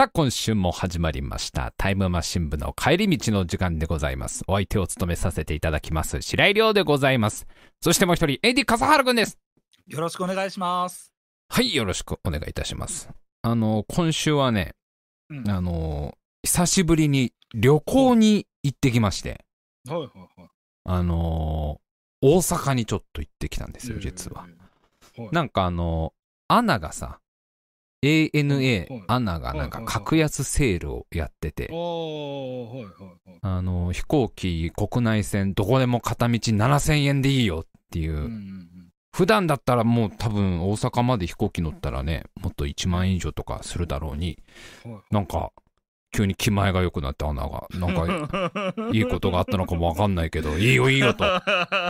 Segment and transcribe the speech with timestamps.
[0.00, 1.74] さあ、今週も始まりました。
[1.76, 4.44] タイムマシン部の帰り道の時間でございます。
[4.46, 6.22] お相手を務めさせていただきます。
[6.22, 7.46] 白井亮でございます。
[7.82, 9.38] そしてもう一人、エディ笠原くんです。
[9.88, 11.12] よろしくお願いします。
[11.50, 13.10] はい、よろしくお願いいたします。
[13.42, 14.74] あの、今週はね、
[15.28, 19.44] うんあの、久しぶりに旅行に行ってきまして、
[19.86, 20.08] はいはい
[20.40, 20.48] はい。
[20.84, 21.78] あの、
[22.22, 24.46] 大阪にちょっと行ってきたんですよ、実は。
[25.18, 25.28] はい。
[25.30, 26.14] なんかあの、
[26.48, 27.20] アナがさ、
[28.02, 31.68] ANA いアナがなんか格安セールをやってて。
[33.42, 38.30] あの、飛行機、国内線、どこでも片道7000円でいいよっていう、
[39.12, 44.38] 普段だったらもう多分大阪まで飛行機乗ったらね、もっと1万円以上とかするだろうに、
[45.10, 45.52] なんか、
[46.12, 51.24] 急に気前が良くなってアナが、なんか、いいことがあったのかもわかんないけど、いいよいいよと、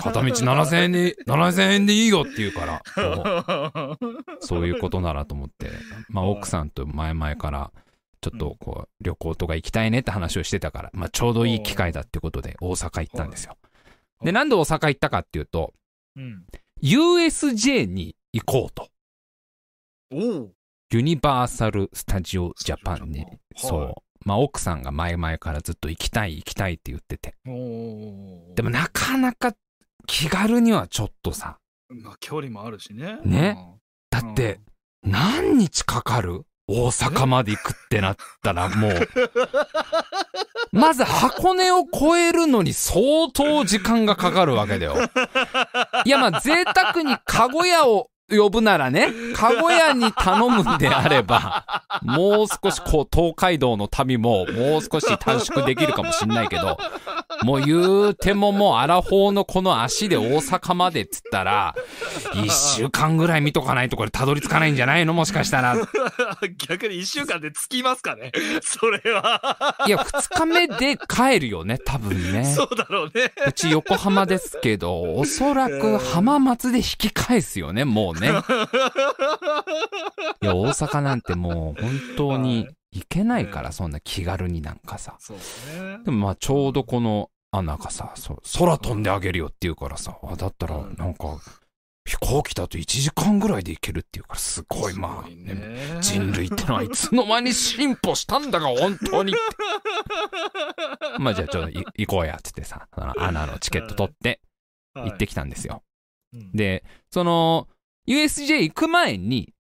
[0.03, 3.97] 片道7000円で、7000円でいいよって言うから、
[4.41, 5.71] そういうことならと思って、
[6.09, 7.73] まあはい奥さんと前々から、
[8.21, 13.57] ちょっとこう、旅行とか行きたいねって話をしてたから、まあちょうどいい機会だってことで大阪行ったんですよ。
[14.23, 15.73] いで、なんで大阪行ったかっていうと、
[16.17, 16.45] うん。
[16.83, 18.89] USJ に行こうと。
[20.93, 23.95] ユニバーサル・スタジオ・ジャパンにはい、そう。
[24.25, 27.35] まあ奥さんが前々からずっと行きたい行きたいって言ってて。
[27.45, 29.55] でもなかなか
[30.07, 33.19] 気軽にはちょっとさ、まあ、距離もあるしね。
[33.25, 33.59] ね。
[34.11, 34.61] だって、
[35.03, 36.45] 何日かかる？
[36.73, 38.93] 大阪まで行くってなったらもう、
[40.71, 44.95] まず箱根を越えるのに相当時間がかかるわけだよ。
[46.05, 51.65] いやまあ贅沢にカゴ屋を呼ぶならね、カゴ屋に頼むんであれば、
[52.03, 56.79] もう少しこう東海道の旅ももう少し短縮できるかもしんないけど、
[57.43, 61.75] もう言うてももうアラフォーのこの足で大阪までっつったら、
[62.35, 65.13] 一週間ぐらい見とかないとこれたどり着かないんじゃないの？
[65.13, 65.77] もしかしたら。
[66.69, 68.33] 逆に一週間で着きますかね？
[68.63, 69.77] それは。
[69.87, 72.45] いや、二日目で帰るよね、多分ね。
[72.45, 73.33] そうだろうね。
[73.47, 78.20] うち横浜ですけど、おそらく浜松で引き返すよね、もうね。
[78.29, 78.31] い
[80.47, 85.17] や、大阪なんてもう本当に行けないから、そんな気軽になんかさ。
[85.19, 85.99] そうですね。
[86.05, 91.39] でもまあちょうどこのアナがさ、そう空飛んであげるよって言うからさ、あだったらなんか
[92.05, 99.41] 飛行機だと1時間ぐらいで行けるっていうからすごいまあ、すごいねね人類ってのはいつの間に進歩したんだが本当にって。
[101.19, 104.41] まあじゃあちょっとい行こうやっつってさ、そのアナのチケット取って
[104.95, 105.83] 行ってきたんですよ。
[106.33, 107.69] うんで、その
[108.11, 109.53] USJ 行く前に、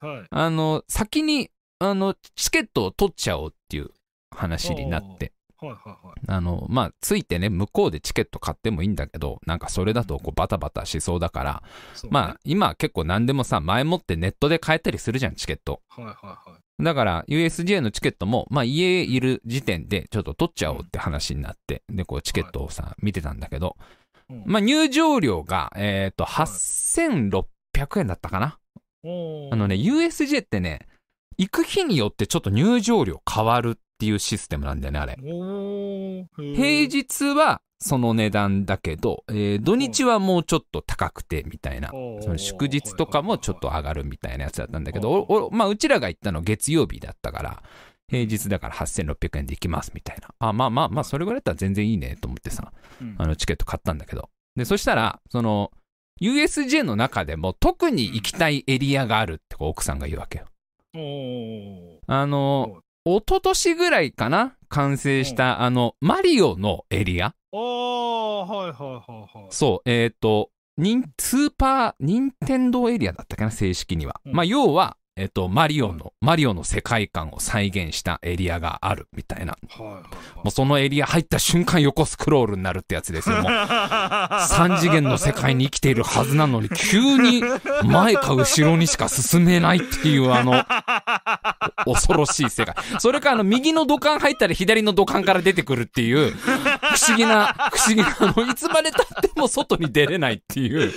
[0.00, 0.26] はい。
[0.30, 1.50] あの、先に
[1.80, 3.90] あのチケットを取っちゃおうっていう
[4.30, 5.32] 話になって。
[5.58, 6.20] はいはいはい。
[6.28, 11.62] あの、まあ、ついてね、向こうでチケット買ってもいいんだけど、なんかそれだとこうバタバタしそうだから、
[11.94, 15.80] そうねまあ、今は結構何でもさ、前もってネットで買えたりするじゃん、チケット。
[15.88, 16.84] はいはいはい。
[16.84, 23.76] だから、USJ のチケットも、まあ、家いる時点でちょっと取っちゃおうって話になって、で、こう、チケットをさ、見てたんだけど、
[24.28, 27.44] うんまあ、入場料が、えっ、と、8600
[27.96, 28.58] 円だったかな？
[29.52, 30.80] あのね、USJ ってね、
[31.38, 35.16] 行く日によってちょっと入場料変わるっていうシステムなんだよね、あれ。
[36.36, 47.62] 平日はその値段だけど、えー土日はもうちょっと高くてみたいな、その祝日とかもちょっと上がるみたいなやつだったんだけど、まあ、うちらが行ったの月曜日だったから、
[48.08, 50.28] 平日だから8600円で行きますみたいな。
[50.38, 54.30] あ、まあまあまあ、それぐらいだったら全然いいねと思ってさ、うんあのチケット買ったんだけど。
[54.56, 55.70] で、そしたら、その、
[56.20, 60.46] USJ の中でも特に行きたいエリアがあるって奥さんが言うわけよ。
[62.06, 69.46] あの、一昨年ぐらいかな完成した、あの、マリオのエリアああ、はいはいはいはい。
[69.50, 74.20] そう、えっ、と、ニンスーパー、ニンテンドーエリアだったかな、正式には。
[74.24, 79.56] うんまあ、要は、えっ、と、マリオの、マリオの世界観を再現したエリアがあるみたいな。
[79.78, 80.02] も
[80.44, 83.36] うそのエリア入った瞬間横スクロールになるってやつですよ。
[83.36, 83.52] もう
[84.46, 87.42] 三次元の世界に生きているはずなのに、急に
[87.84, 90.66] 前か後ろにしか進めないっていうあの、
[91.86, 92.74] 恐ろしい世界。
[92.98, 100.92] それかあの、右の土管入ったら左の土管から出てくるっていう、不思議な、不思議な、あの、いつまで経っても外に出れないっていう。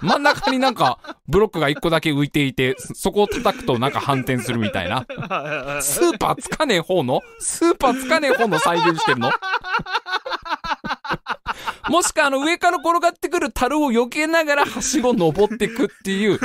[0.06, 0.98] 真ん中になんか、
[1.28, 5.04] ブロックが一個だけ浮いていて、そそこを叩くとなんか反転するみたいな。
[5.80, 7.20] スーパーつかねえ方の？
[7.38, 9.30] スーパーつかねえ方の再現してるの？
[11.90, 16.38] もしくはあの上から転がってくる樽を避けながらはしご登ってくっていう。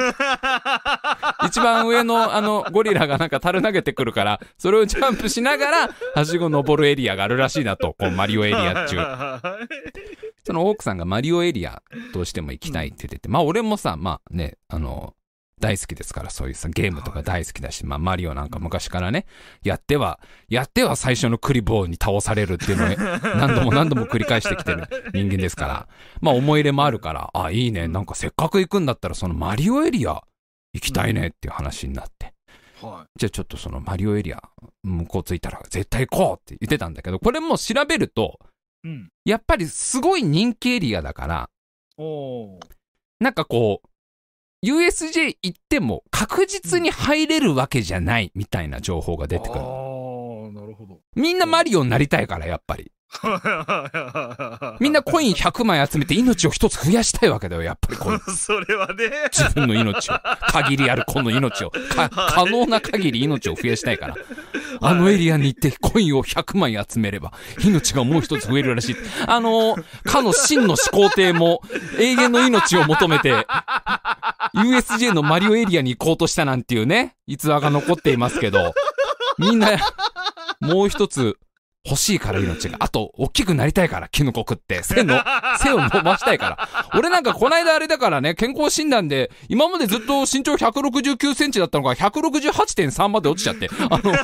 [1.45, 8.97] 一番上のあのゴリラがなんか樽投げてくるから、それをジャンプしながらはしご登るエリアがあるらしいなと、こうマリオエリア中。
[10.43, 15.13] その奥さんがマリオエリアどうしても行きたいって言ってて、まあ俺もさ、まあね、あの、
[15.65, 19.25] 大好きですから、そういうさ、ゲームとか大好きだし、まあ、マリオなんか昔からね、
[19.63, 22.89] やっては、やっては最初のクリボーに倒されるっていうのを
[23.35, 25.87] 何度も何度も繰り返してきてる人間ですから、
[26.21, 30.21] まあ、思い入れもあるから、あ、いいね、なんかせっかく行くんだったら、そのマリオエリア
[30.73, 32.35] 行きたいねっていう話になって、
[32.79, 34.43] はじゃあちょっとそのマリオエリア、
[34.83, 38.39] 向こう着いたら絶対行こうって言ってたんだけど、これも調べると、
[38.83, 38.87] い。
[38.89, 39.09] うん。
[39.25, 41.49] やっぱりすごい人気エリアだから。
[43.19, 43.87] なんかこう、
[44.63, 49.61] USJ 行っても確実に入れるわけじゃないみたいな情報が出てくる。
[49.61, 50.99] ああ、なるほど。
[51.15, 52.91] みんなマリオになりたいから、やっぱり。
[54.79, 59.11] みんなコイン100枚集めて命を一つ増やしたいわけだよ、やっぱりこの それはね。
[59.31, 60.19] 自分の命を。
[60.51, 61.71] 限りあるこの命を。
[61.71, 64.15] か、 可能な限り命を増やしたいから。
[64.81, 67.31] あのエリアに行ってコインを100枚集めれば、
[67.63, 68.95] 命がもう一つ増えるらしい。
[69.27, 71.61] あの、かの真の始皇帝も
[71.97, 73.47] 永遠の命を求めて、
[74.53, 78.73] USJ のマリオエリアに行こうとしたなんていうね、逸話が残っていますけど、
[79.37, 79.69] みんな、
[80.61, 81.37] もう一つ
[81.85, 82.77] 欲しいから命が。
[82.79, 85.21] あと、大きくなりたいから、キノコ食って、背の、
[85.61, 86.89] 背を伸ばしたいから。
[86.97, 94.15] 俺なんかこないだあれだからね、健康診断で、今までずっと身長169センチだったのが168.3まで落ちちゃって、あの、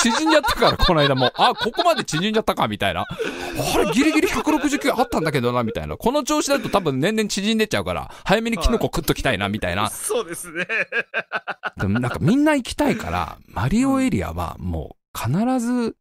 [0.00, 3.02] 縮んじゃったから、こないだもう、あ、ここまで縮んじゃったか、みたいな。
[3.02, 5.96] あれ、ギリギリ169あったんだけどな、みたいな。
[5.96, 9.90] この調子だと多分年々縮んでっちゃうから、早めにキノコ食っときたいな、みたいな。
[9.90, 10.66] そうですね。
[11.76, 15.96] でもなんかみんな行きたいから、マリオエリアはもう必ず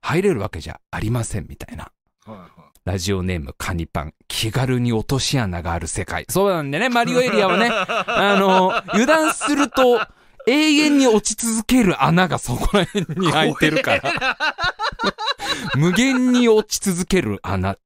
[0.00, 1.90] 入れるわけじゃありませんみたいな。
[2.26, 4.14] はいはラジオネームカニパン。
[4.26, 6.24] 気軽に落とし穴がある世界。
[6.28, 10.00] そうなんでね、マリオエリアはね、あの、油断すると
[10.46, 14.36] 永遠に落ち続ける穴がそこら辺に開いてるから。
[15.76, 17.76] 無限に落ち続ける穴。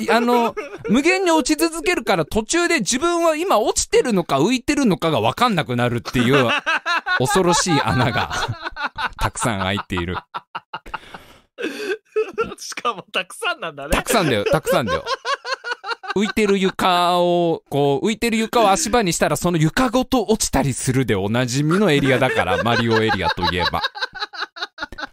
[0.00, 0.54] いあの、
[0.88, 6.48] 無限に落ち続けるから途中で自分は今落ちてるのか浮いてるのかがわかんなくなるっていう
[7.18, 8.30] 恐ろしい穴が
[9.18, 10.14] たくさん開いている。
[10.14, 10.18] い。
[12.58, 14.02] しかもたくさんなんだねた。
[14.02, 15.04] くさんだよ、たくさんだよ。
[16.14, 23.80] 浮いてる床を、こう、浮いてる床を足場にしたらその床ごと落ちたりするでおなじみのエリアだから、 マリオエリアといえば。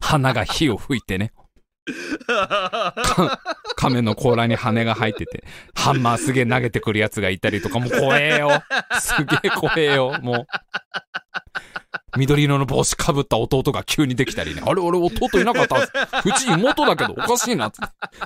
[0.01, 1.31] 花が火を吹いてね。
[2.27, 3.39] か
[3.75, 5.43] 亀の甲羅に羽が生えてて、
[5.73, 8.61] ハンマーすげえ投げてくるやつがいたりとか、もう怖えよ。
[8.99, 10.47] すげえ怖えよ、もう。
[12.17, 14.61] 緑色の帽子かぶった弟が急にできたりね。
[14.65, 15.77] あれ、俺弟いなかった？
[15.77, 15.87] う
[16.33, 17.77] ち妹だけどおかしいなって。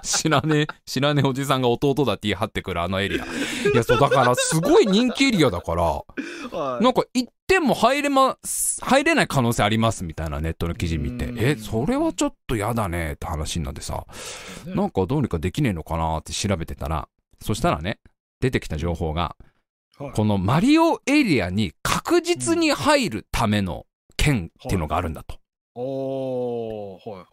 [0.01, 3.25] 知らねえ、知らねえおじさんが弟だって言い張ってくるあのエリア。
[3.25, 3.27] い
[3.75, 6.05] や、そう、だからすごい人気エリアだから、は
[6.79, 14.05] いなんか行っても入れます、入れない可能性ありますみたいなネットの記事見てう、んえ、それはちょっと嫌だねって話になってさ、
[14.65, 17.07] ねなんかどうにかできねえのかなって調べてたら、
[17.41, 17.99] そしたらね、
[18.39, 19.35] 出てきた情報が、
[19.99, 23.85] はいこのマリオエリアに確実に入るための
[24.17, 25.37] 券っていうのがあるんだと。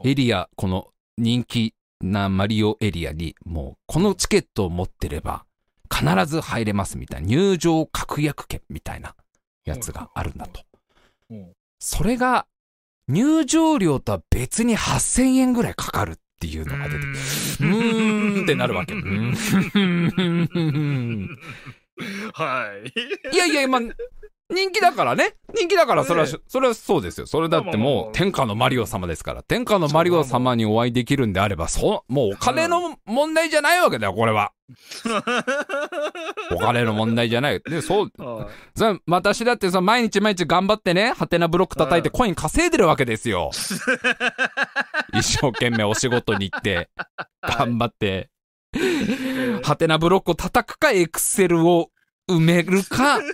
[0.05, 5.45] エリア、この人気なマリオエリアに、もうこのチケットを持ってれば、
[5.93, 9.15] 必ず入れますみたいな、入場確約券みたいな
[9.65, 10.62] やつがあるんだと。
[11.31, 11.53] うん
[11.83, 12.47] それが、
[13.09, 16.97] 入場料とは別に8000円ぐらいかかるっていうのが出て。
[16.99, 18.93] うーんってなるわけ。
[22.35, 22.66] は
[23.33, 23.35] い。
[23.35, 23.80] いやいや、まあ、
[24.50, 25.35] 人気だからね。
[25.54, 27.26] 人気だから、それは、ねそれはそうですよ。
[27.26, 29.42] それだってもう、天下のマリオ様ですから。
[29.42, 34.52] 天下のマリオ様にお会いできるんであれば、そう、もうお金の問題じゃないわけだよ、これは。
[36.52, 37.61] お金の問題じゃない。
[37.61, 43.50] で、そう、はいそれ私だってさ、毎日毎日頑張ってね、ハテナブロック叩いてコイン稼いでるわけですよ。
[45.14, 46.88] 一生懸命お仕事に行って、
[47.42, 48.30] 頑張って、
[49.62, 51.91] ハテナブロックを叩くか、エクセルを
[52.29, 53.21] 埋めるか、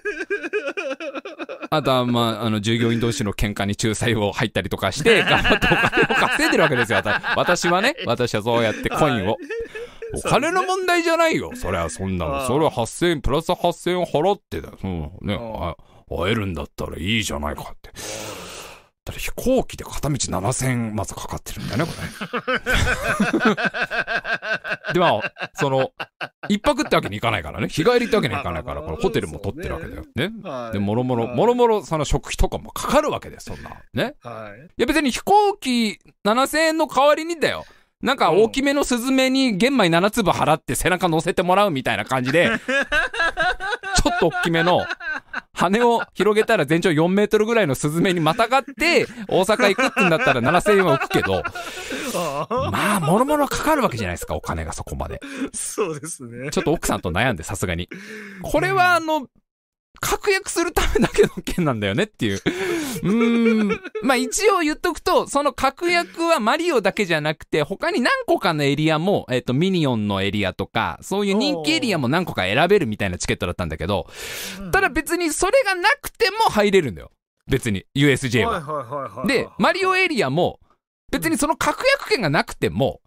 [1.71, 7.03] あとは、まあ、あの、従業員同士の喧嘩に仲裁を入ったりとかして、 頑張ってお金を稼いでるわけですよ。
[7.03, 9.37] 私私はね、私はそうやってコインを。
[10.15, 11.51] お金の問題じゃないよ。
[11.55, 12.47] それはそんなの。
[12.47, 14.79] それは8000円、プラス8000円払ってだよ。
[14.83, 15.37] うん、ね、
[16.09, 17.91] 会えるんだったらいいじゃないかって。
[19.07, 21.93] だって飛行機で片道7000円まずかかってるんだよね、こ
[23.33, 24.93] れ。
[24.95, 25.23] でも、
[25.55, 25.93] その、
[26.49, 27.69] 一泊ってわけにいかないからね。
[27.69, 30.03] 日帰りってわけにいかないから、これホテルも取ってるわけだよ。
[30.17, 30.33] ね。
[30.43, 30.73] はい。
[30.73, 33.71] で、もろもろ、はいもろもろ、その食費とかもかかるわけです、そんな。
[33.95, 34.17] ね。
[34.23, 34.61] はい。
[34.61, 37.65] いや別に飛行機7000円の代わりにだよ。
[38.03, 44.85] なんか大きめのスズメに玄米7粒払って背中乗せてもらうみたいな感じで、 ちょっと大きめの
[45.57, 51.43] 羽を広げたら全長4メートルぐらいのスズメにまたがって大阪行くってんだったら7000円は浮くけど、
[52.71, 55.21] まあ、もろもろかかるわけじゃないですか、お金がそこまで。
[55.53, 56.51] そうですね。
[56.51, 57.89] ちょっと奥さんと悩んで、さすがに。
[58.43, 59.27] これはあの、
[60.01, 62.41] 確約するためだけの件なんだよねっていう。
[63.03, 63.81] うーん。
[64.03, 74.07] まあ一応言っとくと、その確約はマリオだけじゃなくて、他に何個かのエリアも、えっ、と、ミニオンのエリアとか、そういう人気エリアも何個か選べるみたいなチケットだったんだけど、
[74.73, 77.11] ただ別にそれがなくても入れるんだよ。
[77.49, 78.53] 別に、USJ は。
[78.53, 79.29] はいはいはいはい。
[79.29, 80.61] で、マリオエリアも、
[81.13, 83.07] 別にその確約権がなくても、うん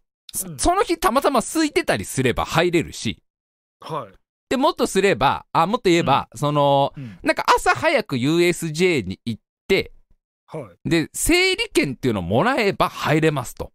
[0.60, 3.24] その日たまたま空いてたりすれば入れるし、
[3.80, 4.14] はい。
[4.50, 9.49] で、もっとすれば、あ、もっと言えば、その、うんなんか朝早く USJ に行って、
[10.46, 10.90] はい。
[10.90, 13.72] で、整理券っていうのをもらえば入れますと。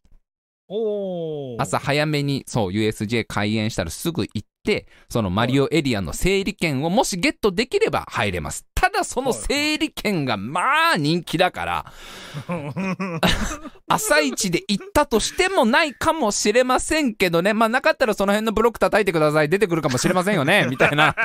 [1.59, 8.67] 朝早めに、そう、USJ 開園したらすぐ行って、そのマリオエリアの整理券をもしゲットできれば入れます。
[8.95, 11.85] ただその整理券がまあ人気だから、
[13.89, 17.53] 朝一で行ったとしてもないかもしれませんけどね。
[17.55, 19.49] まあなかったらその辺のブロック叩いてください。
[19.49, 20.67] 出てくるかもしれませんよね。
[20.71, 21.17] みたいな。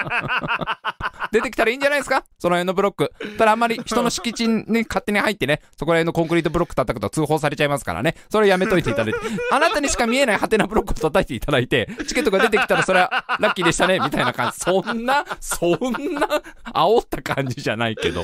[1.31, 2.23] 出てきたらいいんじゃないですか？
[2.39, 3.11] その辺のブロック。
[3.37, 8.15] ただあんまり人の敷地に勝手に入ってね、そこら辺のコンクリートブロック叩くと通報されちゃいますからね。
[8.31, 9.19] それやめといていただいて。
[9.51, 13.99] あなたにしか見えないハテナブロックを叩いていただいて、チケットが出てきたらそれはラッキーでしたね。
[13.99, 14.59] みたいな感じ。
[14.59, 15.69] そんな、そん
[16.15, 16.41] な、
[16.73, 18.23] 煽った感じじゃないけど。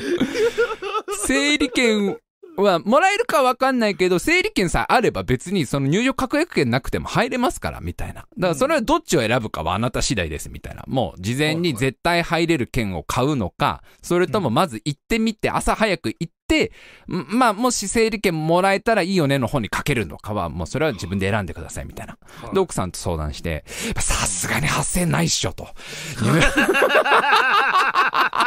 [1.25, 2.17] 整理券
[2.57, 8.13] は、もらえるかわかんないけど、整理券さえあれば別にその入場確約券なくても入れますから、みたいな。
[8.13, 10.83] だからそれはどっちを選ぶかはあなた次第です、みたいな。
[10.87, 16.71] もう事前に絶対入れる券を買うのか、それともまず行ってみて、朝早く行って、
[17.07, 22.17] んまあ、もし整理券もらえたらいいよねの方にかけるのかは、もうそれは自分で選んでください、みたいな。
[22.53, 23.65] で、奥さんと相談して、
[23.99, 25.67] さすがに8000ないっしょ、と。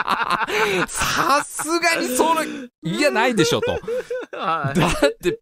[0.89, 2.45] さすがにその、
[2.83, 3.73] いや、ないでしょ、と。
[4.33, 5.41] はだって、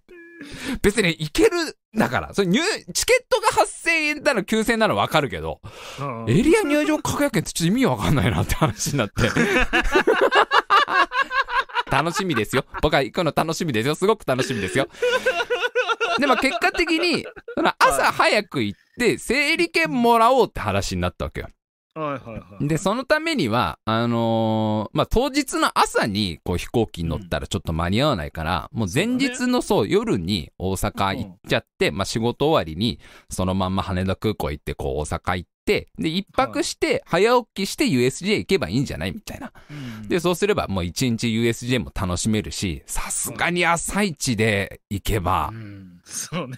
[0.83, 1.51] 別に行ける、
[1.95, 2.61] だから、それ入、
[2.93, 5.61] チケットが8000円なの9000円なのわかるけど、
[5.99, 6.03] い。
[6.03, 9.23] うんエリア入場確約券ってちょっと意味わかんないなって話になって。
[11.91, 12.65] 楽しみですよ。
[12.83, 13.95] 僕は行くの楽しみですよ。
[13.95, 14.89] すごく楽しみですよ。
[16.19, 17.27] でも結果的に、
[17.79, 21.49] 朝早く行って、整理券もらおうって話になったわけよ。
[22.00, 22.69] はいはいはい。
[22.69, 32.99] で、そのためには、あのーまあ、当日の朝に、こう、飛行機に乗ったらちょっと間に合わないから、もう前日のそう、夜に大阪行っちゃって、まあ、仕事終わりに、
[33.31, 39.12] そのまんま羽田空港行って、こう、大阪行って、で、一泊して、早起きして USJ 行けばいいんじゃない？
[39.12, 39.53] みたいな。
[39.71, 39.75] う
[40.05, 45.50] んで、そうすれば、もう一日 USJ も楽しめるし、さすがに朝一で行けば。
[45.53, 46.00] う、ん。
[46.05, 46.57] そうね。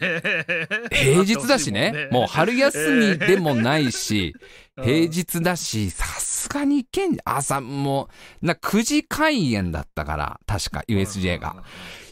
[0.93, 4.41] 平日だしね、もう春休みでもないし、う ん
[4.83, 7.17] 平日だし、さすがに行けん。
[7.25, 8.09] 朝も
[8.43, 11.57] う、な、9時開園だったから、確か USJ が。。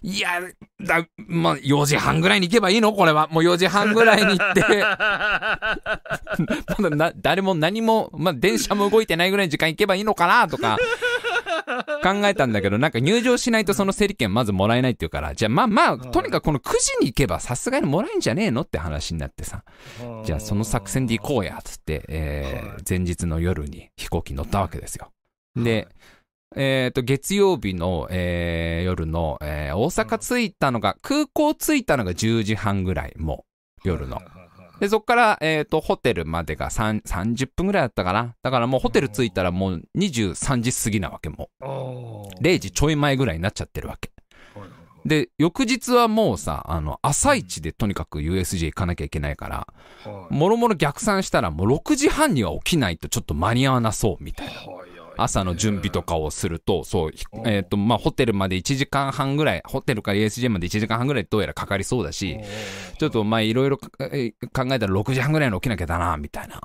[0.03, 0.41] いや、
[0.81, 2.93] だ、まあ、4時半ぐらいに行けばいいの？
[2.93, 3.29] これは。
[3.29, 4.63] もう4時半ぐらいに行って、
[6.79, 10.49] まだな、誰も何も、まあ、電車も動いてないぐらいの時間行けばいいのかな？
[10.49, 10.77] とか、
[12.03, 19.65] 考えたんだけど、なんか入場しないとその整理券まずもらえないっていうから、じゃあまあまあ、とにかくこの9時に行けばさすがにもらえんじゃねえのって話になってさ。
[20.25, 22.83] じゃあその作戦で行こうや、つって、えーはい。
[22.89, 25.11] 前日の夜に飛行機に乗ったわけですよ。
[25.57, 25.89] で、
[26.55, 33.45] えっ、と、月曜日の、えー夜の、えー大阪着いたのが、空港着いたのが10時半ぐらい、も
[33.85, 34.21] う、夜の
[34.81, 38.35] で、そっから、えっ、と、ホテルまでが3 30分ぐらいだったかな。
[38.43, 41.65] だからもうホテル着いたらもう23時過ぎなわけ、もう。
[42.43, 44.11] 0時ちょい前ぐらいになっちゃってるわけ。
[45.07, 49.57] で、翌日はもうさ、あの、朝一でとにかく USJ 行かなきゃいけないから、
[50.05, 54.53] はいもろもろ逆算したらもう6時半には起きないとちょっと間に合わなそうみたいな。
[54.53, 54.86] はいはい
[55.17, 57.11] 朝の準備とかをすると、そう、
[57.45, 62.39] えっ、と、まあ、ホテルまで1時間半ぐらい、ホテルから USJ まで1時間半ぐらいどうやらかかりそうだし、
[62.99, 66.61] ちょっとまあ、いろいろ考えたら6時半ぐらいに起きなきゃだな、みたいな。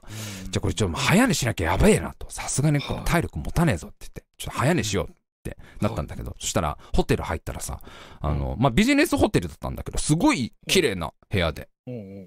[0.49, 2.27] じゃあこれちょっと早寝しなきゃやばいなと。
[2.29, 7.81] さすがに体力持たねえぞって言って、ちょっと早寝しようってなったんだけど、そしたらホテル入ったらさ、
[8.21, 11.67] あの、まあ、ビジネスホテルだったんだけど、すごい綺麗な部屋で。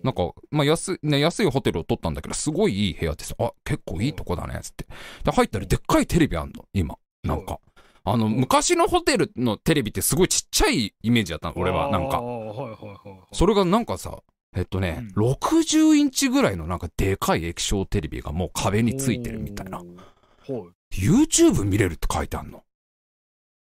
[0.03, 3.35] なんか、まあ、安い、ね、安いホテルを取ったんだけど、すごいいい部屋です。
[3.39, 4.87] あ、結構いいとこだね、つって。
[5.23, 6.97] で、入ったらでっかいテレビあんの、今。
[7.23, 7.61] なんか。
[8.07, 11.91] あの、うん昔のホテルのテレビってすごいちっちゃいイメージだったの、俺は。
[11.91, 12.21] なんか。
[13.33, 14.19] それがなんかさ、
[14.57, 19.79] えっとね、う60インチぐらいのなんかでかい液晶テレビがもう壁についてるみたいな。
[19.79, 19.87] はい
[20.95, 22.63] YouTube 見れるって書いてあんの。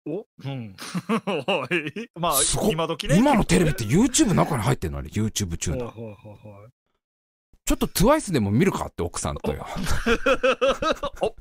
[0.06, 0.26] お？
[0.44, 0.74] うん。
[1.08, 2.10] はい。
[2.18, 3.16] まあすご、っ今時ね。
[3.16, 4.98] 今のテレビって YouTube 中に入ってんの？
[4.98, 5.86] あれ、YouTube チューナー。
[5.86, 6.72] はいはいはいはい
[7.64, 9.64] ちょっと TWICE でも見るかって奥さんとよ。
[11.20, 11.36] お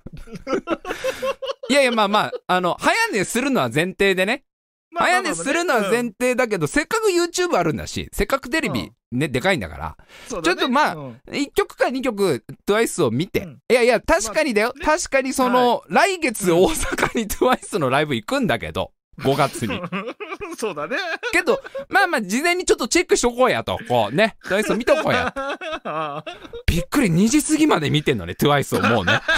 [1.68, 4.44] いやいや、まあまあ、あの、早寝するのは前提でね。
[4.92, 9.98] まあ早寝するのは前うん提だけど、せっかく YouTube あるんだし、せっかくテレビね、でかいんだから、
[10.30, 14.74] ちょっとまあうん1曲か2曲 TWICE を見て、うんいやいや、確かにだよ。
[14.78, 19.82] まあ確かにその、来月大阪に TWICE のライブ行くんだけど、5月に。
[20.58, 20.98] そうだね。
[21.32, 23.80] けど、まあまあ、事前にちょっとチェックしとこうやと。
[23.88, 25.34] こうね、TWICE を見とこうや。
[25.36, 26.24] あ
[26.66, 29.20] びっくり、2時過ぎまで見てんのね、TWICE をもうね。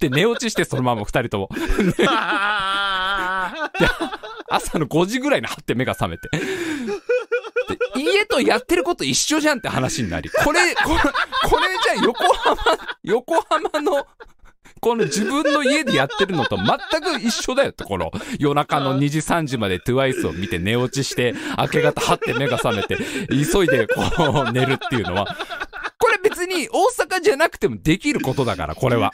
[0.00, 1.48] で、寝落ちしてそのまま2人とも。
[3.64, 6.28] あ朝の5時ぐらいに張って目が覚めて。
[7.94, 10.30] で家とやってること一緒じゃんって話になり。
[10.30, 10.96] これ、これ、
[11.48, 12.56] これじゃあ横浜、
[13.02, 14.06] 横浜の、
[14.80, 16.66] この自分の家でやってるのと全
[17.00, 24.02] く一緒だよって、この夜中の2時3時まで TWICE を見て寝落ちして、明け方張って目が覚めて、急いでこ
[24.48, 25.36] う寝るっていうのは、
[26.04, 29.10] これ別に大阪じゃなくてもできることだから、これは。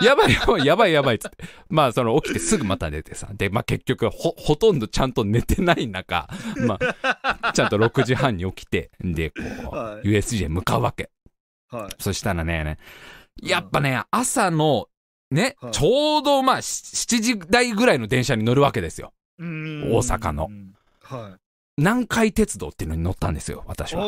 [0.00, 1.38] やばいやばいやばいやばいっつって。
[1.68, 3.28] まあその起きてすぐまた寝てさ。
[3.32, 6.28] で、まあ結局ほ、ほとんどちゃんと寝てない中、
[6.68, 9.34] まあ、ちゃんと6時半に起きて、で、こ
[9.72, 11.10] う、はい USJ 向かうわけ。
[11.68, 11.94] はい。
[11.98, 12.78] そしたらね、
[13.42, 14.86] やっぱね、朝の、
[15.32, 19.12] ね、はいちょうどまあし7時台ぐらいの電車に乗るわけですよ。
[19.40, 20.48] 大大阪の。
[21.02, 21.41] はい。
[21.78, 24.04] 南海鉄道っていうのに乗ったんですよ、私は。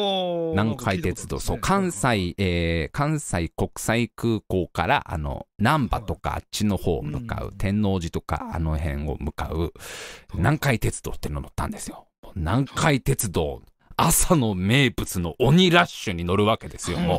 [0.52, 1.92] 南海鉄道、そう、関。
[1.92, 9.73] 西、えー、関西国際空港から、あの、南波とかあっちの方を向かう、うん天王寺とかあの辺を向かう、
[10.35, 12.06] 南海鉄道っていうの乗ったんですよ。
[12.35, 13.62] 南海鉄道、
[13.97, 17.18] 朝の名物の鬼ラッシュに乗るわけですよ、も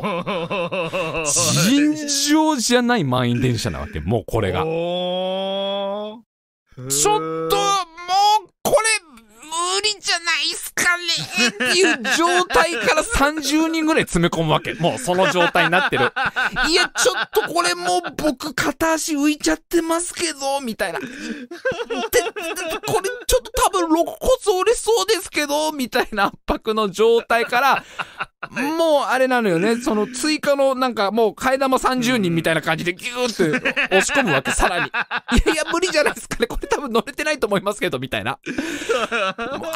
[1.22, 1.96] う尋
[2.28, 4.62] 常じゃない満員電車なわけ、もうこれが。
[6.88, 7.56] ちょっと、
[9.80, 14.74] 理じゃないっすかねっていう状態から30人ぐらい詰め込むわけ。
[14.74, 16.12] もうその状態になってる。
[16.68, 21.00] いや、ちょっとこれもう僕片足浮いちゃってますけど、みたいな。
[21.00, 21.10] で、で
[22.86, 23.05] これ
[23.86, 27.84] 肋骨折れそうですけど、みたいな圧迫の状態から、
[28.50, 29.76] もうあれなのよね。
[29.76, 34.86] その追加のなんかもう替え玉30人みたいな感じでギューって押し込むわけ、さらに。
[34.86, 34.90] い
[35.46, 36.46] やいや、無理じゃないですかね。
[36.46, 38.38] これ多分乗れてないと思いますけど、みたいな。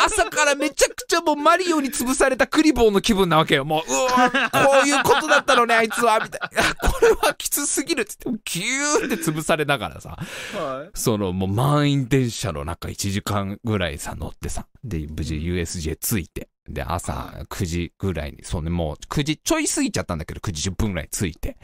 [0.04, 3.64] 朝からめちゃくちゃもうマリオに潰されたクリボーの気分なわけよ。
[3.64, 6.90] もう、うわこういうことだったのね、あいつは、みたいな。
[6.90, 10.90] これはきつすぎるっつって、ギューって潰されながらさ、はい。
[10.94, 21.56] そのもう満員電車の中1時間ぐらいさ乗ってさ、で、無事 USJ 着いて、で、朝9時ぐらいに、そうね、もう9時ちょい過ぎちゃったんだけど、9時10分ぐらいに着いて、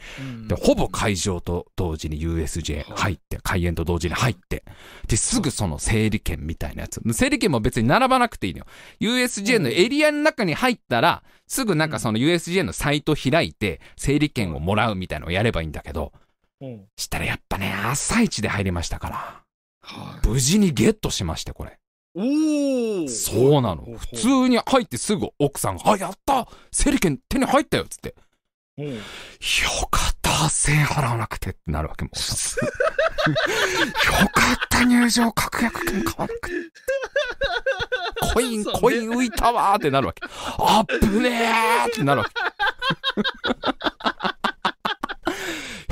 [0.49, 4.65] で、ほぼ会場と同時に USJ 入って、開園と同時に入って、
[5.07, 7.01] で、すぐその整理券みたいなやつ。
[7.13, 8.67] 整理券も別に並ばなくていいのよ。
[9.01, 16.13] USJ のエリアの中に入ったら、すぐなんかその USJ のサイト開いて、整理券をもらうみたいなのをやればいいんだけど、
[16.61, 19.43] うんしたらやっぱね、朝一で入りましたから、
[19.83, 21.79] はい無事にゲットしまして、これ。
[22.19, 23.85] おーそうなの。
[23.99, 28.15] 普通に入ってすぐ奥さんが、あ、やった整理券手に入ったよっつって。
[28.79, 29.01] うんよ
[29.91, 32.11] かった、8000円払わなくてってなるわけも。
[32.17, 32.21] よ
[34.29, 36.55] かった、入場確約券買わなくて。
[38.33, 40.23] コイン、コイン浮いたわーってなるわけ。
[40.59, 42.33] あっぶねーってなるわけ。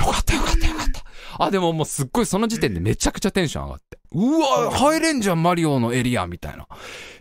[0.01, 1.03] よかったよかったよかった。
[1.39, 3.99] あ、でももうすっごいその時点でめちゃくちゃテンション上がって。
[4.11, 6.67] うわ、入れんじゃん、マリオのエリアみたいな。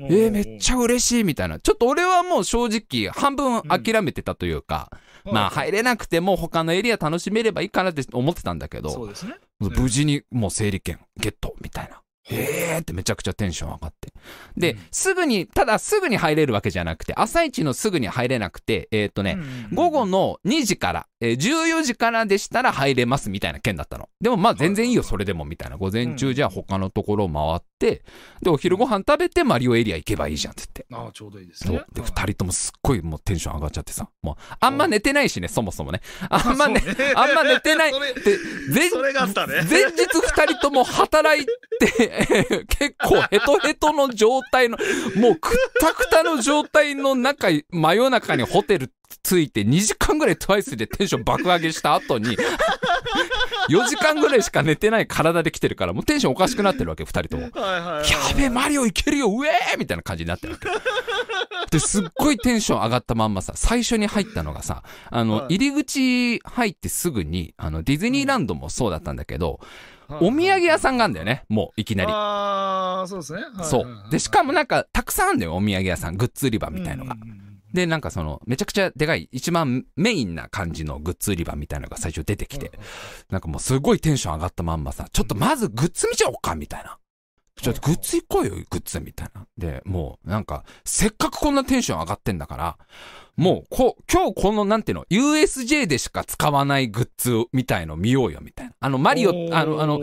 [0.01, 1.59] えー、めっちゃ嬉しいみたいな。
[1.59, 4.91] ちょっと俺はもう正直半分諦めてたというか、
[5.25, 9.35] まあ入れなくても他のエリア楽しめればいいかなって思ってたんだけど、そうですね。
[9.59, 12.01] 無事にもう整理券ゲットみたいな。
[12.31, 14.13] えーってめちゃくちゃテンション上がって。
[14.57, 19.39] で、うんすぐに、ただすぐに入れるわけじゃなくて、朝一のすぐに入れなくて、えーっとね、
[19.73, 24.09] 午後の2時から、えー14時からでしたら入れますみたいな件だったの。
[24.21, 25.77] でもまあ全然いいよ、それでもみたいな。
[25.77, 28.03] 午前中じゃあ他のところを回って、
[28.43, 31.07] で、お昼ご飯食べてマリオエリア行けばいいじゃんって言って。
[31.07, 31.83] ああ、ちょうどいいですね。
[31.93, 34.09] で、二人ともすっごいもうテンション上がっちゃってさ。
[34.23, 36.01] もう、あんま寝てないしね、そもそもね。
[36.29, 36.83] あんまね、
[37.15, 37.93] あんま寝てない。
[37.93, 38.21] それで、
[38.75, 39.63] 前それがあったね。
[39.69, 44.79] 前日二人とも働いて、 結構ヘトヘトの状態の、
[45.17, 48.91] もうくったくたの状態の中、真夜中にホテル
[49.23, 52.37] 着いて2時間ぐらいトワイスでテンション爆上げした後に、
[53.69, 57.43] 4時間ぐらいしか寝てない体で来てるから、もうテンションおかしくなってるわけ、二人とも。
[57.45, 58.11] はいはいはい。
[58.11, 60.69] やべえ、マリオいけるよ、うえーみたいな感じになってるわけ。
[61.71, 69.69] で、すっごいテンション上がったまんまさ、最初に入ったのがさ、あの、はい入り口入ってすぐに、あの、ディズニーランドもそうだったんだけど、はい
[70.21, 72.13] お土産屋さんがあるんだよね、もう、いきなり。
[72.13, 73.41] ああ、そうですね。
[73.41, 74.11] はいはいはいそう。
[74.11, 77.15] で、しかもなんか、たくさんあるんだよ、お土産屋さん、グッズ売り場みたいのが。。
[77.15, 77.44] うん
[77.75, 82.71] で、なんかその、めちゃくちゃでかい、一番メインな感じのグッズ売り場みたいなのが最初出てきて、
[83.31, 86.99] なんかもうすごいテンション上がったまんまさ、ちょっとまずグッズ見ちゃおうか、みたいな。
[87.61, 89.47] ちょっとグッズ行こうよ、グッズみたいな。
[89.59, 92.79] で、もうなんか、せっかくこんなテンション上がってんだから、
[93.37, 98.75] もう、こう、今日このなんていうの、USJ でしか使わないグッズみたいの見ようよ、みたいな。
[98.79, 100.01] あの、マリオ、あの、あの、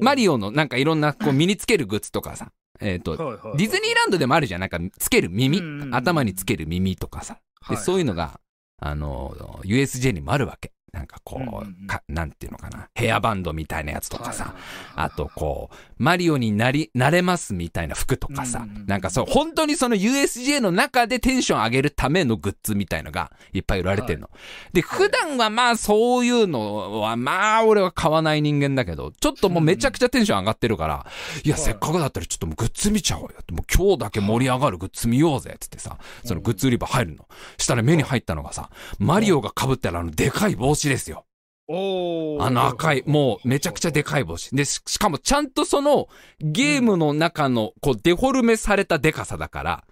[0.00, 4.60] マリオのなんかいろんなこう身につけるグッズとかさ、えっ、と、はいはいはいディズニーランドでもあるじゃん。
[4.60, 7.34] なんか、つける耳うんうんう、ん頭につける耳とかさ。
[7.68, 8.40] で、はいそういうのが、
[8.78, 10.72] あの、USJ にもあるわけ。
[10.92, 12.88] なんかこうんうんうう、かなんていうのかな。
[12.94, 14.44] ヘアバンドみたいなやつとかさ。
[14.44, 18.86] はいはいはいあと、こう、マリオになり、なれますみたいな服とかさうんうんうん。
[18.86, 24.30] なんかそう、本当にその USJ の中でテンション上げるためのグッズみたいのがいっぱい売られてるの。
[24.72, 31.06] で、普段はまあそういうのは、まあ俺は買わない人間だけど、ちょっともうめちゃくちゃテンション上がってるから、
[31.44, 33.52] いや、はいせっかくだったらちょっともうグッズ見ちゃおうよって。
[33.52, 37.26] もう今日だけ盛り上がるグッズ見ようぜっつってさ、そのグッズ売り場入るの。
[37.58, 41.26] したら目に入ったのがさ、マリオが被ってるあのでかい帽子ですよ。
[41.68, 44.50] あの赤い、もうめちゃくちゃでかい帽子。
[44.50, 46.08] で、ししかもちゃんとその
[46.40, 49.84] ゲームの中のこうデフォルメされたでかさだから、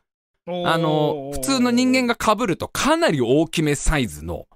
[0.46, 4.46] あの、普通の人間が被るとかなり大きめサイズの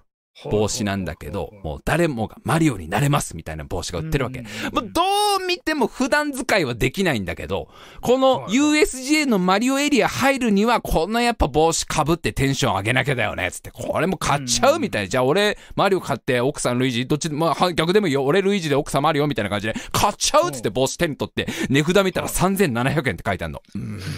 [0.50, 4.40] 帽子なんだけど、もう誰もがマリオになれますみたいな帽子が売ってるわけ。
[4.40, 4.46] も
[4.80, 5.02] うど
[5.40, 7.68] う見ても普段使いはできないんだけど、
[8.00, 15.08] この USJ のマリオエリア入るには、こんなやっぱ帽子かぶってテンション上げなきゃだよね、つって、これも買っちゃうみたいな。
[15.08, 18.24] じゃあ俺、マリオ買って奥さんルイージ、どっちで、まあは逆でもいいよ。
[18.24, 23.62] 俺ルイージで奥さんマリオみたいな感じで、買っちゃうっつって帽子手に取って、値札見たら3700円って書いてあるの。
[23.74, 24.00] うーん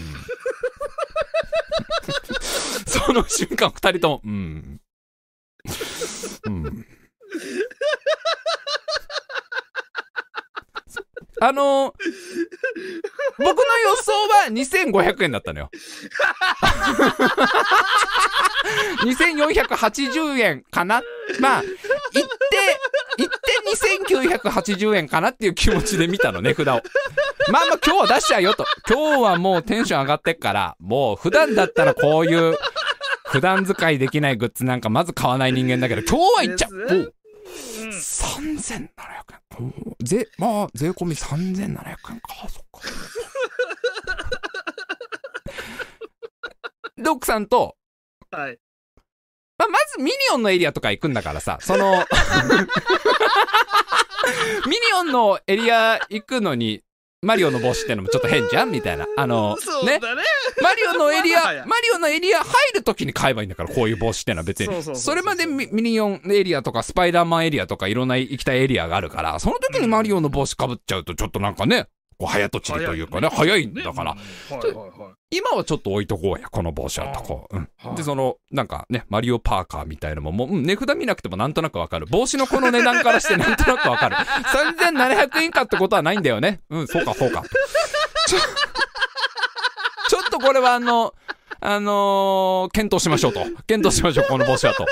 [2.87, 4.81] その瞬間二人とも、うん。
[6.47, 6.87] うん。
[11.41, 11.93] あのー
[13.37, 15.71] 僕の予想は2500円だったのよ。
[19.03, 21.03] 2480円かな？
[21.41, 21.73] まあ、行っ
[22.13, 22.25] て、
[23.19, 23.37] 行って
[24.49, 26.71] 2980円かなっていう気持ちで見たのね、札を。
[26.71, 26.81] まあ
[27.51, 28.65] まあ今日は出しちゃうよと。
[28.89, 32.57] 今日はもうテンション上がってっから、もう普段だったらこういう、
[33.35, 36.79] 普段使いできないグッズなんかまず買わない人間だけど、今日は行っちゃう。
[36.79, 36.87] で
[37.90, 38.90] すねお3700円。
[39.59, 39.73] お
[40.05, 41.99] 税、まあ、税込み3700円か。
[42.49, 42.81] そっか。
[46.97, 47.75] で、奥さんと、
[48.31, 48.59] はい。
[49.59, 52.07] まあ、まずミニオンのエリアとか行くんだからさ、その、
[54.66, 56.84] ミニオンのエリア行くのに、
[57.25, 58.71] マリオの帽子ってのもちょっと変じゃん？
[58.71, 59.07] みたいな。
[59.17, 60.01] あの、ね。
[60.63, 64.97] マリオのエリア、 マリオのエリア入るときに買えばいいんだから、こういう帽子ってのは別に。
[64.97, 71.87] それまでミミニオンエリアとかスパイダーマンエリアとかいろんな行きたいエリアがあるから、その時にマリオの帽子かぶっちゃうとちょっとなんかね、
[72.18, 74.16] こう早とちりというかね、早いんだから。
[75.31, 77.57] 今はちょっと置いとこうや、この帽子はとこう。
[77.57, 77.68] うん。
[77.77, 82.07] はいで、その、なんかね、マリオパーカーみたいのも、もう、うん値札見なくてもなんとなくわかる。
[82.07, 84.16] 帽子のこの値段からして なんとなくわかる。
[84.16, 86.61] 3700円かってことはないんだよね。
[86.70, 87.42] うん、そうか、そうか。
[88.29, 88.38] ちょ、
[90.09, 91.14] ちょっとこれはあの、
[91.61, 93.40] あのー検討しましょうと。
[93.66, 94.87] 検討しましょう、この帽子はと。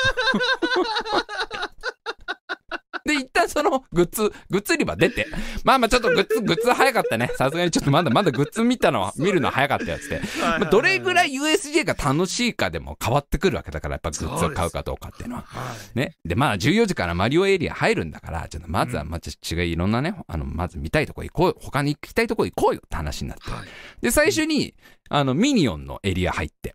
[3.05, 5.27] で、一旦そのグッズ、グッズ売り場出て。
[5.65, 7.31] まあまあちょっとグッズ、 グッズ早かったね。
[7.37, 10.21] さすがにちょっとまだまだグッズ見たのは、見るのは早かったやつで。
[10.41, 15.43] まあどれぐらい USJ が楽しいかでも変わってくるわけだから、やっぱグッズを買うかどうかっていうのは。
[15.47, 15.99] はい。
[15.99, 16.17] ね。
[16.25, 21.57] で、まあ14時からマリオエリア入るんだから、ちょっとまずは、まあ、ちょっと違いいろんなね、あの、まず見たいとこ行こうよ。
[21.61, 23.51] 他に行きたいとこ行こうよって話になって。
[23.51, 23.67] はい。
[24.01, 24.75] で、最初に、
[25.09, 26.75] あの、ミニオンのエリア入って。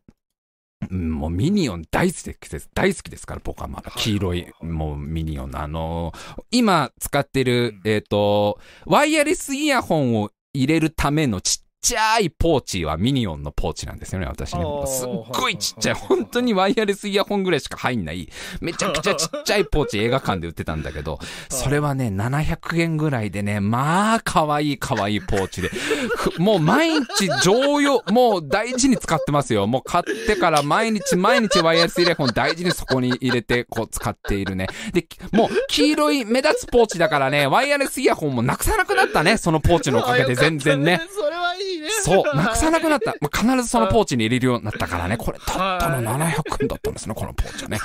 [0.90, 2.70] うんもうミニオン大好きです。
[2.74, 3.92] 大好きですから、僕はまだ。
[3.96, 14.62] 黄色い、もうミニオンのあのー今使ってる、えっ、と、ワイヤレスイヤホンを入れるためのちっちゃいポーチはミニオンのポーチなんですよね、私ね。
[14.88, 18.28] すっごいちっちゃい、本当にワイヤレスイヤホンぐらいしか入んない、
[18.60, 29.66] めちゃくちゃちっちゃいポーチ映画館で売ってたんだけど、それはね、700円ぐらいでね、まあ、可愛い可愛いポーチで、ふもう毎日常用、もう大事に使ってますよ。
[29.66, 34.68] もう買ってから毎日毎日ワイヤレスイヤホン大事にそこに入れてこう使っているね。
[34.92, 41.00] で、もう黄色い目立つポーチだからね、ワイヤレスイヤホンもなくさなくなったね、そのポーチのおかげで全然ね。
[41.10, 41.90] それはいいね。
[41.90, 43.16] そう、なくさなくなった。
[43.22, 45.18] まあ、必ずそのポーチに入れるようになったからね。
[45.18, 47.80] これ、たったの700円だったんですね、このポーチはね。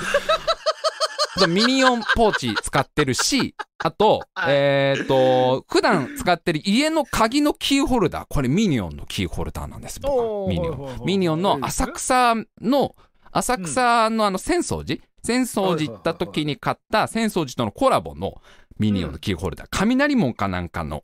[1.41, 8.27] でミニオンポーチ使ってるし、あと、はいえっ、と、普段使ってる家の鍵のキーホルダー。
[8.29, 11.01] これミニオンのキーホルダーなんです、僕ミニオン。
[11.05, 12.95] ミニオンの浅草の、
[13.31, 15.03] 浅草のあの、浅草寺？
[15.25, 18.35] 浅草寺行った時に買った浅草寺とのコラボの
[18.79, 19.69] ミニオンのキーホルダー。
[19.71, 21.03] 雷門かなんかの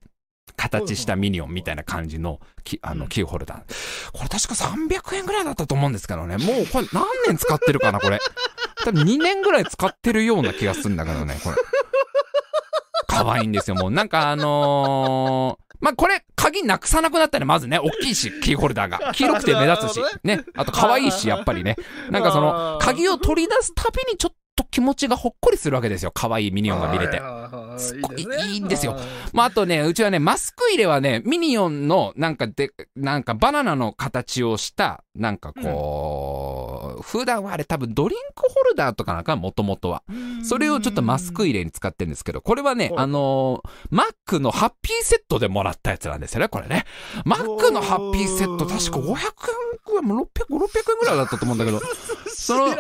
[0.59, 4.13] 形したミニオンみたいな感じのきあのキーホルダー。
[4.13, 6.37] これ確か300円ぐらいだったと思うんですけどね。
[6.37, 8.19] もうこれ何年使ってるかな、これ。
[8.85, 11.57] 多分2年ぐらい使ってるような気がするんだけどね、これ。
[13.07, 13.91] 可愛いんですよ、もう。
[13.91, 17.79] なんかあのーまあ、これ、鍵なくさなくなったね、まずね。
[17.79, 18.99] 大きいし、キーホルダーが。
[19.15, 20.01] 黄色くて目立つし。
[20.25, 20.45] ね。
[20.57, 21.77] あと、可愛いし、やっぱりね。
[22.11, 26.11] なんかその、鍵を取り出すたびにちょっと気持ちがほっこりするわけですよ。
[26.13, 27.21] 可愛いミニオンが見れて。
[27.79, 28.97] すっごいいいんですよ。
[29.33, 40.03] まあ、あとね、うちはね、マスク入れはね、ミニオンの、なんかで、なんかバナナの形をした、なんかこう、普段はあれ多分ドリンクホルダーとかなんか、もともとは。
[40.43, 46.85] それをちょっとマスク入れに使ってるんですけど、これはね、うんあのーマックのハッピーセットでもらったやつなんですよね、これね。
[47.25, 49.15] マックのハッピーセット、確か500円
[49.87, 51.81] ぐらい、もう600、600円ぐらいだったと思うんだけど、
[52.49, 52.75] その、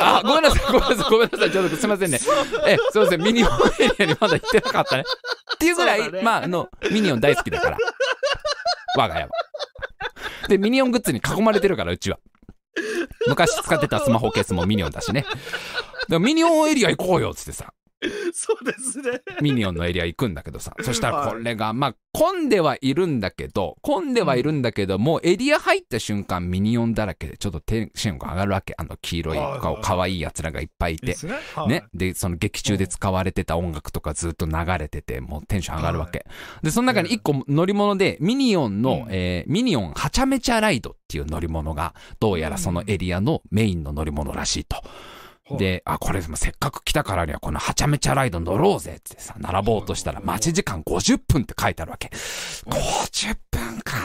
[0.00, 2.18] あ、ごめんなさい、ごめんなさい、ごめんなさい、ちょっとすいませんね。
[2.66, 5.04] え、すいません、ミニオンエリアにまだ行ってなかったね。
[5.54, 7.78] っていうぐらい、ねまあ、あの、ミニオン大好きだから。
[8.96, 9.30] 我が家は。
[10.48, 12.18] で、ミニオングッズに囲まれてるから、うちは。
[13.26, 15.24] 昔使ってたスマホケースもミニオンだしね。
[16.08, 17.72] でもミニオンエリア行こうよ、つってさ。
[18.32, 19.22] そうですね。
[19.40, 20.74] ミニオンのエリア行くんだけどさ。
[20.82, 28.74] そしたらこれが、まあ、混んではいるんだけど、混んではいるんだけど、もうエリア入った瞬間ミニオンだらけでちょっとテンションが上がるわけ。
[28.78, 31.06] あの黄色い顔、可愛い奴らがいっぱいいて。
[31.06, 31.16] ね。
[31.54, 31.84] はいね。。
[31.92, 36.24] で、その劇中で使われてた音楽とかずっと流れてて、もうテンション上がるわけ。
[36.62, 44.82] で、その中に一個乗り物で、ミニオンの、うんえーミニオンはちゃめちゃライドっていう乗り物が、どうやらそのエリアのメインの乗り物らしいと。
[45.56, 52.10] で、あ、これせっかく来たからにはこのはちゃめちゃライド乗ろうぜってさ、並ぼうとしたら待ち時間50分って書いてあるわけ。
[52.66, 53.96] 50分か。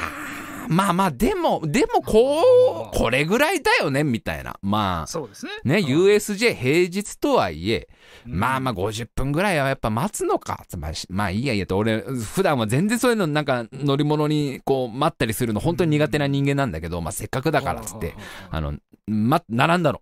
[0.70, 4.58] まあまあ、でも、でもこう、これぐらいだよね、みたいな。
[4.62, 5.52] まあ、そうですね。
[5.64, 7.88] ね、うん USJ 平日とはいえ、
[8.26, 10.64] うんまあまあ50分ぐらいはやっぱ待つのか。
[10.68, 18.16] つまり、まあいいやいやと、俺、普段は全然そういうのなんか乗り物にこう待ったりするの本当に苦手な人間なんだけど、まあせっかくだからっつって、
[18.50, 18.76] あの、
[19.08, 20.02] ま、並んだの。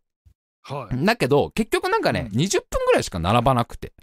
[0.63, 1.05] はい。
[1.05, 3.93] だけど、結局なんかね、うん20分ぐらいしか並ばなくて。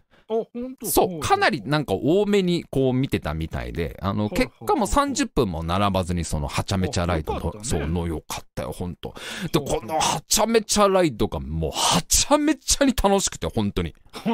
[0.84, 9.14] そう、かなりなんか多めにこう見てたみたいで、あの、結果も30分も並ばずにそのはちゃめちゃライドのそう、のよかったよ、ほんと。
[9.50, 13.94] で、このはちゃめちゃライドがもうはちゃめちゃに楽しくて、本当に。
[14.12, 14.26] 正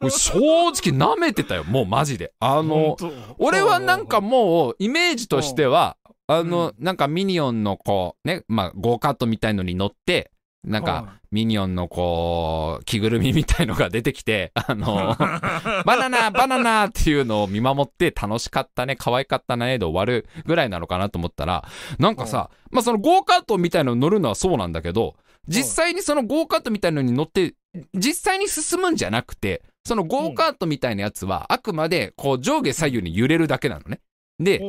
[0.00, 2.32] 直舐めてたよ、もうマジで。
[2.40, 2.96] あの、
[3.38, 10.32] 俺はなんかもう、イメージとしては、あの、なんかミニオンのこう、ね、まあ、ゴーカートみたいのに乗って、
[10.66, 15.14] なんか、ミニオンのこう、着ぐるみみたいのが出てきて、 あの、
[15.86, 21.64] バナナ、バナナっていうのを見守って楽しかったね、可愛かったね、で終わるぐらいなのかなと思ったら、
[21.98, 25.14] なんかさ、まあそのゴーカートみたいのに乗るのはそうなんだけど、
[25.46, 27.54] 実際にそのゴーカートみたいのに乗って、
[27.94, 34.00] 実際に進むんじゃなくて、そのゴーカートみたいなやつは、あくまでこう上下左右に揺れるだけなのね。
[34.38, 34.60] で、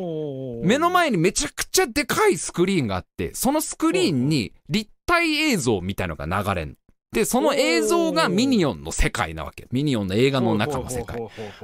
[0.63, 6.77] 目の前にめちゃくちゃでかいスクリーンがあって、そのスクリーンに立体映像みたいのが流れん。
[7.11, 9.67] で、その映像がミニオンの世界なわけ。
[9.71, 11.21] ミニオンの映画の中の世界。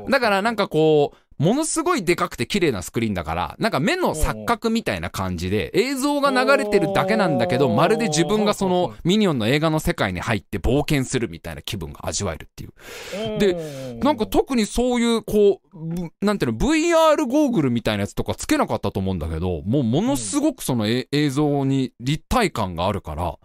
[0.10, 13.40] だからなんかこう、ものすごいでかくて綺麗なスクリーンだから、なんか目の錯覚みたいな感じで、映像が流れてるだけなんだけど、まるで自分がそのミニオンの映画の世界に入って冒険するみたいな気分が味わえるっていう。
[13.40, 23.38] でなんか特にそういう、こう、ぶなんていうの、VR ゴーグルみたいなやつとかつけなかったと思うんだけど、もうものすごくそのえ映像に立体感があるから、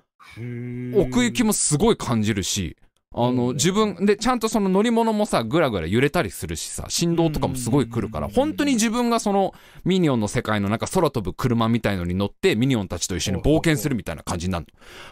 [0.95, 2.77] 奥行きもすごい感じるし、
[3.15, 14.67] あの、うん自分でちゃんとその乗り物もさ、ぐらぐら揺れたりするしさ、振動とかもすごい来るから、うん本当に自分がそのミニオンの世界のなんか空飛ぶ車みたいのに乗って、ミニオンたちと一緒に冒険するみたいな感じになる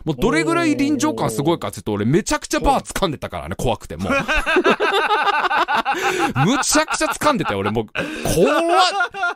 [0.05, 0.13] の。
[0.13, 4.13] もうどれぐらい臨場感すごいかって言うと、俺めちゃくちゃバー掴んでたからね、怖くて、もう。
[6.47, 7.87] むちゃくちゃ掴んでたよ、俺もう。
[7.87, 8.65] 怖っ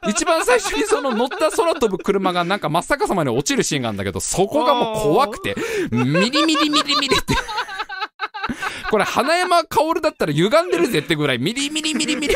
[0.09, 5.57] 一番最初にその乗った空飛ぶ車がなんか真っ逆さまに落ちるシーンがあるんだけど、そこがもう怖くて、
[5.91, 7.35] ミリミリミリミリって。
[8.91, 12.35] これ、花山薫だったら歪んでるぜってぐらい、ミリミリミリミリ。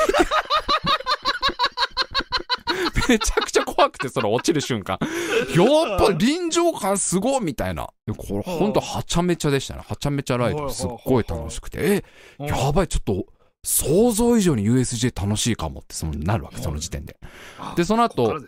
[3.08, 4.98] めちゃくちゃ怖くて、その落ちる瞬間。
[5.00, 7.88] やっぱ臨場感すごいみたいな。
[8.16, 9.82] これほんとはちゃめちゃでしたね。
[9.86, 12.02] はちゃめちゃライドすっごい楽しくて。
[12.38, 13.26] え、やばい、ちょっと、
[13.64, 17.16] 想像以上に USJ 楽しいかもってそのなるわけ、その時点で。
[17.76, 18.38] で、その後、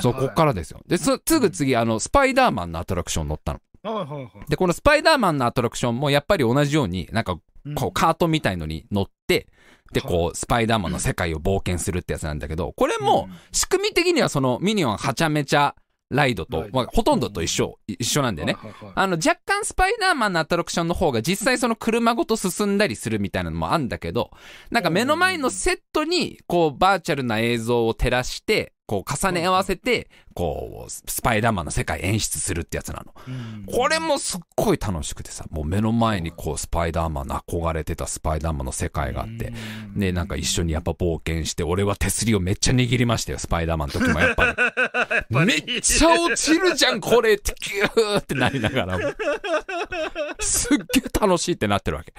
[0.00, 0.80] そう、こっからですよ。
[0.86, 3.60] で、すすぐ次、あの、スパイダーマンのアトラクション乗ったの。
[3.86, 3.92] ら。
[3.92, 4.30] はいはいはい。
[4.48, 9.48] で、このスパイダーマンのアトラクションもやっぱり同じように、なんか、うんこう、カートみたいのに乗って、
[9.92, 15.74] で、はいこう、スパイダーマンの世界を冒険するってやつなんだけど、これもうん、仕組み的にはそのミニオンはちゃめちゃ
[16.08, 18.56] ライドとまあ、ほとんどと一緒、一緒なんでね。
[18.94, 24.30] あの、若干スパイダーマンのアトラクションの方が実際その車ごと進んだりするみたいなのもあんだけど、
[24.70, 33.14] なんか目の前のセットに、こう、バーチャルな映像を照らして、こう、重ね合わせて、こう、スパイダーマンの世界演出するってやつなの。
[33.26, 39.52] うんこれもすっごい楽しくてさ、もう目の前にこう、スパイダーマンの憧れてたスパイダーマンの世界があって、
[39.96, 44.54] で、なんか一緒にやっぱ冒険して、俺は手すりをめっちゃ握りましたよ、スパイダーマンの時もやっぱ
[45.30, 45.46] り。
[45.46, 49.04] めっちゃ落ちるじゃん、これって、キューってなりながらも。
[50.38, 52.12] すっげえ楽しいってなってるわけ。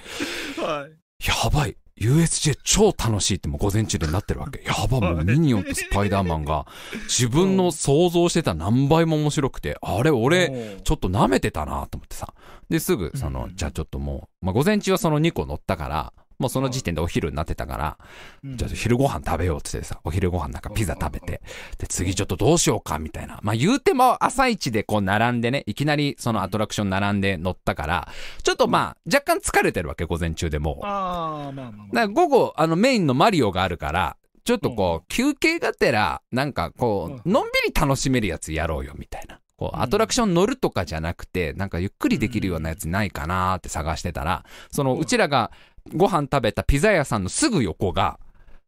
[0.62, 0.92] はい
[1.26, 1.76] やばい。
[1.98, 4.64] USJ 超楽しいってもう午前中でなってるわけ。
[4.64, 6.66] やば、もうミニオンとスパイダーマンが。
[7.08, 12.34] 自分の想像してた何倍も面白くて、あれ俺、ちょっと舐めてたなと思ってさ。
[12.70, 13.56] で、すぐ、そのう、ん。
[13.56, 17.98] じゃあちょっともう、まあ、午前中はその2個乗ったから、もうその時点でお昼になってたから、
[18.44, 21.42] じゃあ昼ご飯食べようって言ってさ、お昼ご飯なんかピザ食べて、
[21.78, 23.40] で、次ちょっとどうしようかみたいな。
[23.42, 28.08] まあ、言うても朝一でこう並んでね、いきなりそのアトラクション並んで乗ったから、
[28.44, 30.86] ちょっとまあ、若干疲れてるわけ、午前中でもう。
[30.86, 32.08] ああ、まあまあまあ。
[32.08, 39.40] 午後、あのメインのマリオがあるから、ちょっとこう、休憩がてら、なんかこう、うんのんびり楽しめるやつやろうよ、みたいな。
[39.58, 45.52] こう、うんアトラクション乗るとかじゃなくて、なんかゆっくりできるようなやつないかなーって探してたら、その、うんうちらが
[45.94, 48.20] ご飯食べたピザ屋さんのすぐ横が、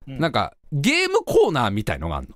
[0.07, 2.35] なんか、ゲームコーナーみたいのがあるの。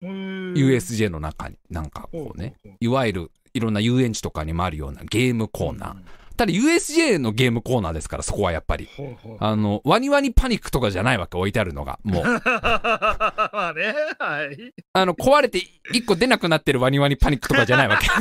[0.00, 1.56] うん、USJ の中に。
[1.70, 2.54] なんかこうね。
[2.80, 5.96] いわゆる、いろんな遊園地とかにもあるようなゲームコーナー。
[6.36, 8.88] ただ USJ のゲームコーナーですから、そこはやっぱり。
[8.96, 11.98] ほうほうあの、ワニワニパニックとかじゃないわけ、置いてあるのが。
[12.04, 12.24] もう。
[12.24, 12.40] ま
[13.68, 14.72] あね、はい。
[14.92, 15.58] あの、壊れて
[15.92, 18.06] 一個出なくなってるワニワニパニックとかじゃないわけ。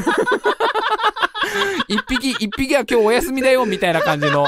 [1.94, 4.48] 一匹、一匹は今日お休みだよ、みたいな感じの。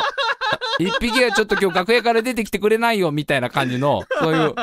[0.80, 4.54] 一匹はちょっと今日楽屋から出てきてくれないよ、みたいな感じの、そういう、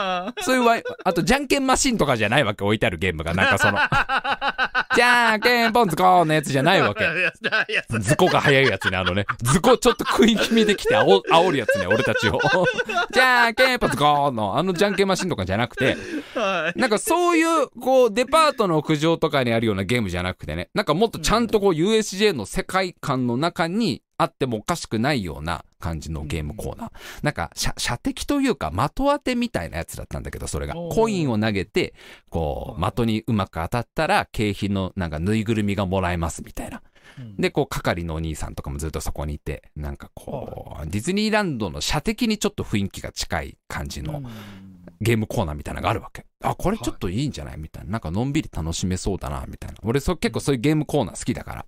[0.41, 3.35] そういうワイ、あと、じゃんけんマシンとかじゃないわけ、置いてあるゲームが。
[3.35, 3.79] なんかその、
[4.97, 7.05] じゃんけんポンズコーのやつじゃないわけ。
[7.05, 7.23] いやい
[7.73, 9.27] やズコが早いやつね、あのね。
[9.43, 12.41] ズコちょっと食い気味できてあお煽るやつね、俺たちを。
[13.13, 15.97] じゃんけんポンズコーの、あのじゃんけんマシンとかじゃなくて、
[16.35, 26.91] なんかそういう、こう、デパートの屋上とかにあるようなゲームじゃなくてね、なんかもっとちゃんとこう USJ の世界観の中にあってもおかしくないような感じのゲームコーナー。
[27.23, 30.75] なんか、射射的というか的当てみたいなやつだったんだけど、それが。
[30.75, 31.95] コインを投げて、
[32.31, 36.83] こう、的にうまく当たったら、景品のなんかぬいぐるみがもらえますみたいな。
[37.39, 44.23] で、こう、係のお兄さんとかもずっとそこにいて、なんかこう、ディズニーランドの射的にちょっと雰囲気が近い感じの、
[45.01, 46.25] ゲームコーナーみたいなのがあるわけ。
[46.43, 47.93] あ、これちょっといいんじゃないみたいな。
[47.93, 49.77] なんかのんびり楽しめそうだな、みたいな。
[49.83, 51.67] 俺そ結構そういうゲームコーナー好きだから。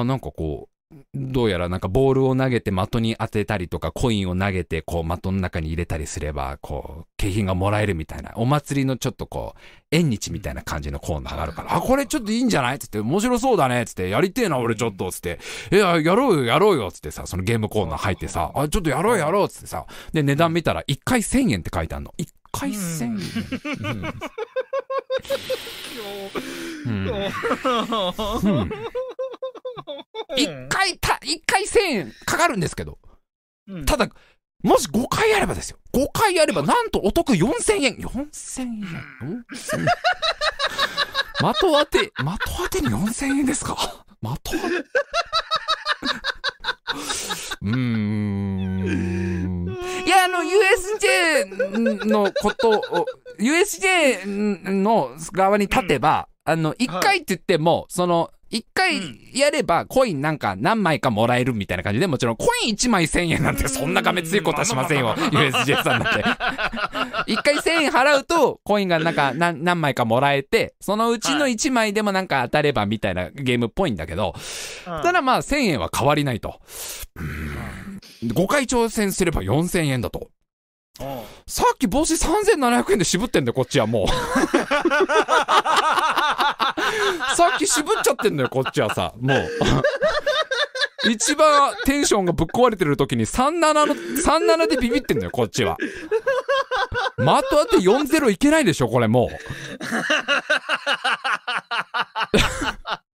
[0.00, 0.71] あ、なんかこう、
[1.14, 8.32] どうやらなんかボールを投げて的に当てたりとか、コインを投げてこう的の中に入れたりすれば、こう、景品がもらえるみたいな。
[8.36, 15.38] お祭りのちょっとこう、縁日みたいな感じのコーナーがあるから、あ、これちょっといいんじゃないつって、面白そうだねつって、やりてえな、俺ちょっとつって、
[15.70, 22.14] いや、やろうよ、やろうよつってさ、そのゲームコーナー入ってさ、あ、ちょっとやろうやろうつってさ、で、値段見たら1回1000円って書いてあるの。
[22.18, 23.12] 1回1000円。
[26.86, 28.70] うんうんうん
[30.36, 32.98] 一回た、一回1000円かかるんですけど、
[33.68, 34.08] うんただ、
[34.62, 35.78] もし5回やればですよ。
[35.92, 37.96] 5回やれば、なんとお得4000円。
[37.96, 39.86] 4000円 ?4000 円。
[41.42, 42.12] 的当て、的
[42.56, 44.04] 当てに4000円ですか？
[44.44, 44.56] 的当て
[47.62, 48.92] うーん。
[50.06, 53.06] いや、あの、USJ のことを、
[53.38, 59.00] USJ の側に立てば、あの、1回って言っても、その、一回
[59.32, 65.14] やればコインなんか何枚かもらえるみたいな感じで、もちろんコイン1枚1000円なんてそんながめついことはしませんよ。
[65.14, 66.22] USJ さんなんて。
[67.26, 74.34] 一回1000円払うとコインがなんか何何枚かもらえて、そのうちの1枚でもなんか当たればみたいなゲームっぽいんだけど、
[74.84, 76.60] ただまあ1000円は変わりないと。
[78.22, 80.28] 5回挑戦すれば4000円だと。
[81.46, 84.06] さっき帽子3700円で渋ってんだよ、こっちはもう。
[87.36, 89.12] さっき渋っちゃってんだよ、こっちはさ。
[89.20, 89.50] もう。
[91.10, 95.76] 一番テンションがぶっ壊れてる時に37の、37でビビってんだよ、こっちは。
[95.78, 95.88] 的
[97.50, 99.28] 当て40いけないでしょ、これも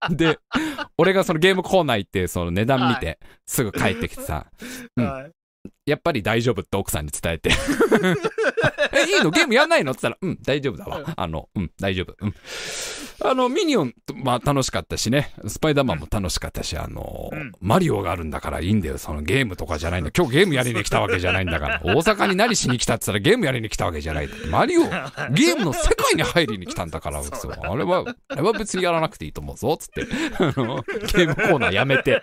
[0.09, 0.15] う。
[0.15, 0.39] で、
[0.97, 4.45] 俺がそのゲームコーナー行って、その値段見て、すぐ帰ってきてさ、
[4.95, 5.33] うん
[5.85, 7.51] やっぱり大丈夫って奥さんに伝えて。
[8.93, 9.31] え、いいの？
[9.31, 9.91] ゲームやんないの？
[9.91, 11.13] って言ったら、うん、大丈夫だわ。
[11.15, 12.15] あの、うん、大丈夫。
[12.19, 12.35] うん。
[13.21, 15.33] あの、ミニオン、まあ楽しかったしね。
[15.47, 18.97] スパイダーマンも楽しかったし、あの、うんマリオがあるんだからいいんだよ。
[18.97, 20.11] そのゲームとかじゃないんだ。
[20.15, 21.81] 今日ゲームやりに来たわけじゃないんだから。
[21.83, 24.29] 大阪に何しに来たって言ったらゲームやりに来たわけじゃない。
[24.49, 30.05] マリオ、ゲームの世界に入りに来たんだから、 あれは、あれは別にやらなくていいと思うぞ、つって。
[30.37, 32.21] あのゲームコーナーやめて。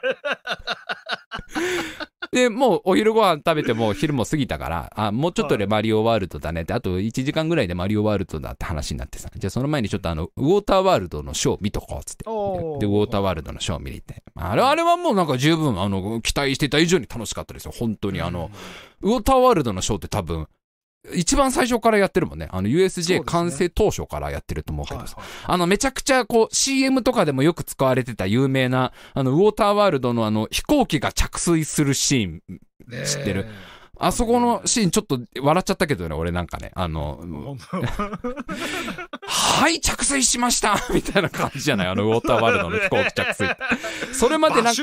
[2.33, 12.25] で、もうお昼ご飯食べてもう昼も過ぎたから、あ、もうちょっとでマリオワールドだねって、あと1時間ぐらいでマリオワールドだって話になってさ、じゃあその前にちょっとあの、ウォーターワールドのショー見とこうっつって。
[12.25, 14.23] で、ウォーターワールドのショー見に行って。
[14.35, 17.73] あれ、あれはもうなんか十分、あの、期待してた以上に楽しかったですよ。
[17.77, 18.51] 本当にあの、
[19.03, 20.49] ウォーターワールドのショーって多分、
[21.15, 22.49] 一番最初からやってるもんね。
[22.51, 25.17] あの、USJ 完成当初からやってると思うけどさ。
[25.17, 32.61] はいはいあの、めちゃくちゃこう CM とかでもよく使われてた有名な、あの、ウォーターワールドのあの、飛行機が着水するシーン。
[33.05, 33.47] 知ってる？
[33.99, 36.71] あそこのシーンちょっと笑っちゃったけどね、俺なんかね。
[36.75, 37.57] あの、
[39.23, 41.87] はい、着水しました みたいな感じじゃない？
[41.89, 43.57] あの、ウォーターワールドの飛行機着水。
[44.13, 44.83] それまでなんか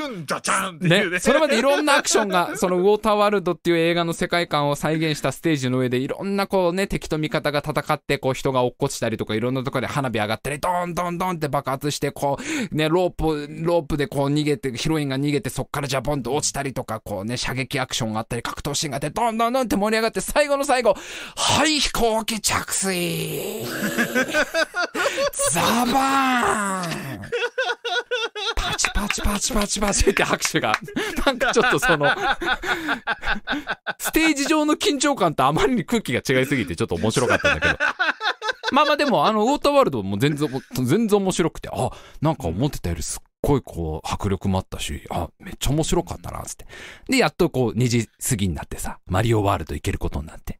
[0.81, 1.09] ね。
[1.09, 12.37] ね、それまでいろんなアクションが、そのウォーターワールドっていう映画の世界観を再現したステージの上で、いろんなこうね、敵と味方が戦って、こう人が落っこちたりとか、いろんなところで花火上がったり、ドンドンドンって爆発して、こ
[12.71, 20.95] う、ね、ロープ、ロープでこう逃げて、ヒロインが逃げて、そっからジャポンと落ちたりとか、こうね、射撃アクションがあったり、格闘シーンがあって、ドンドンドンって盛り上がって、最後の最後、
[21.35, 23.65] はい、飛行機着水
[25.51, 27.21] ザバーン
[28.55, 30.73] パチパチパチパチパチって拍手が。
[31.25, 32.09] なんかちょっとその、
[33.99, 37.77] ステージ上の緊張感とあまりに空気が違いすぎてちょっと面白かったんだけど。
[38.71, 41.91] まあまあでも、あの、ウォーターワールドも全然、全然面白くて、あ、
[42.21, 46.65] なんか思ってたよりすっごいこう、迫力もあったし、あ、めっちゃ面白かったな、つって。
[47.09, 50.59] で、やっとこう、2時過ぎになってさ、マリオワールド行けることになって。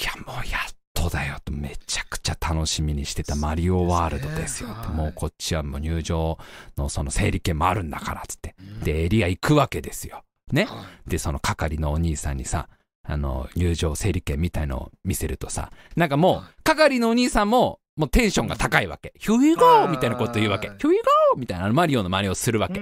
[0.00, 4.70] いや、もうやっとだよと、めちゃくちゃ楽しみにしてたマリオワールドですよ。
[4.82, 6.38] すねもうこっちはもう入場
[6.78, 8.54] のその整理券もあるんだから、つって。
[8.82, 10.22] で、エリア行くわけですよ。
[10.52, 10.64] ね。
[10.64, 12.68] はで、その係のお兄さんにさ、
[13.02, 19.14] あの、入場整理券みたいのを見せるとさ、なんかもう、係のお兄さんも、もうテンションが高いわけ。
[19.18, 20.68] ヒューイゴーみたいなこと言うわけ。
[20.68, 22.80] ヒューイゴーみたいな、マリオの真似をするわけ。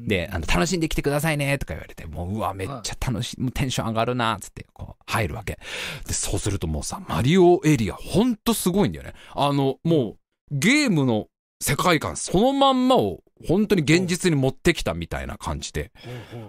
[0.00, 5.58] で、あの、楽しんできてくださいね、とか言われて、もう、うわ、めっちゃ楽しい、もうテンション上がるな、つって、こう、入るわけ。
[6.06, 9.12] で、そうするともうさ、マリオエリア、ほんとすごいんだよね。
[9.34, 10.18] あの、もう、
[10.50, 11.26] ゲームの
[11.60, 15.92] 世界観そのまんまを、本当に現実に持ってきたみたいな感じで、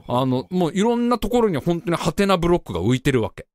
[0.07, 3.47] あの、もういろんなところに本当にハテナブロックが浮いてるわけ。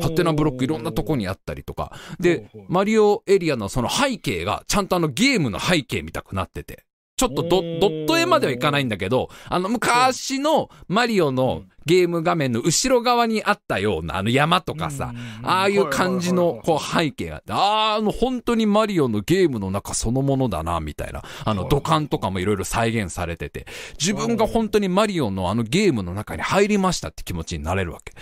[0.00, 1.92] ハテナブロックいろんなとこにあったりとか。
[2.18, 6.84] で、マリオエリアのその背景が、ちゃんとあのゲームの背景みたくなってて。
[7.16, 15.12] ちょっとドット絵まではいかないんだけど、あの昔のマリオのゲーム画面の後ろ側にあったようなあの山とかさ、
[15.42, 21.24] ああいう感じのこう背景があって、ああ、あの本当にマリオのゲームの中そのものだな、みたいな。
[21.44, 23.66] あの土管とかもいろいろ再現されてて、
[23.98, 28.12] 自分が本当にマリオのあのゲームの中に入りましたって気持ちになれるわけ。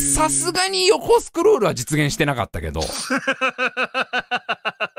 [0.00, 2.82] さすがに横スクロールは実現してなかったけど、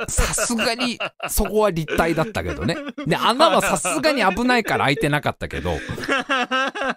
[0.07, 0.97] さすがに
[1.27, 2.77] そこは立体だったけどね。
[3.05, 5.77] で、穴はさすがに危ないから開いてなかったけど、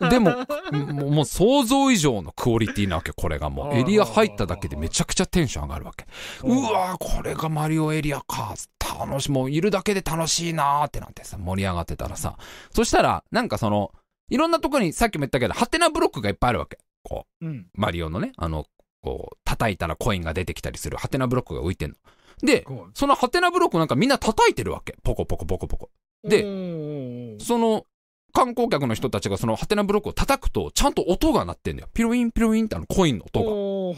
[0.08, 0.46] でも、
[0.92, 3.74] もうもう想像以上のクオリティなわけ、これがもう。
[3.74, 6.06] エリア入っただけでめちゃくちゃテンション上がるわけ。
[6.42, 8.54] うわーこれがマリオエリアか。
[9.00, 12.36] 楽しい、もういるだけで楽しいなーってなってさ、盛り上がってたらさ。
[12.70, 13.92] そしたら、なんかその、
[14.30, 16.78] いろんなとこにさっきも言ったけど、ハテナブロックがいっぱいあるわけ。
[17.02, 17.66] こう、うん。
[17.74, 18.66] マリオのね、あの、
[19.02, 21.96] こう、叩いたらコインが出てきたりするハテナブロックが浮いてんの。
[22.42, 24.96] で、そのハテナブロックなんかみんな叩いてるわけ。
[25.02, 25.90] ポコポコポコポコ。
[26.24, 27.84] でで、その、
[28.32, 31.88] 観光客の人たちがそのハテナブロックを叩くと、ちゃんと音が鳴ってんだよ。
[31.92, 33.94] ピロインピロインってあのコインの音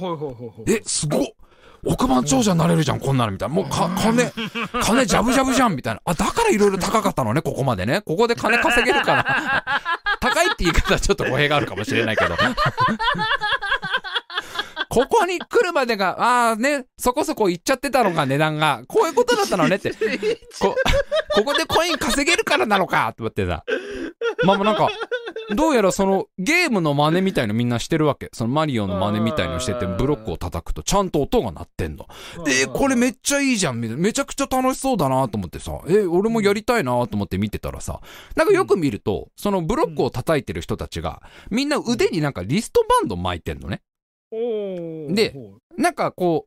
[0.67, 0.73] が。
[0.73, 1.27] え、すごっ
[1.87, 3.55] 億万長者になれるじゃん、こんなのみたいな。
[3.55, 4.33] もうか、金、
[4.83, 6.01] 金ジャブジャブじゃんみたいな。
[6.05, 8.01] あ、だからいろいろ高かったのね、ここまでね。
[8.03, 9.81] ここで金稼げるから。
[10.21, 12.35] 高いって言い方はちょっと語弊があるかもしれないけど。
[14.95, 19.93] ここに来るまでが、ああね、そこそこ行っちゃってたのが 値段が、こういうことだったのねって。
[20.61, 20.75] こ、
[21.35, 23.65] ここでコイン稼げるからなのかって思ってさ。
[24.45, 24.89] まあもうなんか、
[25.55, 28.31] どうやらそのゲームの真似みたいのみんなしてるわけ。
[28.33, 32.07] そのマリオの真似みたいのしてて、ブロックを叩くとちゃんと音が鳴ってんの。
[32.47, 34.03] えーこれめっちゃいいじゃんみたいな。
[34.03, 38.01] めちゃくちゃ楽しそうだなと思ってさ、えー俺もやりたいなと思って見てたらさ、
[38.37, 41.21] なんかよく見ると、そのブロックを叩いてる人たちが、
[41.51, 43.83] みんな腕になんかリストバンド巻いてんのね。
[44.31, 45.35] で、
[45.77, 46.47] なんかこ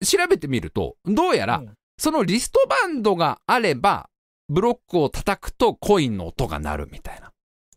[0.00, 1.62] う、調べてみると、どうやら、
[1.98, 4.08] そのリストバンドがあれば、
[4.48, 7.30] ブロックを叩くとコインの音が鳴るみたいな。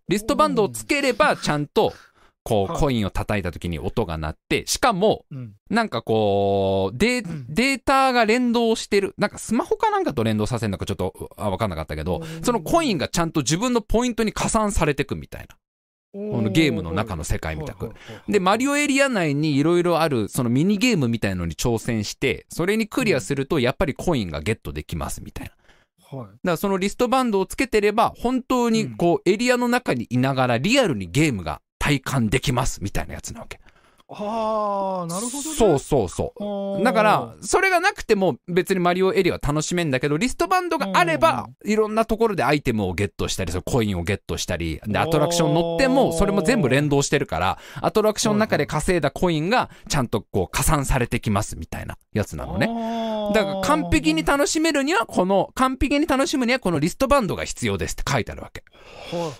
[0.08, 1.94] リストバンドをつければ、ちゃんと
[2.46, 5.54] こう、はいコインを叩いた時に音が鳴って、しかも、うん。
[5.72, 9.16] なんかこう、データが連動してる。
[9.18, 15.58] なんかスマホかなんかと連動させるのかちょっとあわかんなかったけど、そのコインがちゃんと自分のポイントに加算されてくみたいな。
[16.16, 17.92] このゲームの中の世界みたく。
[18.30, 25.52] で、マリオエリア内にいろいろある、そのミニゲームみたいのに挑戦して、それにクリアすると、やっぱりコインがゲットできますみたいな。
[25.52, 26.28] だかはい。
[26.44, 33.60] らそのリストバンドをつけてれば、本当にこう、エリアの中にいながらリアルにゲームが体感できますみたいなやつなわけ。
[34.08, 35.56] ああ、なるほどね。
[35.56, 36.84] そうそうそう。
[36.84, 52.68] だから、それがなくても別にマリオエリアは楽しめんだけど、リストバンドがあれば、いろんなところでアイテムをゲットしたり、そのコインをゲットしたり、で、アトラクション乗っても、それも全部連動してるから、アトラクションの中で稼いだコインが、ちゃんとこう、加算されてきますみたいなやつなのね。
[53.30, 58.64] ねだから完璧に楽しめるには、この、完璧に楽しむにはこのリストバンドが必要ですって書いてあるわけ。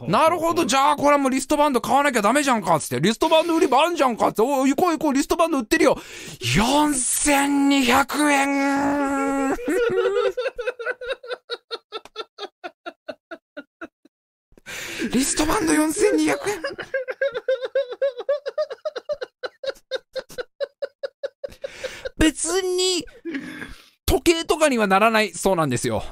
[0.08, 5.98] なるほど、じゃあこれはもうリストバンド買わなきゃダメじゃんかっつって、リストバンド売り場あんじゃんかっつって、おい行こう行こう、リストバンド売ってるよ
[6.42, 9.56] !4200 円
[15.12, 16.62] リストバンド4200円
[22.18, 23.06] 別に、
[24.06, 26.04] 時計とかにはならないそうなんですよ。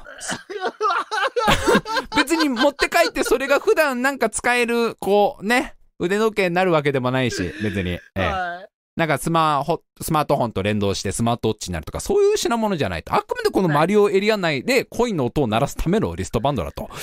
[2.16, 7.90] 別に持って帰ってそれが普段なんか使える、こうね、腕時計になるわけでもないし、別に。
[7.90, 13.12] ええはいなんかスマホ、スマートフォンと連動してスマートウォッチになるとか、そういう品物じゃないと。
[13.12, 16.88] あくまでこのマリオエリア内でコインの音を鳴らすためのリストバンドだと。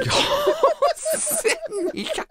[1.92, 2.24] 4200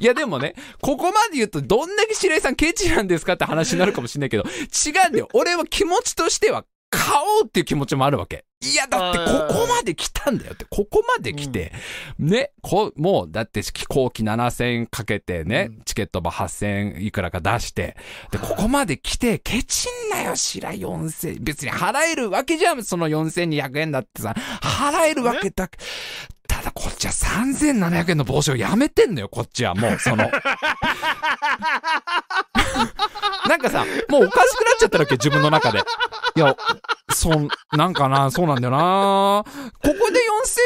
[0.00, 5.28] いやでもね、ここまで言うとどんだけ白井さんケチなんですかって話になるかもしれないけど、違うんだよ。
[5.34, 8.44] 俺は気持ちとしては買おうっていう気持ちもあるわけ。
[8.60, 11.72] いや、だってここまで来たんだよって、ここまで来て、
[12.18, 15.82] ね、こう、もう、だって飛行機7000円かけてね、うん。
[15.84, 17.96] チケットも8000円いくらか出して、
[18.32, 25.70] で、ここまで来て、ケチんなよ、白井4000、別に払えるわけじゃん、その4200円だってさ、払えるわけだ。
[26.48, 30.28] ただこっちは3700円の帽子をやめてんのよ、こっちはもう、その。
[33.48, 35.78] なんかさ、もうおかしくなっちゃったわけ、自分の中で。
[36.34, 36.56] いや、
[37.12, 39.44] そん、なんかな、そうなんだよな。
[39.44, 39.50] こ
[39.82, 40.20] こで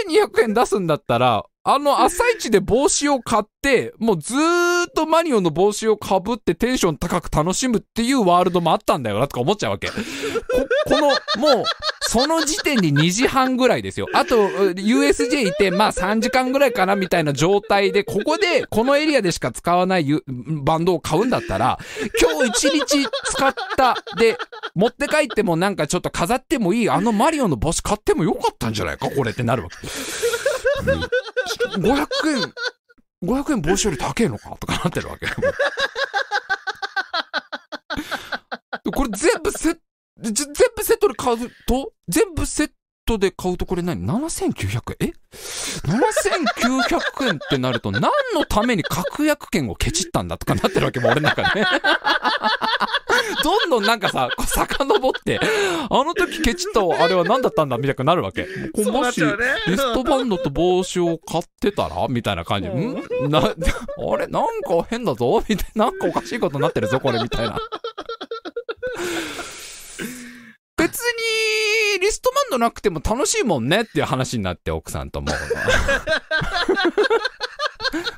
[0.09, 9.87] 4200円出すんだったら、あの朝一で帽子を買って、もうずーっとマリオの帽子をかぶってテンション高く楽しむっていうワールドもあったんだよなとか思っちゃうわけ。
[9.89, 9.95] こ、
[10.87, 11.09] この、
[11.41, 11.65] もう、
[12.01, 14.09] その時点で2時半ぐらいですよ。
[14.13, 21.79] あと、USJ いて、まあ3時間ぐらいかなみたいな状態で、ここで、このエリアでしか使わないバンドを買うんだったら、
[22.21, 24.37] 今日一日使った、で、
[24.75, 29.77] 持って帰ってもなんかちょっと飾ってもいい、あのマリオの帽子買ってもよかったんじゃないかこれってなるわけ。
[31.79, 32.53] 500円、
[33.23, 35.27] 500円帽子より高えのかとかなってるわけ。
[38.91, 39.81] これ全部セット、
[40.19, 40.33] 全
[40.77, 42.71] 部セットで買うと、全部セッ
[43.05, 45.09] トで買うとこれ何 ?7900 円？
[45.09, 45.13] え
[45.87, 48.03] ?7900 円ってなると何
[48.35, 51.67] のために確約券をケチったんだとかなってるわけもう俺の中でね。
[53.45, 55.41] どんどんなんかさ、遡って、
[55.91, 58.47] あの時ケチったあれは何だったんだみたいになるわけ。
[58.91, 59.45] もし、っちゃうね。
[59.67, 62.69] リストバンドと帽子を買ってたらみたいな感じ。
[62.69, 63.31] うんん？
[63.31, 63.55] な、あ
[64.17, 64.27] れ？
[64.27, 65.43] なんか変だぞ？
[65.49, 65.87] みたいな。
[65.87, 67.59] なんかおかしいことになってるぞ、これ、みたいな。
[70.83, 75.29] 別に、リストバンドなくても楽しいもんねっていう話になって、奥さんとも。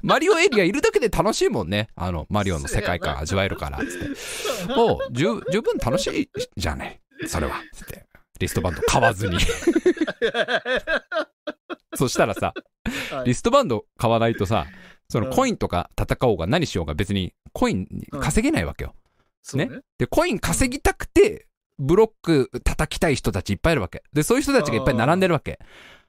[0.03, 1.89] マリオエリアいるだけで楽しいもんね。
[1.97, 3.87] あの、マリオの世界観味わえるから、つっ
[4.67, 4.75] て。
[4.75, 7.61] もう、十、十分楽しいじゃねそれは。
[7.73, 8.07] つって。
[8.39, 9.39] リストバンド買わずに。
[11.95, 12.53] そしたらさ、
[13.11, 14.67] はいリストバンド買わないとさ、
[15.09, 17.87] そのうんコインとか戦おうが何しようが別にコイン
[18.21, 18.95] 稼げないわけよ。
[19.55, 19.71] ね。
[19.99, 21.47] で、コイン稼ぎたくて、
[21.79, 24.03] ブロック叩きたい人たちいっぱいいるわけ。
[24.13, 25.59] で、そういう人たちがいっぱい並んでるわけ。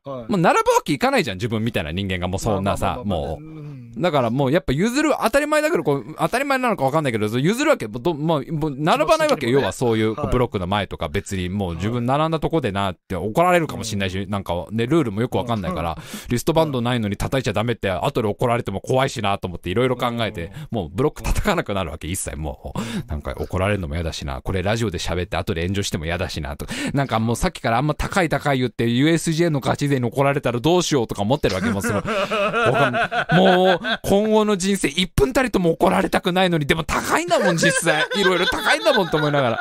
[0.07, 3.43] はいもう並ぶわけいかないじゃん、自分みたいな人間がもうそんなさ、もう。
[3.43, 4.01] う。
[4.01, 15.97] だからもうやっぱ譲る、当たり前だけど、こう、当たり前なのかわかんないけど、譲るわけ、もうどもう、もう並ばないわけね要はそういうブロックの前とか別にもう自分並んだとこでなって怒られるかもしれないし、なんかね、ルールもよくわかんないから、
[16.29, 23.09] リストバンドないのに叩いちゃダメって後で怒られても怖いしなと思っていろいろ考えて、もうブロック叩かなくなるわけ、一切もう。
[23.09, 26.73] なんか怒られるのも嫌だしな、これラジオで喋って後で炎上しても嫌だしな、とか。
[26.93, 38.05] なんかもうさっきからあんま高い高い言って USJ のガチに怒られたらどうしようとか思ってるわけもうその、わかんもう、今後の人生1分たりとも怒られたくないのに、でも高いんだもん、実際。
[38.15, 39.59] いろいろ高いんだもんと思いながら。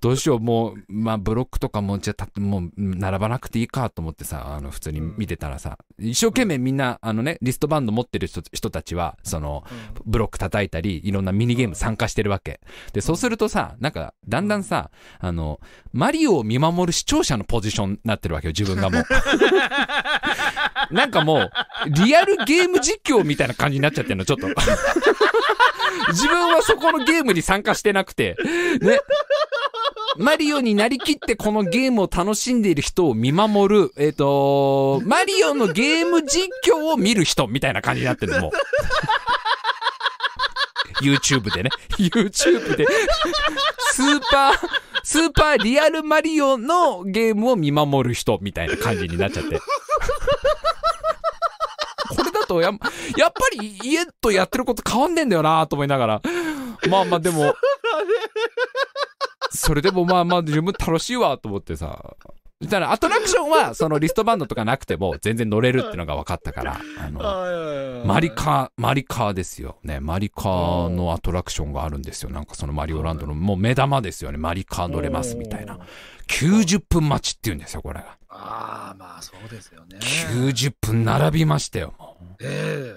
[0.00, 9.64] どうしよう、もう、まあ、ブロックとかも、じゃあ、もう、並ばなくていいかと思ってさ、あの、普通に見てたらさ、一生懸命みんな、あのね、リストバンド持ってる人人たちは、その、
[10.04, 12.60] ブロック叩いたり、いろんなミニゲーム参加してるわけ。
[12.92, 15.60] で、そうするとさ、なんか、だんだんさ、あの、
[15.92, 19.04] マリオを見守る視聴者のポジションになってるわけよ、自分がもう。
[20.90, 21.50] なんかもう、
[21.86, 24.48] リアルゲーム実況みたいな感じになっちゃってるの、ちょっと。
[26.12, 28.36] 自分はそこのゲームに参加してなくて、
[28.80, 29.00] ね。
[30.16, 38.50] マリオになりきってこのゲームを楽しんでいる人を見守る、えっ、と、マリオのゲーム実況を見る人みたいな感じになってるの、もう。
[41.02, 41.70] YouTube でね。
[41.98, 42.86] YouTube で。
[43.92, 44.54] スーパー、
[45.02, 49.58] スーパーリアルマリオのゲームを見守る人みたいな感じになっちゃって。
[52.16, 52.70] これだとや、
[53.16, 56.22] やっぱり家とやってること変わんねえんだよなと思いながら。
[56.88, 57.54] まあまあでも、
[59.50, 62.16] それでもまあまあ自分楽しいわと思ってさ。
[62.60, 69.78] だからアトラクションはそのリストバンドとかなくても全然乗れるってのが分かったから、あの、マリカー、マリカーですよ。
[69.84, 72.30] ね、マリカーのアトラクションがあるんですよ。
[72.30, 74.38] なんかそのマリオランドのもう目玉ですよね。
[74.38, 75.78] マリカー乗れますみたいな。
[76.26, 78.18] 90分待ちって言うんですよ、これが。
[78.28, 79.98] ああ、まあそうですよね。
[80.00, 82.36] 90分並びましたよ、もう。
[82.40, 82.92] え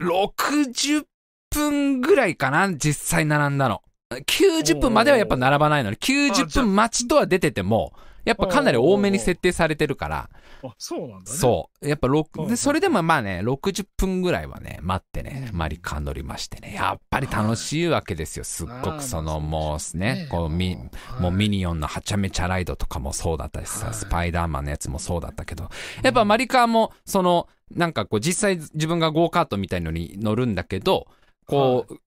[0.00, 1.04] 60
[1.50, 3.82] 分ぐらいかな、実際並んだの。
[4.10, 7.92] 90分まではやっぱ並ばないのに、90分待ちとは出てても、
[8.24, 10.30] やっぱかなり多めに設定されてるから、
[10.62, 11.38] えあ、そうなんだね。
[11.38, 11.88] そう。
[11.88, 18.44] やっぱうん6、で、それでもまあね、60分ぐらいはね、待ってね、マリカー乗りましてね、やっぱり楽しいわけですよ。
[18.44, 20.78] すっごくその、まあもうね、こう、み、
[21.20, 23.94] もうミニオンのはちゃめちゃライドとかもそうだったしさ、はい。
[23.94, 25.68] スパイダーマンのやつもそうだったけど、
[26.02, 31.06] やっぱマリカーも、その、なんかこう、実際自分がゴーカートみたいのに乗るんだけど、
[31.46, 31.98] こう、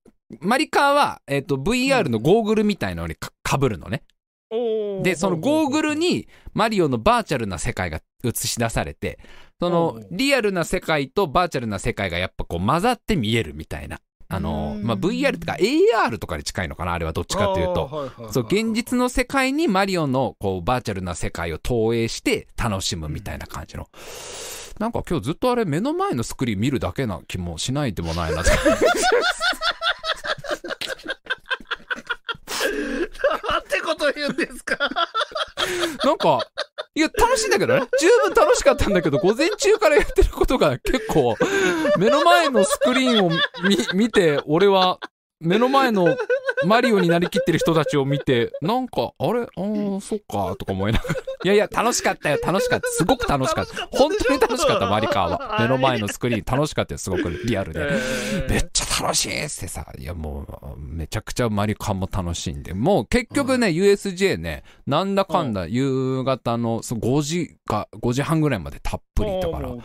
[0.41, 4.03] マリカーは、えっ、と、VR のゴーグルみたいのにかかぶるのね。
[4.49, 9.19] で、そのゴーグル、にマリオのバーチャルな世界が映し出されて、
[9.59, 13.99] そのうんリアルな世界とバーチャルな世界がやっぱこう混ざって見えるみたいな。
[14.29, 18.11] あの、うんまあ、VR とか AR とかに近いのかなあれはどっちかというと。
[18.17, 23.87] とそう、現実の世界にマリオのこうバーチャルな世界を投影して楽しむみたいな感じの。
[24.79, 28.51] なんか今日ずっとあれ目の前のスクリーン見るだけな気もしないでもないなって。
[33.49, 34.77] なんてこと言うんですか？
[36.03, 36.45] なんか、
[36.93, 37.88] いや、楽しいんだけどね。
[37.99, 41.35] 十分楽しかったんだけど、午前中からやってることが結構、
[41.97, 43.39] 目の前のスクリーンを見、
[43.93, 44.99] 見て、俺は、
[45.39, 46.17] 目の前の
[46.65, 49.41] マリオになりきってる人たちを見て、なんか、あれ？
[49.41, 49.45] あ
[49.97, 51.15] あ、そっか、とか思いながら。
[51.43, 52.88] いやいや、楽しかったよ、楽しかった。
[52.89, 53.88] すごく楽しかった。
[53.91, 55.57] 本当に楽しかった、マリカーは。
[55.59, 56.43] 目の前のスクリーン。
[56.57, 57.29] 楽しかったよ、すごく。
[57.29, 57.88] リアルで。
[58.49, 69.79] めっちゃ楽しいっつってさ、いやもう、めちゃくちゃマリカンも楽しいんで、もう結局ね、USJ ね、なんだかんだ夕方のそう5時か、5時半ぐらいまでたっぷりいたから、もう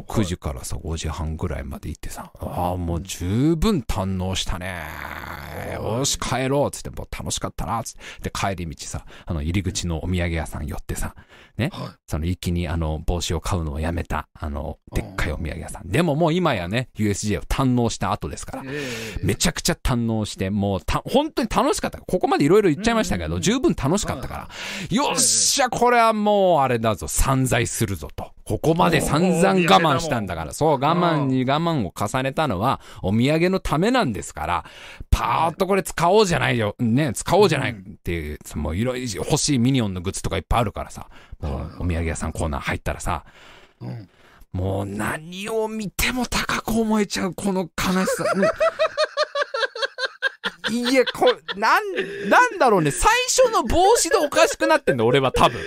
[0.00, 4.87] 9時からさ、5時半ぐらいまで行ってさ、ああ、もう十分堪能したね。
[5.74, 6.70] よし、帰ろう。
[6.70, 7.82] つって、もう楽しかったな。
[7.82, 11.14] つって、で、帰り道さ、あの、入り口のお土産屋さん寄ってさ、
[11.58, 11.88] ね、はい。
[12.06, 15.88] その一気にあの帽子を買うのをやめた、あの、でっかいお土産屋さん。
[15.88, 18.62] でももう今やね、USJ を堪能した後ですから。
[18.64, 18.82] え
[19.22, 21.98] えめちゃくちゃ堪能して、もうた、本当に楽しかった。
[21.98, 23.32] ここまでいろいろ言っちゃいましたけど、うん。
[23.32, 24.48] うんうん十分楽しかったから。
[24.90, 28.32] よっしゃ、これはもうあれだぞ、散財するぞと。
[28.44, 34.64] ここまで散々我慢したんだから、そう、我慢に我慢を重ねたのは、お土産のためなんですから、
[35.10, 41.08] パーッとこれ使おうじゃないよ、ね、使おうじゃないっていう、もういろいろ欲しいミニオンのグッズとかいっぱいあるからさ、
[41.40, 43.24] お土産屋さんコーナー入ったらさ、
[43.80, 44.08] うん
[44.50, 48.24] もう何を見ても高く思えちゃう、この悲しさ。
[48.34, 48.48] うん
[50.70, 52.90] いや、これ、なん、なんだろうね。
[52.90, 55.58] 最初の帽子でおかしくなってんだ、俺は多分。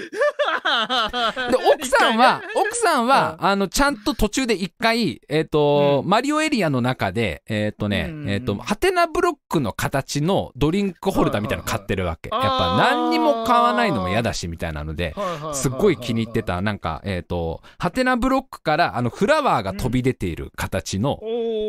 [1.51, 8.13] で、奥さんは、 奥さんは、あの、ちゃんと途中で一回、えっ、と、マリオエリアの中で、えっ、とね、うん。
[8.13, 12.29] うんうんえっ、と、ハテナブロックの形のドリンクホルダーみたいなの買ってるわけ。
[12.31, 15.15] やっはいはいはいぱ何にも買わないのも嫌だし、みたいなので、
[15.53, 16.51] すっごい気に入ってた。
[16.51, 21.19] た、なんか、えっ、と、ハテナブロックから、あの、フラワーが飛び出ている形の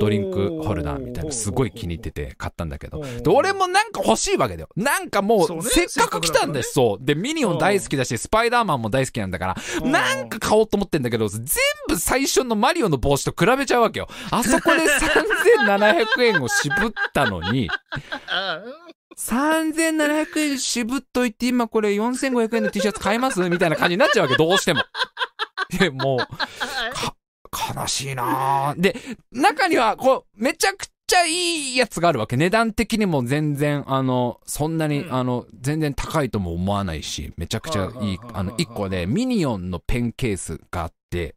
[0.00, 4.68] ドリンクホルダーみたいな、すごい気に入ってて買ったんだけど、で俺もなんか欲しいわけだよ。
[4.76, 7.04] なんかもう、せっかく来たんだし、そう。
[7.04, 11.46] で、ミニオン大好きだし、スパイダーマンも大好きなんだから、なんか買おうと思ってんだけど、全
[11.88, 14.08] 部最初のマリオの帽子と比べちゃうわけよ。
[14.30, 14.80] あそこで
[15.66, 17.68] 3700円を渋ったのに、
[19.18, 23.40] 3700円渋っといて、今これ4500円の T シャツ買えます？
[23.48, 24.82] みたいな感じになっちゃうわけ、どうしても。
[25.78, 26.18] で、もう、
[27.50, 28.94] か悲しいなで、
[29.30, 32.38] 中には、こう、めちゃくちゃいいやつがあるわけ。
[32.38, 35.14] 値段的にも全然、あの、そんなに、うん。
[35.14, 41.34] あの、全然高いとも思わないし、めちゃくちゃいい、あの、一個で、ミニオンのペンケースがあって、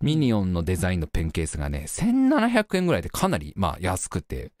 [0.00, 4.52] ミニオンのデザインのペンケースがね、1700円ぐらいでかなり、まあ、安くて、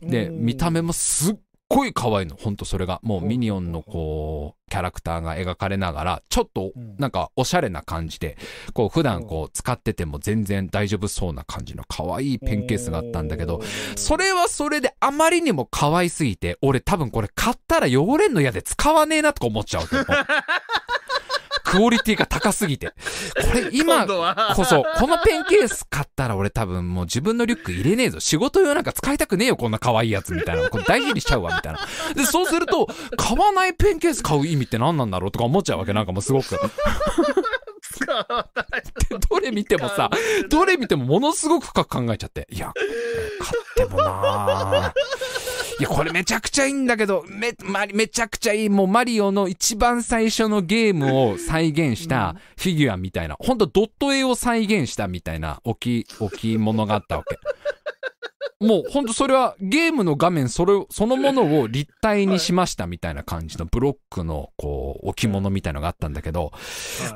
[0.00, 1.36] で、見た目もすっ
[1.68, 2.36] ごい可愛いの。
[2.36, 3.00] ほんとそれが。
[3.02, 8.36] もうミニオンのこう、キャラクターが描かれながら、ちょっとうんなんかおしゃれな感じで、
[8.72, 13.60] こう普段こう使ってても全然大丈夫そうな感じの可愛いペンケースがあったんだけど、
[13.96, 20.04] それはそれであまりにも可愛すぎて、俺多分これ買ったら汚れんの嫌で使わねえなとか思っちゃうわけよ。
[21.70, 22.88] クオリティが高すぎて。
[22.88, 22.94] こ
[23.54, 28.20] れ 今こそ、このペンケース買ったら俺多分もう自分のリュック入れねえぞ。
[28.20, 30.68] 仕事用なんか使いたくねえよ、こんな可愛いやつみたいな。
[30.68, 31.80] これ大事にしちゃうわ、みたいな。
[32.14, 35.92] で、そうすると、買わないペンケース買う意味って何なんだろうとか思っちゃうわけ。
[35.92, 36.58] なんかもうすごく。
[37.98, 40.10] 使わないで どれ見てもさ、
[40.48, 42.46] どれ見てもものすごく深く考えちゃって。
[42.50, 42.72] いや、
[43.74, 45.47] 買ってもなぁ
[45.78, 48.68] いや、これめちゃくちゃいいんだけど、め、ま、めちゃくちゃいい。
[48.68, 57.38] もうマリオの一番最初のゲームを再現したフィギュアみたいな、ほんとドット絵を再現したみたいな置き、置物があったわけ。
[58.60, 66.50] もうほんとそれはゲームの画面それを、そのものを立体にしましたみたいな感じのブロックのこう置物みたいのがあったんだけど、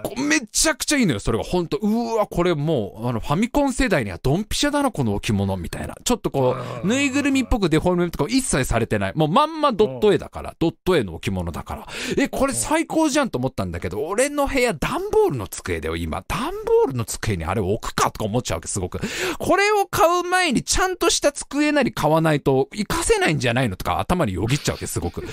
[0.04, 1.44] こめちゃくちゃいいのよ、それが。
[1.44, 5.96] ほんと、うわ、これもう、あの、ファミコン世代にはドンピシャだな、この置物、みたいな。
[6.04, 9.12] ちょっとこう、ぬいぐるみっぽくデフォルメとか一切されてない。
[9.16, 11.86] もうまんまドット絵だから、ドット絵の置物だから。
[12.16, 16.24] え、これ最高じゃんと思ったんだけど、俺の部屋段ボールの机だよ、今。
[16.28, 19.00] 段ボールの机にあれを置くかとか思っちゃうわけ、すごく。
[19.40, 25.24] これを買う前にちゃんとした机なり買わないと、活かせないんじゃないのとか頭によぎっちゃうわけ、すごく。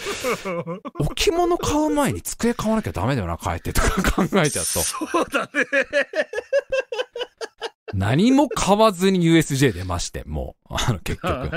[0.99, 4.81] 置物買う前に机買わなきゃダメだよな、帰ってとか 考えちゃうと。
[4.81, 5.49] そうだね。
[7.93, 11.49] 何も買わずに USJ 出まして、もう、あの、結局。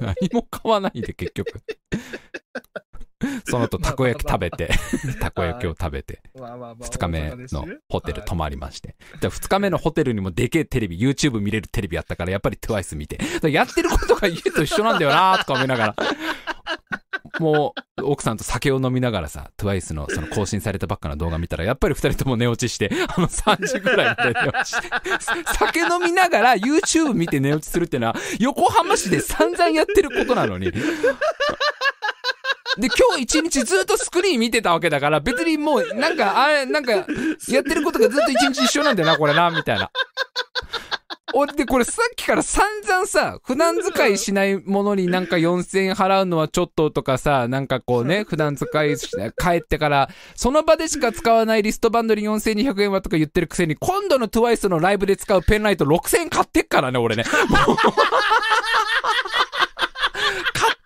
[0.00, 1.60] 何も買わないで、結局。
[3.44, 4.70] その後、たこ焼き食べて、
[5.20, 8.94] たこ焼きを食べて、まあまあまあ二日目のホテル泊ままりまして。
[9.20, 13.18] で二日目のホテルにもでけえテレビ、YouTube 見れるテレビあったから、やっぱり TWICE 見て。
[13.50, 15.96] やってることが家と一緒なんだよなーとか思いながら。
[17.40, 24.88] もう、奥さんと酒を飲みながらさ、TWICE のその更新されたばっかの動画見たら、やっぱり二人とも寝落ちして、あの3時ぐらいまで寝落ちして。
[25.58, 30.72] 酒飲みながら YouTube 見て寝落ちするってのは、横浜市で散々やってることなのに。
[32.78, 37.04] で、今日一日ずっとスクリーン見てたわけだから、別にもう、なんか、あれ、なんか、や
[37.60, 39.90] ってることがずっと一日一緒なんだよな、これな、みたいな。
[41.38, 57.24] 俺で、これさっきから散々さ、普段使いしないものになんか4000円払うのはちょっととかさ、なんかこうね、普段使いしない帰ってから、その場でしか使わないリストバンドに4200円はとか言ってるくせに、今度の TWICE のライブで使うペンライト6000円買ってっからね、俺ね。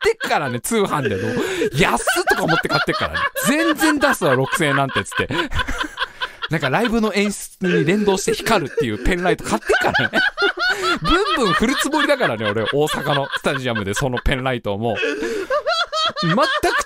[0.00, 1.34] ってっからね、通販でもう。
[1.76, 3.20] 安っとか思って買ってっからね。
[3.46, 5.28] 全然出すわ、6000円なんてつって。
[6.50, 10.18] なんかライブの演出に連動して光るっていうペンライト買ってっからね。
[11.02, 11.12] ブン
[11.44, 14.96] ブン振るつもりだからね、俺、大阪のスタジアムでそのペンライトをもう。
[16.22, 16.42] 全く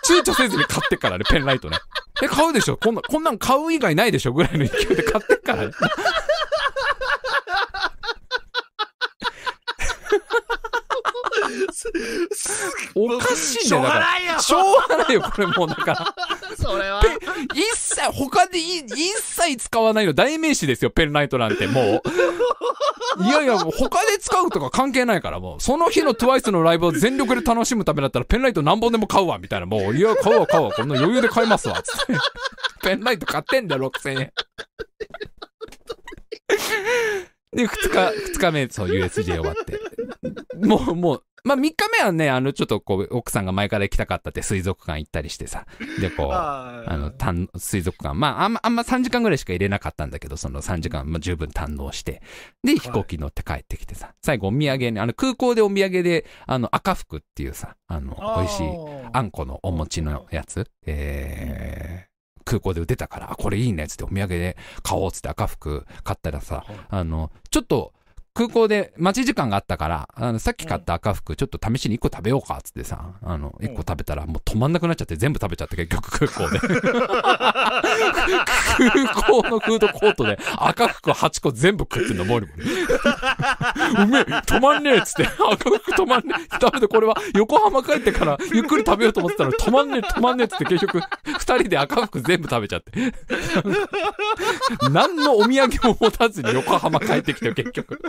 [0.07, 1.79] 躊躇せずに買ってっからね、ペンライトね。
[2.23, 2.77] え、買うでしょ？
[2.77, 4.33] こんな、こんなん買う以外ないでしょ？
[4.33, 5.73] ぐらいの勢いで買ってっからね。
[13.17, 14.01] おかしいんだよ、だから。
[14.01, 16.15] ないよしょうがないよ、これもうだから。
[16.57, 17.03] それは。
[17.55, 22.03] 一切、他でい一切使わないの代名詞ですよ、ペンライトなんて、もう。
[23.25, 25.61] いやいや、もう他で使うとか関係ないから、もう。
[25.61, 29.67] その日の TWICE のライブを全力で楽しむためだったら、ペンライト何本でも買うわ、みたいな。
[29.67, 32.15] もう、いや、買うわ、買うわ、こんな余裕で買いますわ、つって。
[32.83, 34.33] ペンライト買ってんだよ、6000円。
[37.53, 39.81] で、二日、二日目、そう、USJ 終わって。
[40.67, 45.67] もう、もう、まあ、三日目はね、あの、ちょっとこう、奥さんが前から行きたかったって水族館行ったりしてさ。
[46.01, 48.15] で、こう、 ああの、堪水族館。
[48.15, 52.23] まあ、あんま、あんま3時間ぐらいしか入れなかったんだけど、その3時間、まあ、十分堪能して。
[52.63, 54.15] で、飛行機乗って帰ってきてさ。
[54.23, 58.67] 最後、お土産に、あの、空港でお土産で、あの、赤福っていうさ、あの、美味しい、
[59.13, 62.15] あんこのお餅のやつ、えー、
[62.45, 67.94] 空港で売ってたから、あ、これいいねっつってお土産で買おうっつって赤福買ったらさ、はいあの、ちょっと、
[68.35, 76.59] 空港で待ち時間があったから、あのさっき買った赤福、ちょっと試しに1個食べようかっつってさ、あの、1個食べたらもう止まんなくなっちゃって全部食べちゃって結局 空港で。
[76.59, 76.83] 空
[79.09, 82.65] 港のフードコートで赤福8個全部食ってんの、もりもり。
[82.65, 86.59] うめえ、止まんねえっつって、赤福止まんねえ。
[86.59, 93.15] ダメだ、これは横浜帰ってからゆっくり食べようと思ってたら止まんねえ、止まんねえっつって結局2人で赤福全部食べちゃって。
[94.91, 98.01] 何のお土産も持たずに横浜帰ってきてよ、結局。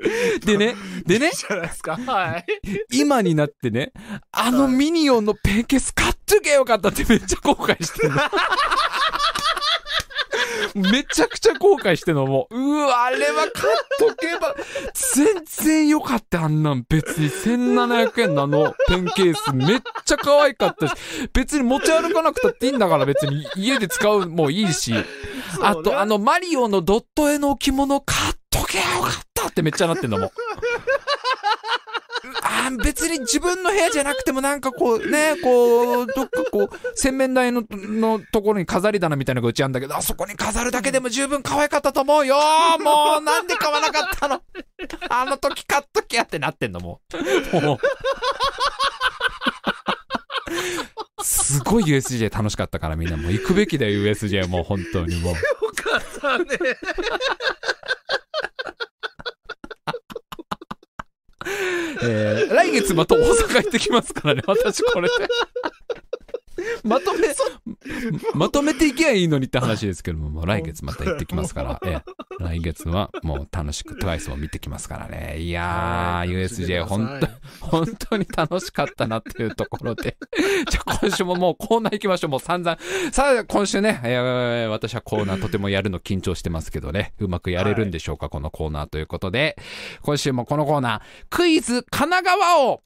[0.44, 0.74] でね、
[1.04, 1.98] でね、じゃないですか。
[2.06, 2.46] はい。
[2.92, 3.92] 今になってね、
[4.32, 8.16] あのミニオンのペンケース買っとけよかったってめっちゃ後悔してんの。
[10.90, 12.58] めちゃくちゃ後悔してんの、もう。
[12.58, 14.54] うわ、あれは買っとけば、
[15.14, 16.84] 全然よかった、あんなん。
[16.88, 20.94] 別に1700円のあのペンケースめっちゃ可愛かったし、
[21.32, 24.94] 別に持ち歩かなくたっていいんだから、別に家で使うもいいし。
[25.60, 28.34] あと、あの、マリオのドット絵の置物買っ
[28.70, 30.32] けよかったってめっちゃなってんのも。
[32.42, 42.36] あ別に自分の部屋じゃなくてもなんかこうね、こう、どっかこう、洗面台ののところに飾り棚みたいなのがうちあるんだけど、あそこに飾るだけでも十分可愛かったと思うよ
[42.78, 44.42] もうなんで買わなかったの？
[45.08, 47.00] あの時買っときやってなってんのも
[47.52, 47.60] う。
[47.60, 47.78] もう。
[51.22, 55.34] すごい USJ 楽しかったからみんなもう行くべきだよ USJ もう本当にもう。
[55.34, 55.38] よ
[55.74, 56.46] かったね。
[62.02, 65.14] えー来月また大阪行ってきますからね、私これで。
[66.84, 67.28] まとめ、
[68.34, 75.38] まとめていけばいいのにって話ですけども、もう来月また行ってきますから、 ええ来月はもう楽しく TWICE を見てきますからね。
[75.38, 80.16] いやー、はい USJ 本当本当に楽しかったなっていうところで。
[80.70, 82.30] じゃあ今週ももうコーナー行きましょう。
[82.30, 82.78] もう散々。
[83.12, 89.56] さあ、今週ね、えー私はコーナーとてもやるの緊張してますけどね、うまくやれるんでしょうか、このコーナーということで、
[90.02, 92.82] 今週もこのコーナー、クイズ神奈川を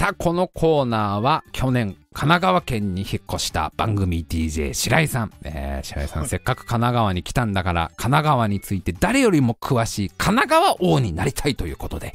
[0.00, 5.32] さあ、このコーナーは去年神奈川県に引っ越した番組 DJ 白井さん。
[5.44, 12.14] えー白井さん、せっかく神奈川に来たんだから、神奈川について誰よりも詳しい神奈川王になりたいということで、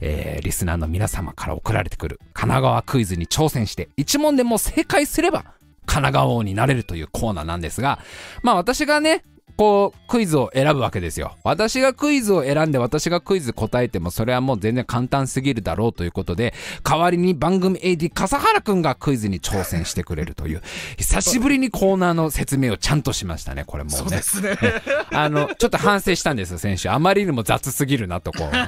[0.00, 5.42] えーリスナーの皆様から送られてくる神奈川クイズに挑戦して、一問でも正解すれば、
[5.86, 7.98] 神奈川王になれるというコーナーなんですが、
[8.44, 9.24] まあ私がね、
[9.56, 11.36] こう、クイズを選ぶわけですよ。
[11.44, 20.62] 私がクイズを選んで私がクイズ答えてもそれはもう全然簡単すぎるだろうということで、代わりに番組 AD 笠原くんがクイズに挑戦してくれるという、
[20.98, 24.22] 久しぶりにコーナーの説明をちゃんとしましたね、これもねそうで。
[24.22, 24.58] すね。
[25.10, 26.88] あの、ちょっと反省したんですよ、先週。
[26.88, 28.52] あまりにも雑すぎるなと、こう。
[28.52, 28.66] ね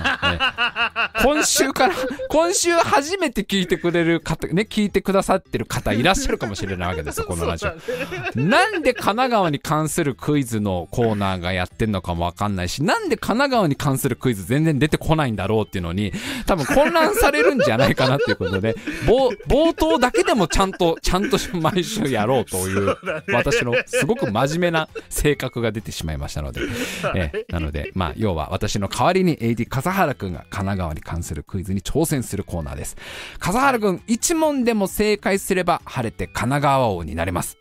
[1.22, 1.94] 今週から、
[2.28, 7.74] 今週初めて聞いてくれる方、ね、聞いてくださってる方いらっしゃるかもしれないわけですよ、このラジオ。
[8.38, 16.12] なんで神奈川に関するクイズのコーナーがやってんのかもわかんないし、なんで神奈川に関するクイズ全然出てこないんだろうっていうのに、
[16.46, 18.74] 多分混乱されるんじゃないかなっていうことで、
[19.06, 22.96] 冒冒頭だけでもちゃんと、ちゃんと毎週やろうという、
[23.32, 26.60] 私のすごく真面目な性格が出てしまいましたので、
[27.14, 32.96] ええなので、まあ、要は私の代わりに AD 笠原くんが神奈川に関するクイズに挑戦するコーナーです。
[33.38, 37.58] 笠原くん、一問でも正解すれば晴れて神奈川王になれます。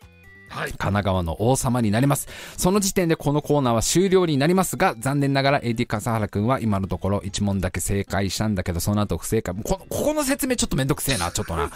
[0.48, 0.70] はい。
[0.70, 2.28] 神奈川の王様になります。
[2.56, 9.54] その時点でこのコーナーは終了になりますが、残念ながら AD 笠原くんは今のところ1問だけ正解したんだけど、その後不正解。
[9.54, 11.70] こここの説明ちょっとめんどくせえな、ちょっとな。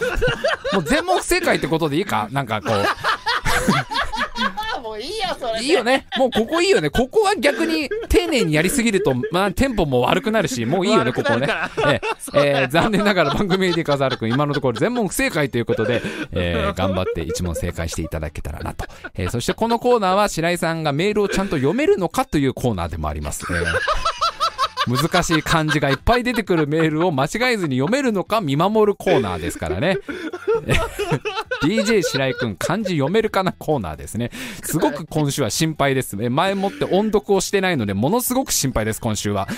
[0.72, 2.28] もう全問不正解ってことでいいか？
[2.32, 2.84] なんかこう。
[4.80, 6.06] もういいや、それいいよね。
[6.16, 6.90] もうここいいよね。
[6.90, 11.46] ここは逆に丁寧にやりすぎると、まあ、テンポも悪くなるし、もういいよね、ここね。
[11.88, 12.00] ええ
[12.34, 16.02] えー残念ながら番組 AD 笠原くん、今のところ全問不正解ということで、
[16.32, 18.84] えー頑張って一問正解していただけたらなと。
[19.14, 23.44] えーそしてこのコーナーは白井さんがメールをちゃんと読めるのかというコーナーでもあります。
[23.50, 23.64] えー
[24.86, 29.98] 難しい漢字がいっぱい出てくるメールを間違えずに読めるのか見守るコーナーですからね。
[30.66, 30.74] え
[31.62, 34.30] DJ 白井くん漢字読めるかなコーナーですね。
[34.62, 36.16] すごく今週は心配です。
[36.20, 39.48] え前もって音読をしてないので、ものすごく心配です、今週は。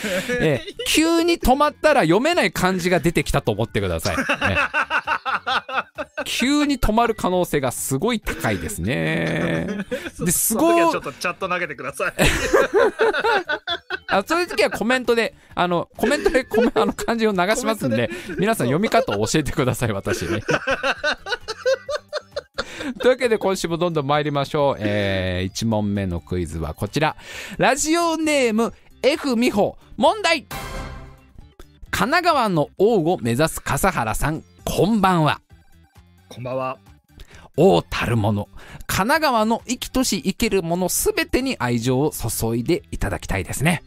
[0.41, 4.17] え急に止まったら読めない漢字が出てきたと思ってください。
[4.19, 4.57] え
[6.25, 9.85] 急に止まる可能性がすごい高いですね。
[10.19, 12.13] ですごいちょっとチャット投げてください。
[14.13, 20.43] あそういう時はコメントで、あの、コメントでコメ あの漢字を流しますんで、皆さん読み方を教えてください、私に。
[22.99, 24.77] というわけで今週もどんどん参りましょう。
[24.79, 27.17] えー、1問目のクイズはこちら。
[27.57, 29.79] ラジオネーム F 美穂。
[29.97, 30.47] 問題
[31.91, 35.41] 神奈川の王を目指す笠原さん、こんばんは。
[36.29, 36.79] こんばんは。
[37.57, 38.49] 王たるもの。
[38.87, 43.83] 神奈川の生きとし生けるものすべてに愛情を注いでいただきたいですね。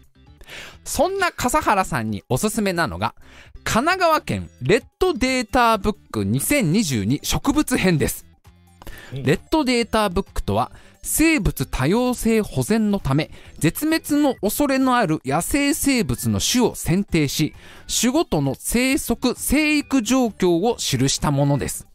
[0.83, 3.15] そんな笠原さんにおすすめなのが、
[3.63, 8.25] 神奈川県レッドデータブック2022植物編です。
[9.11, 10.71] レッドデータブックとは、
[11.01, 13.29] 生物多様性保全のため、
[13.59, 17.53] 絶滅の恐れのある野生生物の種を選定し、
[17.87, 21.87] 種ごとの生息、生育状況を記したものです。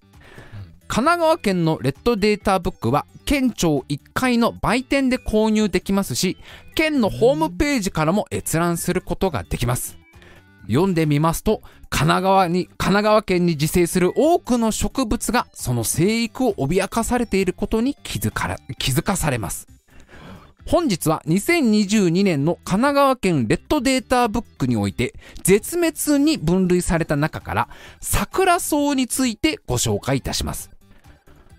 [0.86, 6.36] 神奈川県のレッドデータブックは県庁1階の売店で購入できますし
[6.74, 9.98] 県のホームページからも閲覧することができます。
[10.66, 19.68] 読んでみますと神奈川に神奈川県に自生する多くの植物がその生育を脅かされていることに気づか気づかされます。
[20.66, 25.14] 本日は2022年の神奈川県レッドデータブックにおいて
[25.44, 27.68] 絶滅に分類された中から
[28.00, 30.79] 桜草についてご紹介いたします。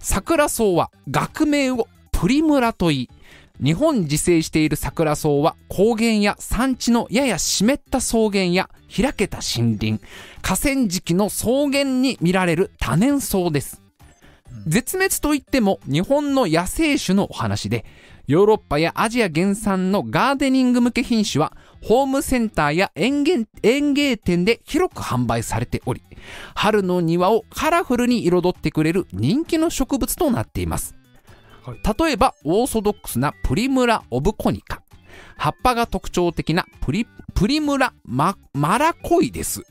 [0.04, 3.10] 桜草は学名をプリムラといい、
[3.64, 10.04] 日本に自生している桜草は高原や山地のやや湿った草原や開けた森林、
[10.42, 13.82] 河川敷の草原に見られる多年草です。
[14.66, 17.86] 絶滅といっても日本の野生種のお話で、
[18.26, 21.54] ヨーロッパやアジア原産のガーデニング向け品種は
[21.84, 26.02] ホームセンターや園芸園芸店で広く販売されており、
[26.56, 30.96] 春の庭をカラフルに彩ってくれる人気の植物となっています。
[32.00, 34.82] 例えば、オーソドックスなプリムラ・オブコニカ。
[35.38, 39.64] 葉っぱが特徴的なプリプリムラマ・マラコイです。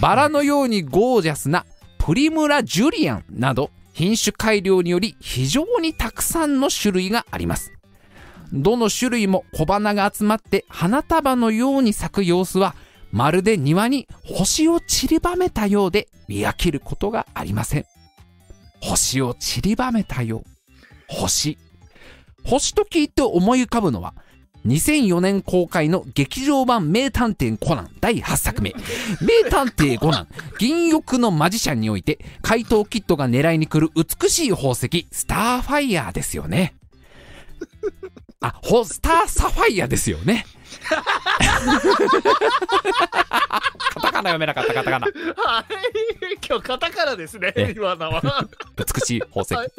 [0.00, 1.64] バラのようにゴージャスな
[1.98, 7.72] プリムラ・ジュリアンなど、品種改良により非常にたくさんの種類があります。
[8.54, 12.76] どの種類も小花が集まって花束のように咲く様子は
[13.10, 17.86] まるで庭に星を散りばめたようで見飽きることがありません。
[18.80, 20.44] 星を散りばめたよう。
[21.08, 21.58] 星。
[22.44, 24.14] 星と聞いて思い浮かぶのは
[24.66, 28.72] 2004年公開の劇場版名探偵コナン第8作目。
[29.20, 30.28] 名探偵コナン、
[30.58, 36.74] 銀翼のマジシャンにおいて、怪盗キッドが狙いに来る美しい宝石、スターファイヤーですよね。
[38.46, 40.44] あ、ホスターサファイアですよね。
[40.84, 41.02] カ
[44.00, 45.06] タカナ読めなかったカタカナ。
[45.06, 45.14] はい。
[46.46, 48.46] 今日カタカナですねえ、今のは。
[48.76, 49.70] 美しい宝石はい。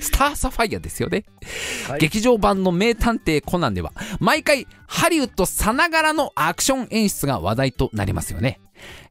[0.00, 1.24] スターサファイアですよね。
[1.88, 8.60] はい劇場版の名探偵コナンでは、毎回ハリウッドさながらのアクション演出が話題となりますよね。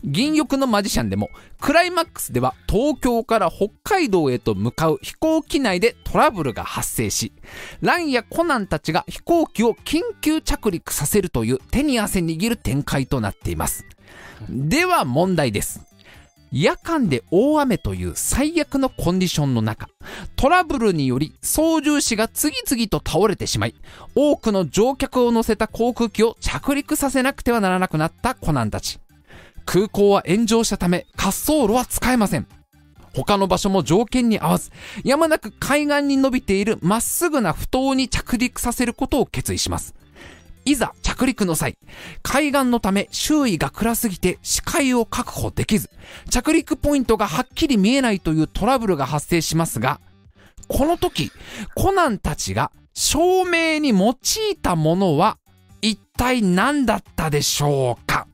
[0.04, 7.34] 銀翼のマジシャンでも、クライマックスでは東京から北海道へと向かう飛行機内でトラブルが発生し、
[7.82, 13.86] ランやコナンたちが飛行機を緊急着陸させるという手に汗握る展開となっています。
[14.50, 15.82] では問題です。
[16.54, 19.88] 夜間で大雨という最悪のコンディションの中、
[20.36, 23.76] トラブルにより操縦士が次々と倒れてしまい、
[24.14, 29.00] 多くの乗客を乗せた航空機を着陸させなくてはならなくなったコナンたち。
[29.66, 32.48] 空港は炎上したため滑走路は使えません。
[33.14, 34.72] 他の場所も条件に合わず、
[35.04, 39.94] やむなく海岸に伸びているまっすぐな埠頭に着陸させることを決意します。
[40.66, 41.78] いざ着陸の際、
[42.24, 45.92] 海岸のため周囲が暗すぎて視界を確保できず、
[46.32, 50.00] 着陸ポイントがはっきり見えないというトラブルが発生しますが、
[50.68, 51.32] この時、
[51.76, 55.38] コナンたちが照明に用いたものは
[55.82, 58.28] 一体何だったでしょうか？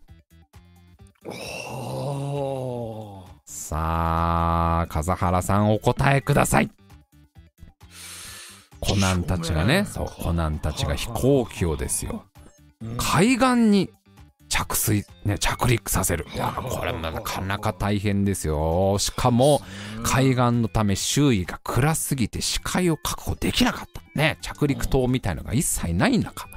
[1.72, 6.72] おーさあ、風原さんお答えください。
[8.80, 12.26] コナンたちがね、そう、コナンたちが飛行機をですよ、
[12.98, 13.92] 海岸に
[14.50, 16.26] 着水、ね、着陸させる。
[16.34, 18.98] いや、これなかなか大変ですよ。
[18.98, 19.62] しかも、
[20.04, 24.02] 海岸のため周囲が暗すぎて視界を確保できなかった。
[24.20, 26.48] ね、着陸灯みたいのが一切ない中、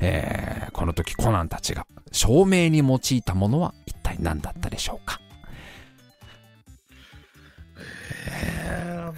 [0.00, 5.20] えー、この時コナンたちが照明に用いたものは一体何だったでしょうか？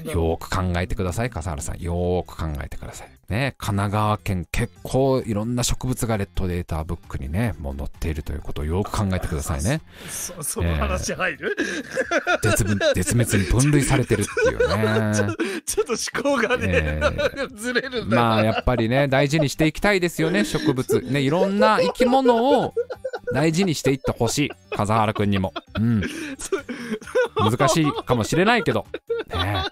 [0.05, 1.81] よーく考えてください、笠原さん。
[1.81, 3.09] よーく考えてください。
[3.29, 9.81] ね、神奈川県結構いろんな植物がレッドデータブックにね、もう載っているということをよーく考えてくださいね。
[10.09, 11.57] そその話入る、
[12.43, 15.13] 絶滅絶滅に分類されてるっていうね。
[15.67, 17.01] ちょっと思考がね、え
[17.55, 21.01] ずれるんだよまあやっぱりね、大事にしていきたいですよね、植物。
[21.01, 22.75] ね、いろんな生き物を
[23.33, 24.51] 大事にしていってほしい。
[24.71, 25.53] 笠原くんにも。
[25.79, 26.03] うん。
[27.37, 28.87] 難しいかもしれないけど。
[29.29, 29.65] ね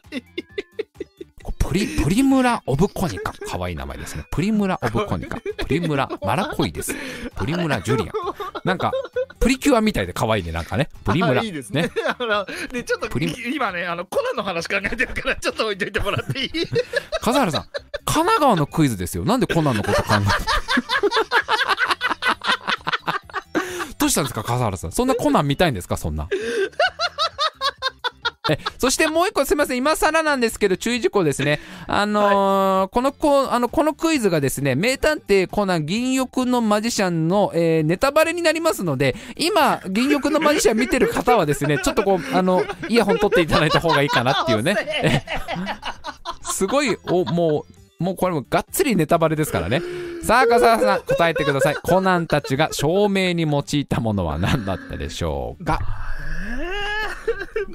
[1.58, 3.32] プリ、プリムラ・オブ・コニカ。
[3.32, 4.26] かわいい名前ですね。
[4.30, 5.40] プリムラ・オブ・コニカ。
[5.40, 6.94] プリムラ・マラコイです。
[7.36, 8.10] プリムラ・ジュリアン。
[8.64, 8.92] なんか、
[9.40, 10.90] プリキュアみたいで可愛いね、なんかね。
[11.04, 11.40] プリムラ。
[11.40, 11.90] あいいですね。
[12.06, 16.50] あのでちょっとプリ今ねあのコナンの話考えてるからちょっと置いといてもらっていい？
[17.20, 17.62] 笠原さん、
[18.04, 19.24] 神奈川のクイズですよ。
[19.24, 20.30] なんでコナンのこと考えてど
[24.06, 24.92] うしたんですか、笠原さん？
[24.92, 26.28] そんなコナン見たいんですか、そんな？
[28.50, 31.60] えそしてもう一個すみません、今更なんですけど、注意事項ですね。
[31.86, 44.76] あのーこのこあのこのクイズがですね、名探偵コナン銀翼のマジシャンの、えーネタバレになりますので、今、銀翼のマジシャン見てる方はですね、ちょっとこう、あの、イヤホン取っていただいた方がいいかなっていうね。
[45.02, 45.22] え
[46.42, 49.80] すごい、お、もう、もうこれもがっつりネタバレですからね。
[50.22, 51.74] さあ、笠原さん、答えてください。
[51.76, 55.78] コナンたちが照明に用いたものは何だったでしょうか？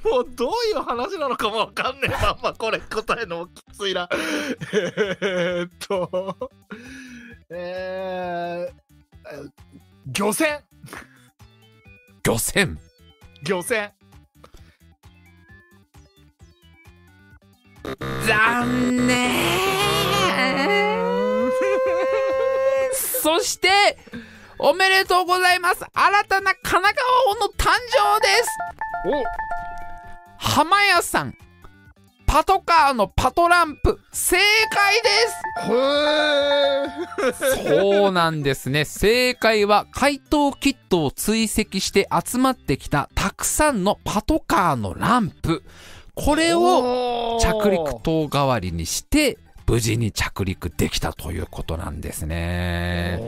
[0.03, 4.07] もうどういう話なのかもわかんねえまんまこれ答えのきついな
[4.73, 6.51] えーっと
[7.49, 9.49] えー、
[10.05, 10.61] 漁船
[12.23, 12.77] 漁船。
[13.43, 13.91] 漁船
[18.27, 19.49] 残念。
[23.21, 23.69] そして、
[24.57, 25.85] おめでとうございます。
[25.93, 28.49] 新たな神奈川王の誕生です。
[30.37, 31.33] 浜屋さん、
[32.25, 35.71] パトカーのパトランプ、正解です。
[35.71, 38.85] おへえそうなんですね。
[38.85, 45.63] 正解は怪盗キットを追跡して集まってきたたくさんのパトカーのランプ。
[46.19, 53.19] これを着陸塔代わりにして、無事に着陸できたということなんですね。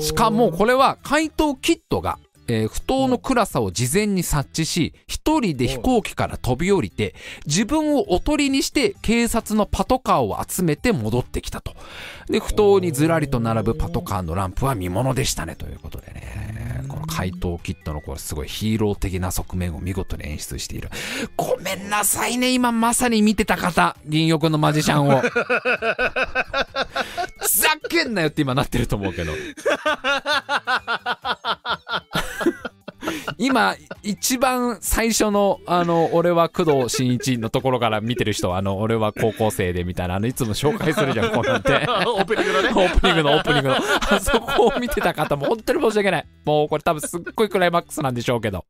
[0.00, 7.14] しかもこれは怪盗キットが、えー不当の暗さを事前に察知し、一人で飛行機から飛び降りて、
[7.46, 11.74] 自分をおとりにして警察のパトカーを集めて戻ってきたと。
[12.28, 16.84] で、不当にずらりと並ぶパトカーのランプは見物でしたね、ということでね。
[16.88, 20.88] この怪盗キットのこれすごいヒーロー的な側面を見事に演出している。
[21.36, 25.20] ごめんなさいね、今まさに見てた方、銀翼のマジシャンを。
[25.20, 25.28] ふ
[27.48, 29.32] ざけんなよって今なってると思うけど。
[33.38, 41.72] 今、一番最初の、あの、俺は工藤新一のところから見てる人は、あの、俺は高校生でみたいな、あの、いつも紹介するじゃん、こうなんて。
[42.06, 43.76] オープニングのねオープニングのオープニングの。
[43.76, 46.26] あそこを見てた方も本当に申し訳ない。
[46.44, 48.64] もうこれ多分すっごいクライマックスなんでしょうけど。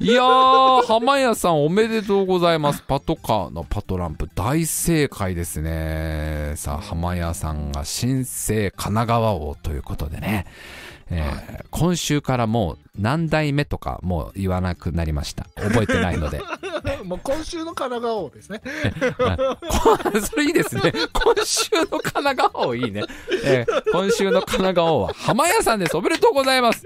[0.00, 2.82] いやー、浜屋さんおめでとうございます。
[2.82, 6.54] パトカーのパトランプ大正解ですね。
[6.56, 10.46] さあ、浜屋さんが新生神奈川王ということでね。
[11.10, 15.44] えー今週からもう何代目とかもう言わなくなりました。
[15.56, 16.40] 覚えてないので。
[17.04, 18.62] もう今週の神奈川王ですね
[19.68, 20.92] こ それいいですね。
[21.12, 23.02] 今週の神奈川王いいね。
[23.44, 25.96] えー今週の神奈川王は浜屋さんです。
[25.96, 26.82] おめでとうございます。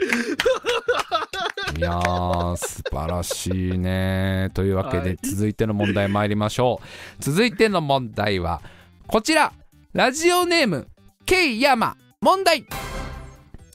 [1.78, 4.50] いやー、素晴らしいね。
[4.54, 7.22] というわけではい続いての問題参りましょう。
[7.22, 8.60] 続いての問題は
[9.06, 9.52] こちら。
[9.92, 10.88] ラジオネーム、
[11.26, 11.96] ケイヤマ。
[12.20, 12.64] 問題。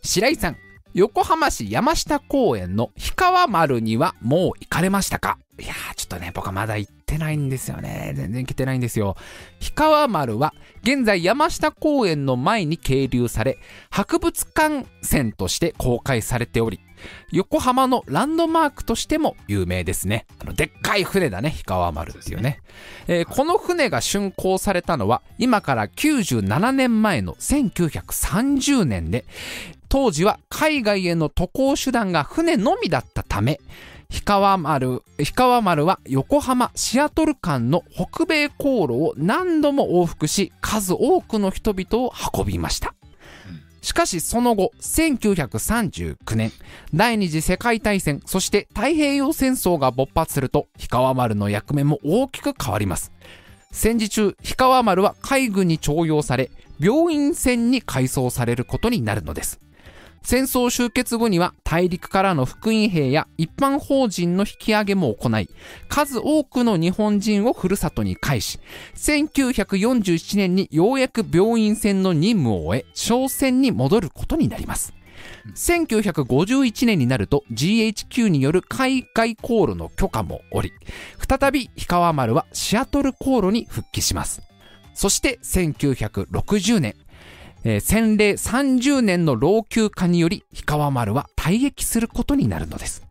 [0.05, 0.57] 白井さん。
[0.93, 5.39] 横浜市山下公園の氷川丸にはもう行かれましたか？
[5.59, 8.13] いやーちょっとね僕はまだ行ってないんですよね。
[8.15, 9.17] 全然来てないんですよ。
[9.59, 10.53] 氷川丸は
[10.83, 13.57] 現在山下公園の前に係留され
[13.89, 16.79] 博物館船として公開されており
[17.31, 20.25] 横浜のランドマークとしても有名ですね。
[20.39, 22.61] あのでっかい船だね氷川丸っていうね。
[23.07, 29.25] えーこの船が竣工されたのは今から97年前の1930年で
[29.95, 33.61] 当時は海外への渡航手段が船のみだったため
[34.09, 42.93] 氷川丸氷川丸は横浜シアトル間の北米航路を何度も往復し数多くの人々を運びました。
[43.81, 46.51] しかしその後1939年
[46.93, 53.13] 第二次世界大戦そして太平洋戦争が勃発すると氷川丸の役目も大きく変わります。
[53.71, 59.59] 戦時中氷川丸は海軍に徴用され病院船に改装されることになるのです
[60.25, 65.47] 戦争終結後には大陸からの復員兵や一般法人の引き上げも行い
[65.87, 68.59] 数多くの日本人をふるさとに返し
[68.95, 74.93] 1947年にようやく病院船の任務を終え商船に戻ることになります。
[75.55, 80.73] 1951年になると GHQ による海外航路の許可も下り
[81.39, 84.41] 再び氷川丸はシアトル航路に復帰します。
[84.95, 86.95] そして1960年
[87.65, 93.05] えー洗礼30年の老朽化により氷川丸は退役することになるのです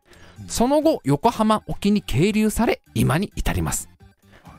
[0.49, 3.91] その後横浜沖に係留され今に至ります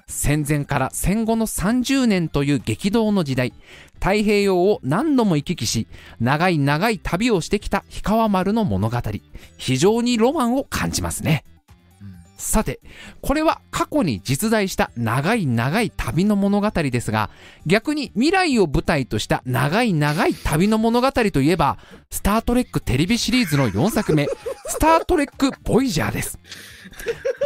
[0.08, 3.54] 戦前から戦後の30年という激動の時代、
[3.96, 5.88] 太平洋を何度も行き来し、
[6.20, 8.98] 長い長い旅をしてきた氷川丸の物語。
[9.58, 11.44] 非常にロマンを感じますね。
[12.38, 12.80] さて、
[13.22, 17.30] これは過去に実在した長い長い旅の物語ですが、
[17.66, 21.78] 逆に未来を舞台とした長い長い旅の物語といえば、
[22.10, 24.28] スタートレックテレビシリーズの4作目、
[24.68, 26.40] スタートレックボイジャーです。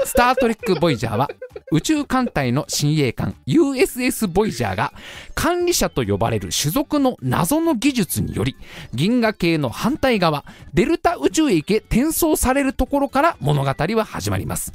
[0.06, 1.30] スタートレックボイジャーは
[1.72, 4.94] 宇宙艦隊の親衛艦 USS ボイジャーが
[5.36, 8.56] 管理者と呼ばれる種族の謎の技術により
[8.94, 14.74] 銀河系の反対側デルタ宇宙へ行け転送されるところから物語は始まります。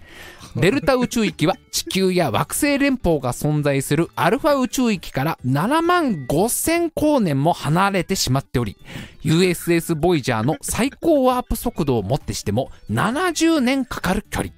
[0.57, 8.77] デルタ宇宙域は地球や惑星連邦が存在するアルファ宇宙域から7万5千光年も離れてしまっており
[9.25, 14.53] USS ボイジャーの最高ワープ速度をもってしても70年かかる距離。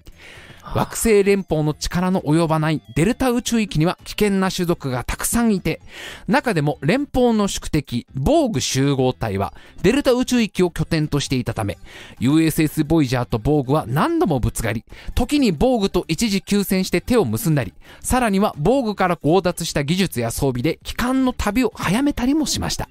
[0.74, 5.80] 惑星連邦の力の及ばないデルタ宇宙域には危険な種族がたくさんいて、
[6.26, 11.78] 中でも連邦の宿敵、防具集合体はデルタ宇宙域を拠点としていたため、
[12.20, 14.84] USS ボイジャーと防具は何度もぶつかり、
[15.14, 22.88] 時に防具と一時休戦して手を結んだり、さらには防具から強奪した技術や装備で帰還の旅を早めたりもしました。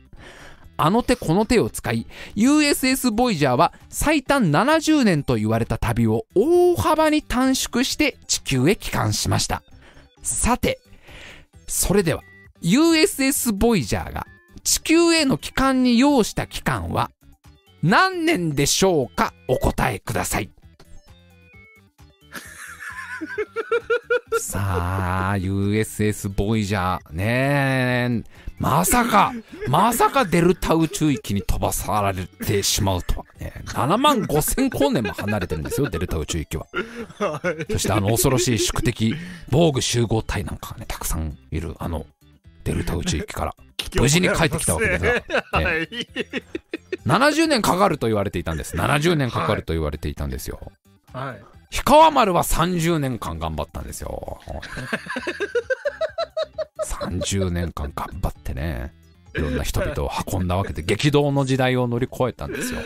[0.77, 9.63] あの手この手を使い、USS ボイジャーは最短70年と言われた旅を大幅に短縮して地球へ帰還しました。
[10.21, 10.79] さて、
[11.67, 12.21] それでは
[12.61, 14.25] USS ボイジャーが
[14.63, 17.11] 地球への帰還に要した期間は
[17.83, 20.49] 何年でしょうかお答えください。
[24.39, 28.23] さあ、USS ボイジャーね
[28.57, 29.33] まさか、
[29.67, 33.53] まさかデルタ宇宙域に飛ばされてしまうとはね。
[33.65, 36.67] 7万5千光年も離れてるんですよ、デルタ宇宙域は。
[37.71, 39.15] そしてあの恐ろしい宿敵、
[39.49, 42.05] 防具集合体なんかがね、たくさんいる、あの、
[42.63, 43.55] デルタ宇宙域から、
[43.95, 45.03] 無事に帰ってきたわけです
[45.51, 45.87] が、 ね、
[47.05, 48.75] 70年かかると言われていたんです。
[48.75, 50.71] 70年かかると言われていたんですよ。
[51.13, 51.54] はい。
[51.75, 54.39] 氷川丸は30年間頑張ったんですよ。
[56.85, 58.93] 30年間頑張ってね、
[59.35, 62.79] いろんな人々を運んだわけで、激動の時代を乗り越えたんですよ。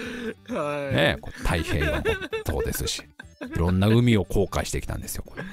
[0.58, 2.04] はい、ね太平洋も
[2.46, 3.04] そうですし、
[3.42, 5.44] いろんな海を航海してきたんですよ、これ。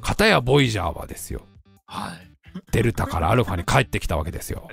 [0.00, 1.42] 片やボイジャーはですよ。
[1.86, 2.60] はい。
[2.72, 4.68] デルタからアルファに帰ってきたわけですよ。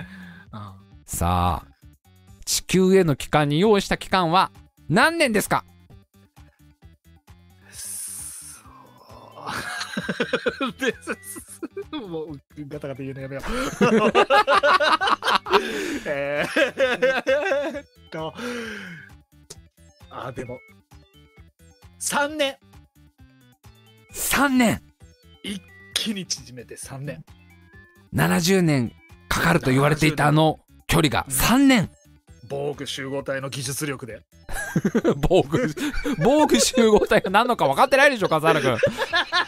[1.06, 1.68] さあ、
[2.44, 4.50] 地球への帰還に用意した期間は
[4.88, 5.64] 何年ですか？
[12.08, 13.44] もうガタガタ言うのやめよう。
[16.06, 18.34] えー、っと、
[20.10, 20.58] あ、でも、
[22.00, 22.56] 3年。
[24.12, 24.80] 3年
[25.42, 25.60] 一
[25.94, 27.24] 気に縮めて3年。
[28.14, 28.92] 70年
[29.28, 31.90] かかると言われていたあの距離が3年。
[32.48, 34.20] 防具集合体の技術力で。
[35.28, 35.74] 防具、
[36.22, 38.78] 防具集合体が何のか分かってないでしょ、笠原君。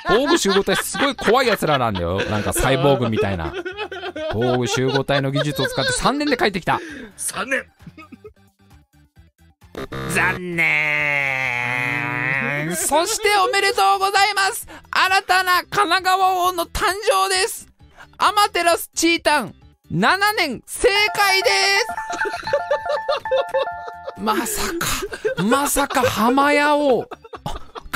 [0.09, 2.23] 防具集合体すごい怖い奴らなんだよ。
[2.31, 3.53] なんかサイボーグみたいな。
[4.33, 6.81] 防具集合体の技術を使って3年で帰ってきた。
[7.17, 7.65] 3年
[10.15, 10.67] 残念
[12.77, 17.69] そしておめでとうございます新たな神奈川王の誕生です
[18.17, 19.55] アマテラスチータン
[19.93, 21.49] 7年正解で
[24.17, 24.87] すまさか、
[25.45, 27.07] まさか浜屋を、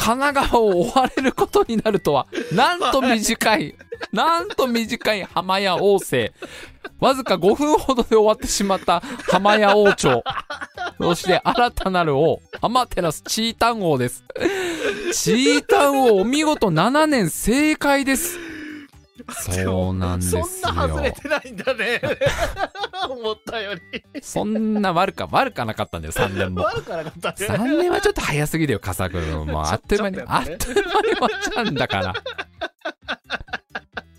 [0.00, 3.74] 神奈川を追われることになるとは、なんと短い、
[4.12, 6.34] なんと短い浜屋王政。
[7.00, 10.22] わずか5分ほどで終わってしまった浜屋王朝。
[10.98, 14.24] そして新たなる王、浜テラスチータン王です。
[15.12, 18.49] チータン王お見事7年正解です。
[19.32, 20.44] そうなんですよ。
[20.44, 22.00] そんな外れてないんだね。
[23.08, 23.80] 思ったより。
[24.22, 26.62] そんな悪か、悪かなかったんだよ、3年も。
[26.62, 27.46] 悪かなかったね。
[27.46, 29.20] 3年はちょっと早すぎだよ、笠君。
[29.46, 32.14] もうあっという間に、あっという間に終わっちゃうんだから。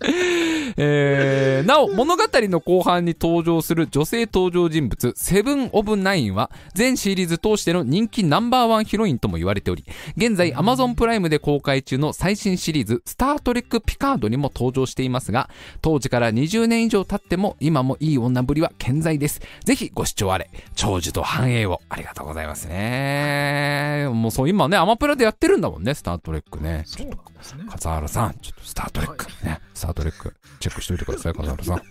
[0.76, 9.84] えー、なお、物語の後半に登場する女性登場人物、セブン・オブ・ナインは、全シリーズ通しての人気ナンバーワンヒロインとも言われており、
[10.16, 15.50] 現在 Amazon プライムで公開中の最新シリーズ、スター・トレック・ピカードにも登場していますが、
[15.80, 19.40] 当時から20年以上経っても、今もいい女ぶりは健在です。
[19.64, 21.80] ぜひご視聴あれ、長寿と繁栄を。
[21.88, 24.08] ありがとうございますね。
[24.12, 26.82] もうそう、今ね、アマプラでやってるんだもんね、スター・トレックね。
[26.86, 27.64] そうなんですね。
[27.68, 31.82] 笠原さん、ちょっとスター・トレックね、スター・トレック、チェックしといてください、笠原さん。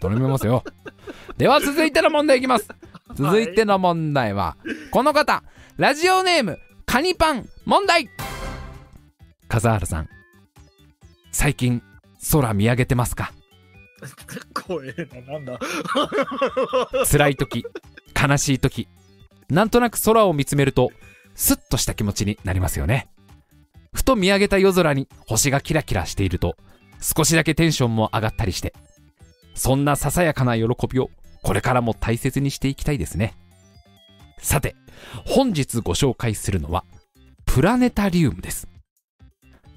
[0.00, 0.64] 頼みますよ。
[1.36, 2.68] では続いての問題いきます。
[3.14, 4.56] 続いての問題は、
[4.90, 5.44] この方、
[5.76, 8.08] ラジオネーム、カニパン、問題
[9.48, 10.08] 笠原さん、
[11.32, 11.82] 最近、
[12.32, 13.32] 空見上げてますか？
[14.54, 14.94] 怖え
[15.26, 15.58] な、なんだ？
[17.10, 17.66] 辛い時、
[18.20, 18.88] 悲しい時、
[19.50, 20.90] なんとなく空を見つめると、
[21.34, 23.08] スッとした気持ちになりますよね。
[23.92, 26.56] ふと見上げた夜空に星がキラキラしていると、
[27.04, 28.72] 少しだけテンションも上がったりして、
[29.54, 31.10] そんなささやかな喜びを
[31.42, 33.34] これからも大切にしていきたいですね。
[34.38, 34.74] さて、
[35.26, 36.84] 本日ご紹介するのは、
[37.44, 38.68] プラネタリウムです。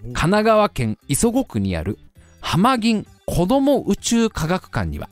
[0.01, 1.99] 神奈川県磯子区にある
[2.39, 5.09] 浜銀子ども宇宙科学館には、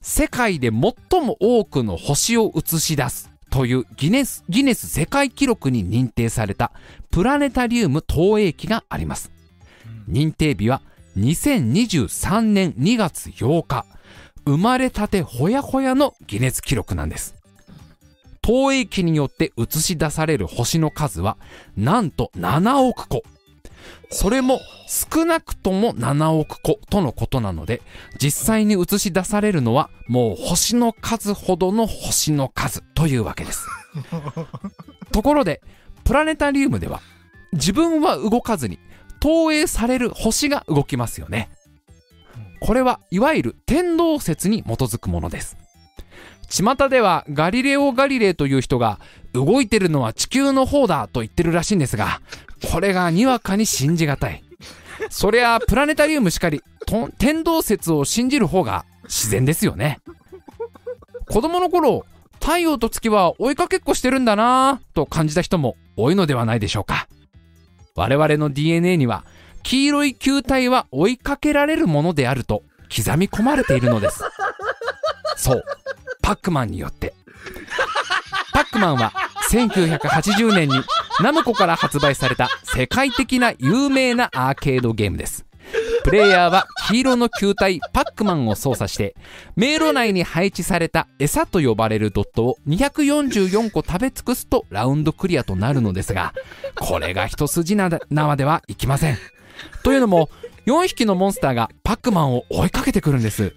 [0.00, 6.72] 世界で最も多くの星を映し出すというギネスギネス世界記録に認定された
[7.12, 9.30] プラネタリウム投影機があります。
[10.08, 10.82] 認定日は
[11.16, 13.86] 2023年2月8日。
[14.46, 17.34] 生まれたてほやほやのギネス記録なんです。
[18.42, 21.38] 投影機によって映し出される星の数は
[21.76, 23.22] なんと7億個。
[24.10, 27.80] それも少なくとも7億個とのことなので、
[28.20, 33.66] 実際に映し出されるのはもう星の数ほどの星の数というわけです。
[35.10, 35.62] ところで、
[36.04, 37.00] プラネタリウムでは
[37.52, 38.78] 自分は動かずに
[39.24, 41.48] 投影される星が動きますよね。
[42.60, 45.56] これはいわゆる天動説に基づくものです。
[46.50, 49.00] 巷ではガリレオ・ガリレイという人が
[49.32, 52.20] 動いてるのは地球の方だと言ってるらしいんですが、
[52.70, 54.44] これがにわかに信じがたい。
[55.08, 60.00] そりゃプラネタリウムしかり、と天動説を信じる方が自然ですよね。
[61.30, 62.04] 子供の頃、
[62.42, 67.08] 太陽と月は追いかけっこしてるんだなぁと感じた人も多いのではないでしょうか。
[67.96, 69.24] 我々の DNA には
[69.62, 72.64] 黄色い球体は追いかけられるものであると
[72.94, 74.24] 刻み込まれているのです。
[75.36, 75.64] そう、
[76.20, 77.14] パックマンによって。
[78.52, 79.12] パックマンは
[79.50, 80.74] 1980年に
[81.20, 85.46] ナムコから発売された世界的な有名なアーケードゲームです。
[86.04, 89.14] プレイヤーは黄色の球体パックマンを操作して、
[89.56, 96.34] 迷路内に配置された餌と呼ばれるドットを244個食べ尽くすとラウンドクリアとなるのですが、
[96.78, 99.18] これが一筋縄ではいきません。
[99.82, 100.28] というのも、
[100.66, 103.54] 4匹のモンスターがパックマンを追いかけてくるんです。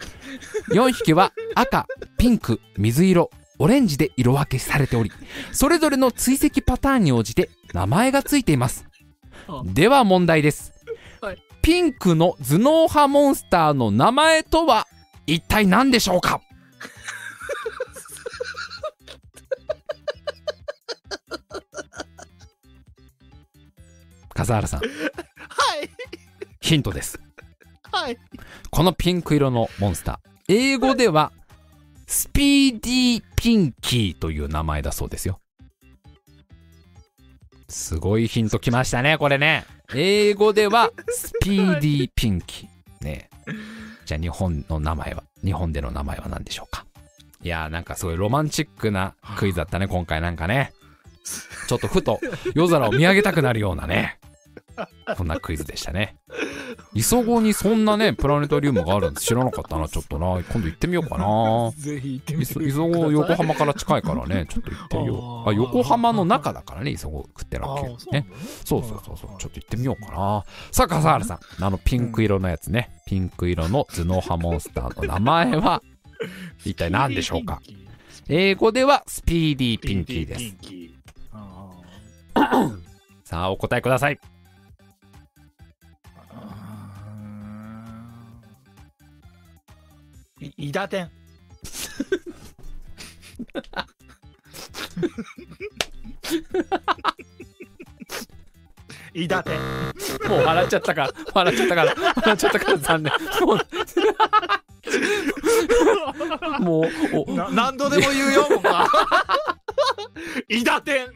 [0.71, 1.87] 4匹は赤、
[2.17, 3.29] ピンク、水色、
[3.59, 5.11] オレンジで色分けされており、
[5.51, 8.85] それぞれの追跡パターンに応じて名前がついています。
[9.63, 10.76] では問題です。
[11.67, 14.87] ピンクの頭脳派モンスターの名前とは
[15.25, 16.39] 一体何でしょうか？
[24.29, 24.89] 笠原さん、はい
[26.61, 27.19] ヒントです。
[27.91, 28.17] はい
[28.71, 30.53] このピンク色のモンスター。
[30.53, 31.33] 英語では、
[32.05, 35.41] スピーディーピンキーという名前だそうですよ。
[37.67, 39.65] すごいヒントきましたね、これね。
[39.93, 43.05] 英語では、スピーディーピンキー。
[43.05, 43.29] ね
[44.05, 46.85] じゃあ日本の名前は、日本での名前は何でしょうか？
[47.41, 50.73] いやーなんかすごいロマンチックなクイズだったね、今回なんかね。
[51.69, 52.19] ちょっとふと
[52.53, 54.16] 夜空を見上げたくなるようなね。
[55.15, 56.17] そんなクイズでしたね。
[56.93, 60.39] 磯子にそんなね、プラネタリウムがあるんです知らなかったな、ちょっとな。
[60.41, 61.71] 今度行ってみようかな。
[61.71, 65.49] ぜひ行ってみて磯ください磯子横浜から近いからね、ちょっと行ってみよう。
[65.49, 68.27] あ横浜の中だからね、磯子食ってるあわけーそうね。
[68.65, 70.43] そうそうそうそう、ちょっと行ってみようかな。
[70.71, 75.81] さあ、笠原さん、あのピンク色のやつね、ピンク色の頭脳派モンスターの名前は、
[76.65, 77.61] 一体何でしょうか？
[78.29, 80.55] 英語ではスピーディーピンキーです。
[83.23, 84.19] さあ、お答えください。
[90.57, 91.11] 伊達天
[99.13, 99.59] 伊達天
[100.29, 101.01] もう笑っちゃったか。
[101.05, 103.13] ら、笑っちゃったから、笑っちゃったから残念。
[103.43, 103.53] も
[106.59, 108.87] う、もうおな何度でも言うよ僕は。
[110.47, 111.07] 伊達天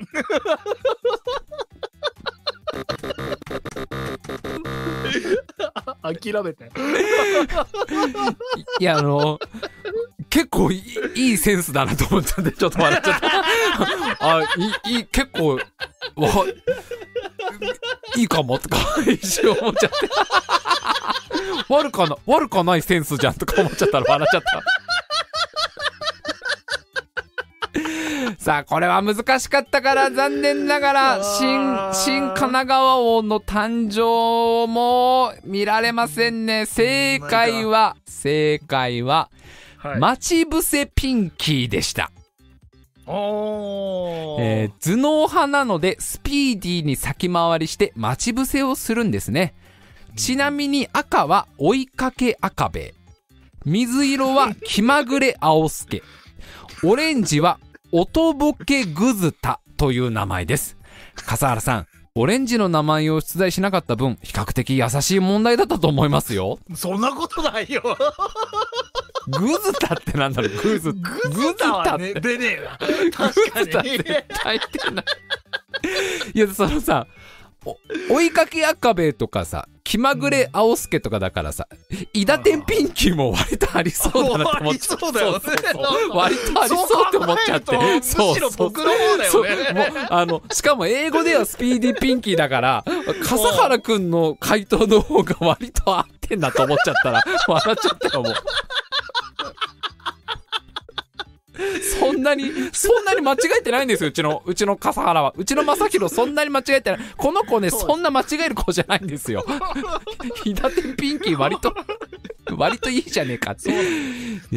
[6.13, 6.71] 諦めて
[8.79, 9.39] いや、あの、
[10.29, 10.81] 結構い
[11.15, 14.37] いセンスだなと思っちゃって、ちょっと笑っちゃった。
[14.37, 14.43] あ、
[14.87, 15.61] いい、結構、わ、
[18.15, 18.77] いいかもとか、
[19.07, 20.09] 一瞬思っちゃって。
[21.69, 24.61] 悪かな、悪かないセンスじゃんとか思っちゃったら笑っちゃった。
[28.41, 31.59] さあ、これは難しかったから、残念ながら、新、
[31.93, 36.65] 新神奈川王の誕生も見られませんね。
[36.65, 39.29] 正解は、正解は、
[39.77, 42.11] はい待ち伏せピンキーでした。
[43.07, 49.53] えー頭脳派なので、スピーディーに先回りして待ち伏せをするんですね。
[50.15, 52.93] ちなみに赤は追いかけ赤べえ。
[53.65, 56.01] 水色は 気まぐれ青助。
[56.83, 57.59] オレンジは
[57.93, 60.77] 音ボケグズタという名前です。
[61.25, 66.59] 笠原さん、オレンジの名前を出題しなかった分、比較的優しい問題だったと思いますよ。
[66.73, 67.81] そんなことないよ。
[69.27, 70.99] グズタってなんだろうグズグ
[71.31, 72.77] ズタはね、出ねえわ。
[73.11, 73.89] 確かグズタに。
[73.97, 75.05] 絶対出ない。
[76.33, 77.20] いや、そのさ、お
[78.09, 81.67] 追いかけ赤べえとかさ、気まぐれ青助とかだからさ、
[82.13, 85.39] 伊田天ピンキーも割とありそうだなって思っちゃありそうだよね。
[86.11, 88.01] 割とありそうって思っちゃって。
[88.01, 89.73] そうむしろ僕の方だよね。
[89.73, 92.83] もうあの、しかも英語ではスピーディーピンキーだから、
[93.23, 98.33] 笠原くんの回答の方が割と合ってんだと思っちゃったら、笑っちゃったよ、もう。
[101.99, 105.33] そんなに、そんなに間違えてないんですよ、うちの、うちの笠原は。
[105.35, 106.99] うちの正宏そんなに間違えてない。
[107.17, 109.45] この子ね、そんな間違える子じゃないんですよ。
[110.43, 111.73] ひだてんピンキー割と、
[112.55, 113.71] 割といいじゃねえかって。
[114.53, 114.55] え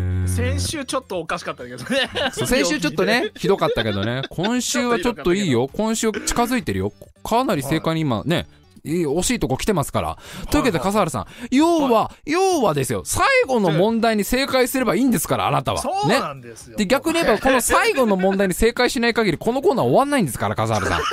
[0.00, 2.10] ー先週ちょっとおかしかったけどね。
[2.32, 5.68] そう先週ちょっとね、ひどかったけどね、今週はちょっといいよ。
[5.72, 6.92] 今週近づいてるよ。
[7.22, 8.46] かなり正解に今ね、
[8.84, 10.18] 惜しいとこ来てますから。
[10.50, 15.80] というわけで、笠原さん、要は、要はですよ、最後の問題に正解すればいいんですから、あなたは。
[15.80, 16.20] そうね。
[16.20, 16.76] なんですよ。
[16.76, 21.00] で、逆に言えば、この最後の問題に正解しない限り、このコーナー終わんないんですから、笠原さん。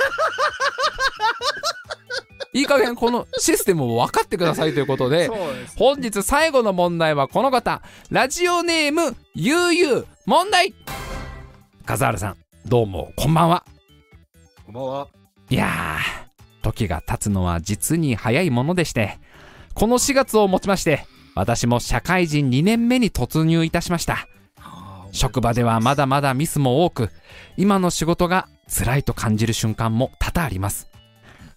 [2.54, 5.76] いい加減、このシステムを分かってくださいということでそう、です。
[5.78, 7.80] 本日最後の問題はこの方
[8.10, 10.74] ラジオネームゆうゆう問題
[11.86, 12.36] 笠原さん
[12.66, 13.64] どうもこんばんは
[14.66, 15.08] こんばんは。
[15.48, 16.21] いやー
[16.62, 19.18] 時が経つのは実に早いものでして
[19.74, 24.28] この4月をもちまして私も社会人2年目に突入いたしました。
[25.12, 27.10] 職場ではまだまだミスも多く
[27.56, 30.88] 今の仕事が辛いと感じる瞬間も多々あります。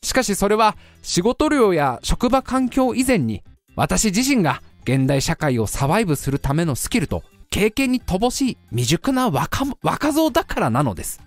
[0.01, 3.43] しかしそれは仕事量や職場環境以前に
[3.75, 11.21] 私自身が現代社会をサバイブするためのスキルと経験に乏しい未熟な若若造だからなのです。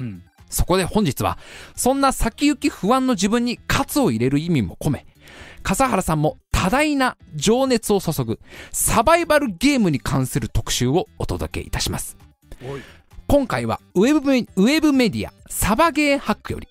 [0.00, 0.22] うん。
[0.54, 1.38] そこで本日は
[1.76, 5.06] そんな先行き不安の自分に喝を入れる意味も込め
[5.62, 8.40] 笠原さんも多大な情熱を注ぐ
[8.72, 12.16] サバイバルゲームに関する特集をお届けいたします。
[13.26, 16.68] 今回はウェブメウェブメディアサバゲーハックより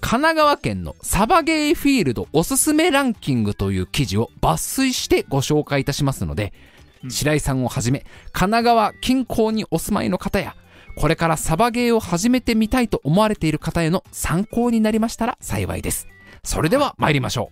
[0.00, 6.70] 神奈川県のサバゲーフィールドおすすめランキングという記事を抜粋してご紹介いたしますので、うん
[7.08, 8.00] 白井さんをはじめ
[8.32, 10.54] 神奈川近郊にお住まいの方や
[10.96, 16.08] これからサバゲーを始めてみたいと思われている方への参考になりましたら幸いです。
[16.42, 17.50] それでは参りましょ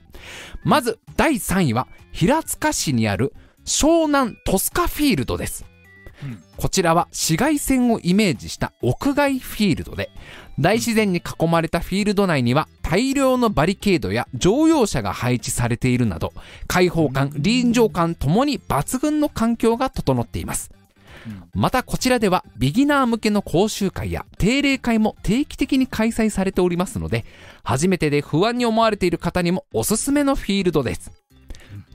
[0.64, 0.68] う。
[0.68, 3.34] まず第3位は平塚市にある
[3.64, 5.64] 湘南トスカフィールドです。
[6.22, 10.10] うんこちらは紫外線をイメージした屋外フィールドで、
[10.58, 16.32] 大自然に囲まれたフィールド内には大量のバリケードや乗用車が配置されているなど、
[16.66, 20.72] 開放感、臨場感ともに抜群の環境が整っています。
[21.54, 27.24] またこちらではビギナー向けの講習会や定例会も定期的に開催されておりますので、
[27.62, 31.10] 初めてで不安に思われている方にもおすすめのフィールドです。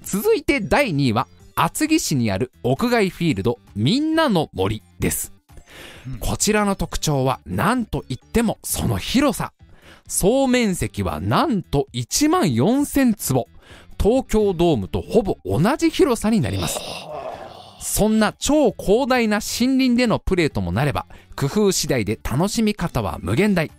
[0.03, 5.33] 続いて第2位は厚木市にある屋外フィールドみんなの森です。
[6.19, 9.53] こちらの特徴は何と言ってもその広さ。
[10.07, 13.47] 総面積はなんと1万4000坪。
[13.99, 16.79] 東京ドームとほぼ同じ広さになります。
[17.83, 21.05] そんな超広大な森林でのプレーともなれば、
[21.35, 23.71] 工夫次第で楽しみ方は無限大。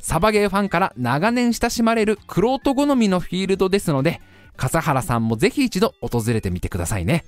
[0.00, 4.20] サバゲーファンから長年親しまれるクロート好みのフィールドですので、
[4.56, 7.24] 笠原さんもぜひ一度訪れてみてくださいね。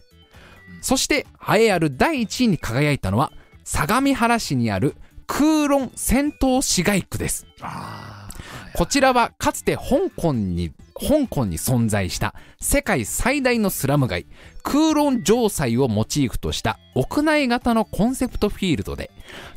[0.80, 3.32] そして、栄えある第1位に輝いたのは、
[3.64, 4.94] 相模原市にある
[5.26, 7.46] 空論戦闘市街区です。
[7.60, 8.28] あ
[8.74, 14.26] こちらはかつて香港に、香港に存在した世界最大のスラム街、
[14.62, 19.10] 空論城塞をモチーフとした屋内型のコンセプトフィールドで、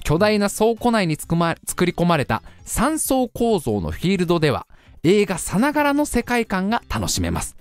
[0.04, 4.68] 巨大な倉庫内につくま作り込まれた3層構造のフィールドでは、
[5.04, 7.58] 映画さながらの世界観が楽しめます。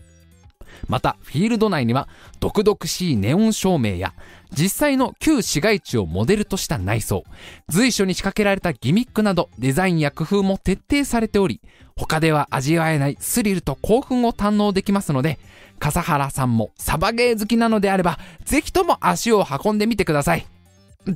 [0.92, 2.06] また、フィールド内には、
[2.38, 4.12] 毒々しいネオン照明や、
[4.50, 7.24] 実際の旧市街地をモデルとした内装、
[7.70, 11.62] 随所に仕掛けられたギミックなど、デザインや工夫も徹底されており、
[11.96, 15.38] 他では味わえないスリルと興奮を堪能できますので、
[15.78, 20.46] 笠原さんもサバゲー好きなのであれば、ぜひとも足を運んでみてください。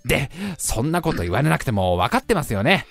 [0.06, 2.86] で、そんなこと言われなくても分かってますよね。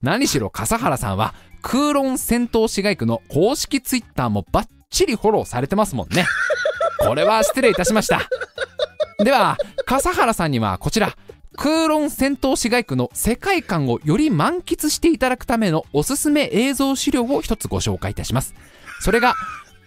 [0.00, 6.26] 何しろ笠原さんは、空論戦闘市街区の公式ツイッターもバッチリフォローされてますもんね。
[7.00, 8.28] これは失礼いたしました。
[9.24, 11.16] では、笠原さんにはこちら、
[11.56, 18.54] 空論戦闘市街区の世界観をより満喫していただくためのおすすめ映像資料を一つご紹介いたします。
[19.00, 19.34] それが、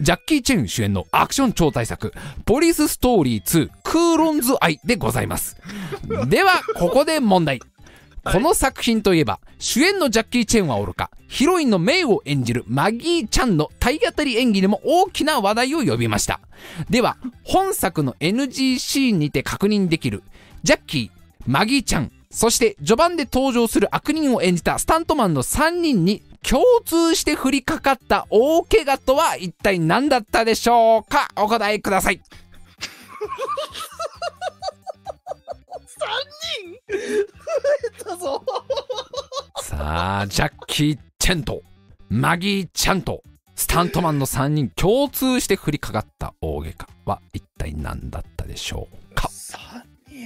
[0.02, 2.14] ジャッキー・チェン主演のアクション超大作、
[2.46, 5.58] ポリスストーリー2クーロンズ愛でございます。
[6.28, 7.62] では、ここで問題。
[8.26, 16.40] この作品といえば、主演のジャッキー・チェンはおろか、ヒロインのメイを演じるマギー・チャンの体当たり演技でも大きな話題を呼びました。
[16.90, 20.24] では、本作の NG シーンにて確認できる、
[20.64, 21.10] ジャッキー、
[21.46, 32.20] マギー・チャン、そして序盤で登場する悪人を演じたスタントマンの3人に共通して降りかかった大怪我とは一体何だったでしょうかお答えください。
[36.06, 36.10] 3
[36.62, 36.72] 人。
[36.88, 36.98] 増
[38.02, 38.44] えたぞ。
[39.62, 41.62] さあ、ジャッキー・チェンと
[42.10, 43.24] マギー・チャンと
[43.56, 46.76] スタントマンの3人共通して降りかかった大怪
[47.06, 50.26] 我は一体何だったでしょうか？3人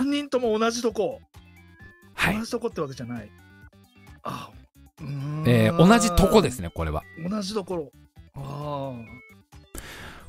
[0.00, 1.20] 3人とも同じとこ、
[2.14, 2.36] はい。
[2.36, 2.44] 同。
[2.44, 3.30] じとこってわけじゃない。
[4.24, 4.50] あ
[5.46, 7.02] えー同じとこですね、これは。
[7.28, 7.92] 同じところ。
[8.36, 8.92] あ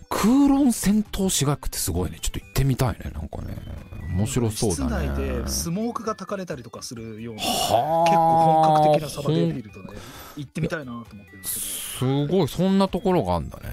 [0.10, 2.20] 空論戦闘士学ってすごいね。
[2.22, 3.12] ちょっと行ってみたいね。
[3.14, 3.58] なんかね。
[3.92, 5.08] あ面白そうだね。
[5.08, 10.00] 室内でスモークが焚かれたりとかするような結は構本格的なサバゲーフほんィールドで
[10.38, 11.60] 行ってみたいなと思ってるんです
[11.98, 13.64] すごい、そんなところがあるんだね。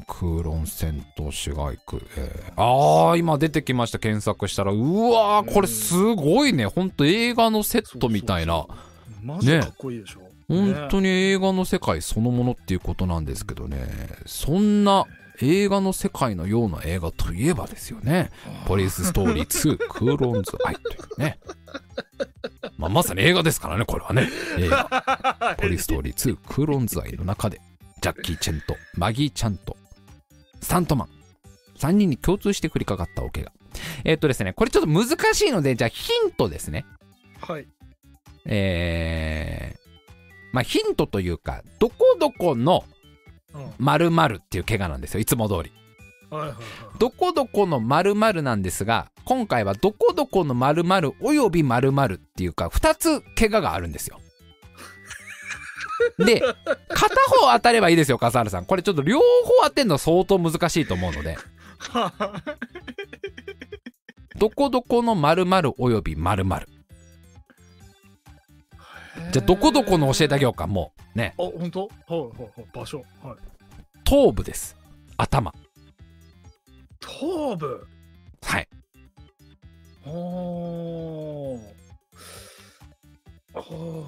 [0.00, 2.02] う空論戦闘市街区。
[2.16, 3.98] えーああ、今出てきました。
[3.98, 4.72] 検索したら。
[4.72, 6.66] うわー、これすごいね。
[6.66, 8.54] ほんと映画のセットみたいな。
[8.54, 8.94] そうそうそう
[9.24, 13.86] マジでかっこいいでしょ、本当に映画の世界そのものっていうことなんですけどね。
[14.26, 15.06] そんな
[15.40, 18.30] 映画の世界のような映画といえばですよね。
[18.66, 21.38] ポリスストーリー2、クーロンズ・アイというね。
[22.78, 24.28] まあ、まさに映画ですからね、これはね。
[24.58, 25.56] 映画。
[25.60, 27.60] ポリスストーリー2、クーロンズ・アイの中で、
[28.00, 29.76] ジャッキー・チェンとマギー・チャンと
[30.60, 31.08] スタントマン、
[31.78, 33.52] 3人に共通して降りかかったお怪我。
[34.04, 36.86] えーっとですね、これちょっと難しいので、じゃあヒントですね。
[37.40, 37.66] はい
[38.46, 39.78] えー、
[40.52, 42.93] まあヒントというか、どこどこのうん
[43.78, 45.72] 〇〇っていう怪我なんですよ、いつも通り。
[46.98, 54.20] どこどこの〇〇なんですが、今回はどこどこの〇〇および〇〇っていうか、2つ怪我があるんですよ。
[56.18, 56.40] で、
[56.88, 58.64] 片方当たればいいですよ、笠原さん。
[58.64, 59.24] これちょっと両方
[59.64, 61.36] 当てるの相当難しいと思うので、
[64.36, 66.66] どこどこの〇〇および〇〇。
[69.30, 70.93] じゃあ、どこどこの教えてあげようか、もう。
[71.14, 71.34] ね。
[71.38, 71.80] あ本当？
[71.82, 73.04] はいはいはい場所。
[73.22, 73.36] はい。
[74.04, 74.76] 頭部です。
[75.16, 75.54] 頭。
[77.00, 77.86] 頭部？
[78.42, 78.68] はい。
[80.06, 81.60] おー。
[83.54, 83.60] あ。
[83.60, 84.06] ー。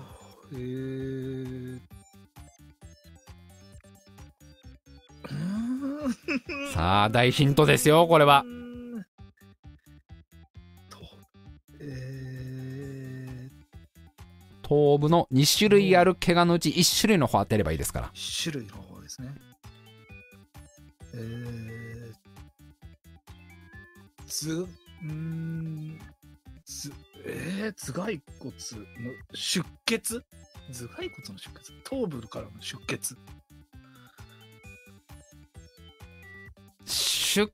[0.53, 1.81] えー
[6.73, 8.45] さあ、大ヒントですよ、これは
[14.67, 18.11] 頭部の2種類ある怪我のうち1種類の方当てればいいですから。
[18.13, 19.29] ー、種類の方ですね。
[21.15, 22.13] えー、
[24.27, 26.01] ずうーん
[26.65, 26.93] ず
[27.25, 28.57] えー、頭蓋骨の
[29.35, 30.25] 出血？
[30.69, 31.73] 頭蓋骨の出血？
[31.85, 33.17] 頭部からの出血？
[36.87, 37.53] 出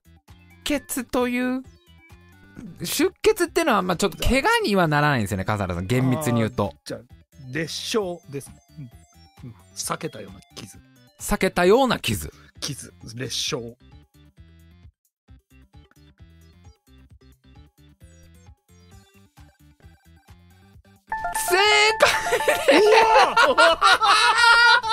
[0.65, 1.63] 血という、
[2.85, 5.87] 出血っていうのは、まあちょっと怪我にはならないんですよね、笠原さん。
[5.87, 6.75] 厳密に言うと。
[6.85, 7.01] じゃあ
[7.53, 8.55] 裂傷ですね、
[9.43, 9.51] うん。
[9.51, 10.79] うん、避けたような傷。
[11.21, 12.33] 避けたような傷。
[12.61, 12.93] 傷。
[13.15, 13.77] 裂傷。
[21.49, 21.57] 正
[21.99, 22.81] 解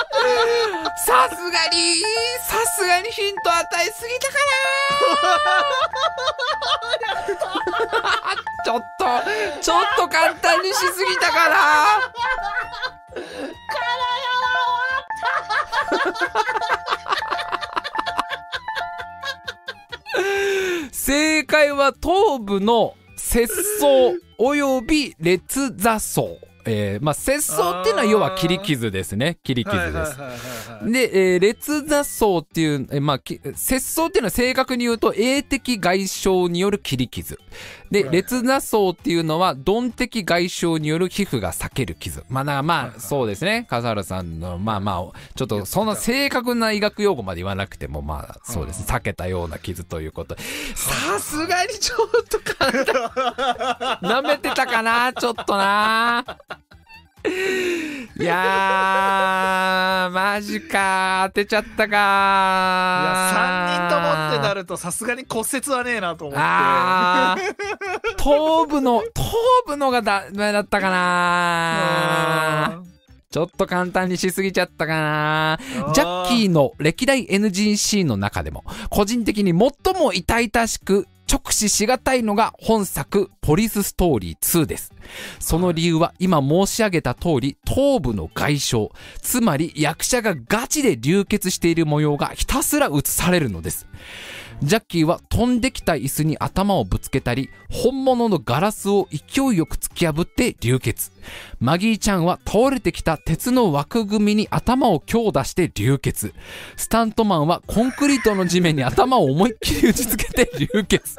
[1.05, 1.95] さすがに、
[2.41, 4.59] さすがにヒント与えすぎたかな。
[8.65, 9.05] ちょっと、
[9.61, 11.55] ちょっと簡単にしすぎたかな。
[20.91, 26.48] 正解は頭部の節操および裂挫創。
[26.71, 29.39] えー、まあ、節操っていうのは要は切り傷ですね。
[29.43, 30.17] 切り傷です。
[30.85, 37.39] で、えー裂挫創っていう、えーまあ、き節操っていうのは正確に言うと、永的外傷による切り傷。
[37.91, 42.23] で、はい裂挫創っていうのは、鈍的外傷による皮膚が裂ける傷。
[42.29, 43.65] まあ、だからまあ、そうですね。
[43.69, 48.85] 笠原さんの、まあまあ、ちょっと、そんな正確な医学用語まで言わなくても、まあ、そうですね。
[48.87, 50.35] 裂けたような傷ということ。
[50.75, 53.99] さすがにちょっと簡単。
[54.01, 56.25] 舐めてたかなちょっとな。
[57.27, 61.91] いやー、マジか当てちゃったかい
[63.05, 66.39] や3人ともってなるとさすがに骨折はねえなと思って。
[66.41, 68.15] あー。
[68.17, 69.23] 頭部の頭
[69.67, 72.89] 部のがダメだったかなうん
[73.31, 75.59] ちょっと簡単にしすぎちゃったかな。
[75.93, 84.93] ジャッキーの歴代 NG シーンの中でも、個人的に最も痛々しく直視しがたいのが本作ポリスストーリー2です。
[85.39, 88.77] その理由は今申し上げた通り頭部の外傷、
[89.21, 93.85] つまり役者がガチで流血している模様がひたすら映されるのです。
[94.63, 101.11] ジャッキーは飛んできた椅子に頭をぶつけたり、本物のガラスを勢いよく突き破って流血。
[101.59, 106.33] マギーちゃんは倒れてきた鉄の枠組みに頭を強打して流血。
[106.75, 111.17] スタントマンはコンクリートの地面に頭を思いっきり打ちつけて流血。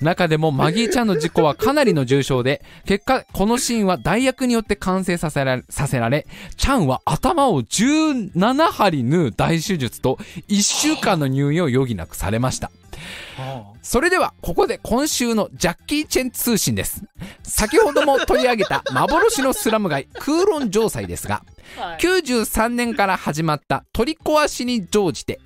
[0.00, 6.26] 中でもマギーちゃんの事故はかなりの重傷で、結果、このシーンは代役によって完成させられ、させられ、
[6.56, 10.18] チャンは頭を17針縫う大手術と
[10.48, 12.70] 1週間の入院を余儀なくされました。
[13.82, 17.02] それでは、ここで今週のジャッキー・チェン通信です。
[17.42, 21.42] 先ほども取り上げた 幻のスラム街、空論城塞ですが、
[21.98, 25.40] 93年から始まった取り壊しに乗じて、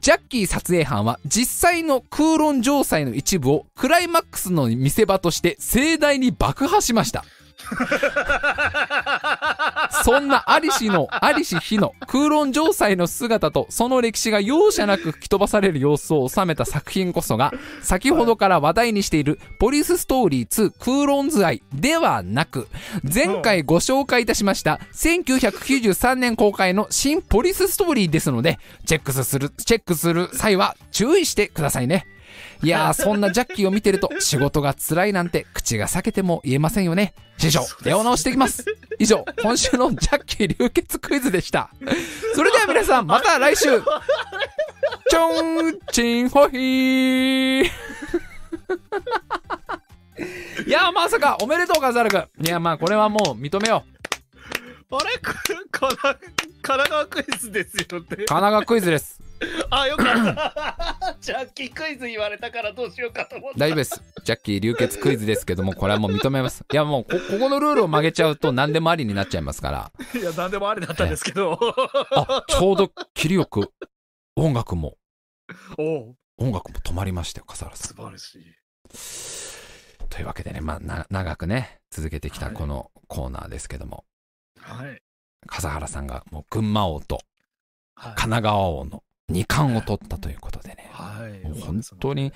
[0.00, 7.24] ジャッキー撮影班は実際の空論城塞の一部をクライマックスの見せ場として盛大に爆破しました。
[10.04, 22.68] そんなアリシの、アリシヒの空論城塞の姿とその歴史が容赦なく吹き飛ばされる様子を収めた作品こそが、先ほどから話題にしているポリスストーリー2空論図愛ではなく、
[23.02, 32.06] 前回ご紹介いたしました1993年公開の新ポリスストーリーですので、チェックする、チェックする際は注意してくださいね。
[32.62, 37.14] いやー、そんなジャッキーを見てると仕事が辛いなんて口が裂けても言えませんよね。
[37.38, 38.64] 師匠、手を直していきます。
[38.98, 41.70] 以上、今週のジャッキー流血クイズでした。
[42.34, 43.80] それでは皆さん、また来週
[45.08, 47.70] ちょんちんほひーい
[50.70, 52.26] やー、まさか、おめでとう、カザル君。
[52.44, 53.84] いや、まあ、これはもう認めよ
[54.90, 54.96] う。
[54.96, 55.18] あれ？
[55.18, 55.98] 神
[56.62, 58.06] 奈川クイズですよね。
[58.06, 59.18] 神奈川クイズです。
[59.70, 61.16] あ、よかった。
[61.20, 63.58] ジャッキークイズ言われたからどうしようかと思った。
[63.58, 64.02] 大丈夫です。
[64.24, 66.64] ジャッキー流血クイズですけども、これはもう認めます。
[66.70, 69.92] いや、もうこ、ここのルールを曲げちゃうと何でもありになっちゃいますから。
[70.18, 71.58] いや、なんでもありだったんですけど。
[72.12, 73.72] あ、ちょうど切りよく、
[74.36, 74.96] 音楽も、
[75.78, 78.40] おう音楽も止まりましたよ、笠原さ素晴らしい。
[80.04, 80.08] ん。
[80.08, 84.04] というわけでね、まあ、な、長くね、続けてきたこのコーナーですけども、
[84.60, 85.02] はい。
[85.46, 87.20] 笠原さんがもう群馬王と
[87.94, 91.60] はい神奈川王の2冠を取ったということでね、はい。
[91.60, 92.32] 本当に、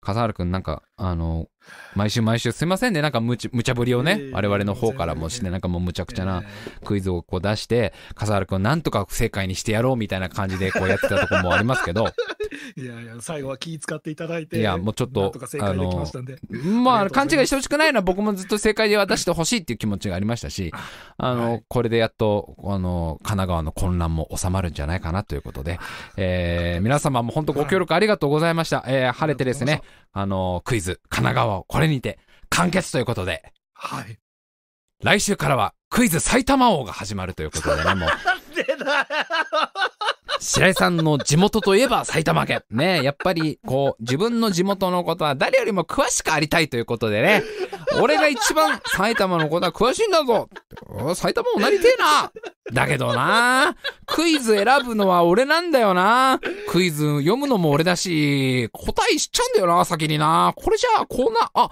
[0.00, 1.48] 笠原くんなんか、あの、
[1.94, 6.42] 毎週毎週すいませんね、なんか無茶無茶ぶりをね、いえいえ我々の方からもして、なんかもうむちゃくちゃな
[6.84, 12.08] クイズをこう出して、笠原くんなんとか不正解にしてやろうみたいな感じでこうやってたところもありますけど、
[12.76, 14.58] いやいや、最後は気使っていただいて。
[14.58, 16.22] いやもうちょっとあ、ありがとうござい
[16.62, 17.10] ます。
[17.10, 20.72] 勘違いしてほしくないのは僕もずっと正解で渡してほしいっていう気持ちがありましたし、
[21.16, 21.64] あの、はい。
[21.68, 25.78] これでやっと、あの、神奈川の混乱も収まるんじゃないかなということで、
[26.16, 28.84] えー、皆様も本当ご協力ありがとうございました。
[28.86, 29.82] えー、晴れてですね、
[30.12, 32.18] あの、クイズ、神奈川をこれにて
[32.48, 34.18] 完結ということで、はい。
[35.02, 38.08] 来週からはクイズ埼玉王が始まるということでね、もう、
[40.40, 42.62] 白井さんの地元といえば埼玉県。
[42.70, 47.42] ねやっぱり、こう、自分の地元のことは誰よりも詳しくありたいということでね、
[48.00, 50.48] 俺が一番埼玉のことは詳しいんだぞ
[51.14, 52.30] 埼玉もなりてえな
[52.72, 56.38] だけどなクイズ選ぶのは俺なんだよな
[56.68, 60.52] クイズ読むのも俺だし、答え知っちゃうんだよな、先にな。
[60.56, 61.70] これじゃあ、こんな、あ、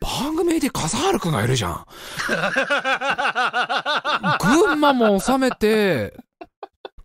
[0.00, 1.86] 番組で笠原くんがいるじゃん。
[4.40, 6.14] 群馬も収めて、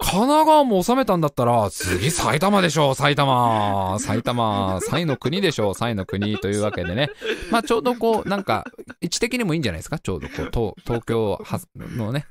[0.01, 3.97] 神奈川も収めたんだったら、次埼玉でしょう、埼玉。
[3.99, 7.09] 埼玉、サイの国でしょう、サイの国というわけでね。
[7.51, 8.65] まあちょうどこう、なんか、
[9.01, 12.27] 位置的にもいいんじゃないですか、ちょうどこう、東東京はのね、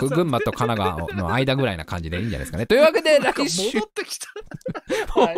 [0.00, 2.66] 群馬と神奈川の間ぐらいな感じでいいんじゃないですかね。
[2.66, 5.20] というわけで、来週戻、ってきた。
[5.20, 5.36] はい。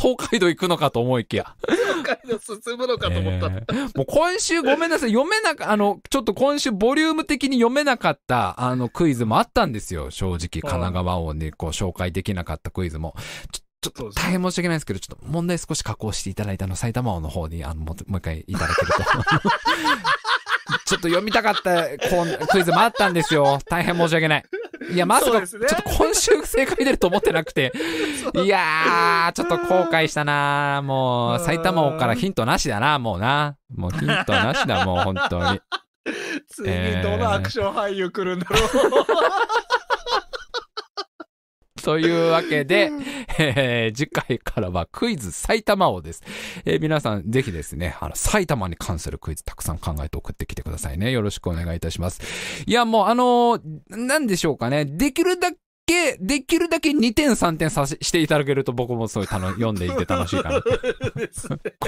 [0.00, 1.54] 東海道行くのかと思いきや。
[2.02, 3.46] 北海道進むのかと思った。
[3.46, 5.10] えーもう今週ごめんなさい。
[5.10, 10.10] 読めなか、あの、ちょっと今週ボリューム的に読めなかった、あの、クイズもあったんですよ。
[10.10, 13.14] 正直、神奈川をね、こう、紹介できなかったクイズも。
[13.52, 19.02] ちょちょっと大変申し訳ないですけど、ちょっと問題少し加工していただいたの、埼玉王の方に、あの、もうもう一回いただけると。
[20.84, 23.58] ちょっと読みたかったこうクイズもあったんですよ。
[23.68, 24.44] 大変申し訳ない。
[24.92, 27.72] いや、まさか、ねちょっと今週正解出ると思ってなくて。
[28.34, 33.56] いやー、ちょっと後悔したなもう、埼玉王からヒントなしだな、もうな。
[33.74, 35.60] もうヒントなしだ、もう本当に。
[36.48, 36.66] 次
[37.02, 38.60] どのアクション俳優来るんだろう。
[41.84, 42.90] というわけで、
[43.38, 46.22] えー次回からはクイズ埼玉王です。
[46.64, 51.10] えー皆さんぜひですね、あの、埼玉に関するクイズたくさん考えて送ってきてくださいね。
[51.10, 52.20] よろしくお願いいたします。
[52.66, 54.84] いや、もうあのーなんでしょうかね。
[54.84, 55.50] できるだ
[55.86, 60.62] け、できるだけ2点3点させしていただけると僕もすごい楽読んでいて楽しいかな。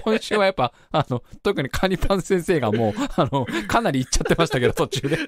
[0.02, 5.19] 今週はやっぱ、あの、特にカニパン先生がもう、あの、かなりいっちゃってましたけど、途中で。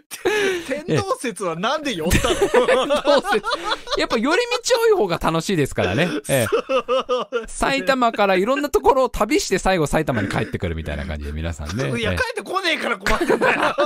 [0.66, 2.34] 天動説はなんで寄ったの？
[3.98, 4.36] やっぱ寄り
[4.66, 6.08] 道多い方が楽しいですからね。
[6.28, 11.98] ええ、埼玉からいろんなところを旅して最後埼玉に帰ってくるみたいな感じで皆さんね。
[11.98, 13.76] いや、ええ帰ってこねえから困ってんだよ。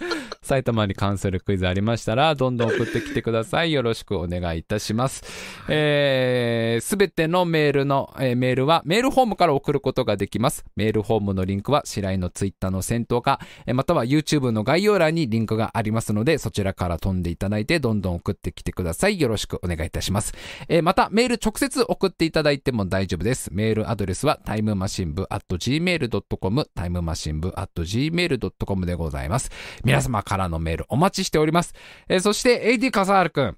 [0.44, 3.72] 埼玉に関するクイズありましたら、どんどん送ってきてください。
[3.72, 5.24] よろしくお願いいたします。
[5.68, 10.64] えー、すべてのメールの、えーメールはメールフォームから送ることができます。
[10.76, 19.20] メールフォームのリンクは白井のツイッターの先頭か、えーまたは YouTube の概要欄にリンクがありますので、そちらから飛んでいただいて、どんどん送ってきてください。
[19.20, 20.34] よろしくお願いいたします。
[20.68, 23.48] えーまた、メール直接送っていただいても大丈夫です。
[23.52, 29.50] メールアドレスはタイムマシン部 at gmail.com、タイムマシン部 at gmail.com でございます。
[29.84, 31.74] 皆様のメールお待ちしております。
[32.08, 33.56] えーそして AD 笠原くん。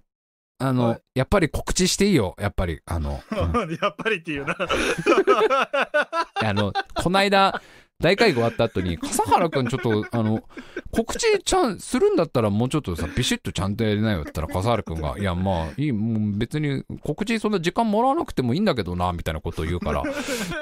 [0.59, 2.35] あの、はいやっぱり告知していいよ。
[2.39, 3.35] やっぱり、あの、う
[3.66, 4.55] ん やっぱりっていうな。
[6.44, 7.62] あの、こないだ、
[7.98, 10.43] 大会議終わった後に、笠原くんちょっと、あの、
[10.90, 20.02] 告知ちゃん、するんだったらもうちょっとさ、ビシッとちゃんとやりなよって言ったら、笠原くんが、いや、まあ、いい、もう別に告知そんな時間もらわなくてもいいんだけどな、みたいなことを言うから、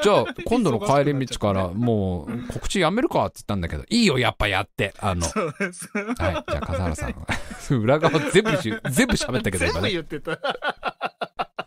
[0.04, 4.94] じゃあ、今度の帰り道から、もう、告知やめるかって言ったんだけど、いいよ、やっぱやって。
[5.00, 5.26] あの。
[5.26, 5.34] はい、
[6.48, 7.14] じゃあ、笠原さん。
[7.80, 9.90] 裏側全部し、全部喋ったけど、全部今ね。
[9.90, 10.38] 言ってた。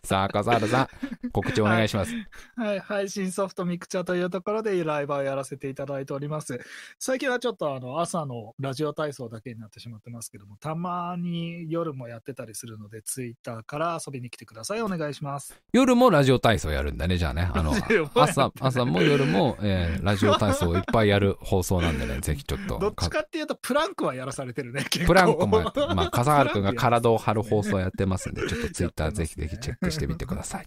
[0.08, 0.84] さあ、笠原さ
[1.26, 2.14] ん、告知お願いします。
[2.56, 6.62] はい、配信ソフトミクチャというところでライブをやらせていただいております。
[6.98, 14.82] 最近はちょっとあの朝のラジオ体操だけになってしまってますけども、たまに夜もやってたりするので、ツイッターから遊びに来てください。
[14.82, 15.54] お願いします。
[15.74, 17.52] 夜もラジオ体操やるんだね、じゃあね。
[17.54, 17.74] あの、
[18.16, 22.80] 朝、朝も夜も、えーラジオ体操をいっぱいやる放送なんでね、 ぜひちょっと。
[22.80, 30.60] どっちかっていうと、プランクはやらされてるね、結構プランクもやって、まあ、笠原くんが体を張る放送やってますんで、ちょっとツイッターぜひぜひチェックしてみてください。
[30.60, 30.66] は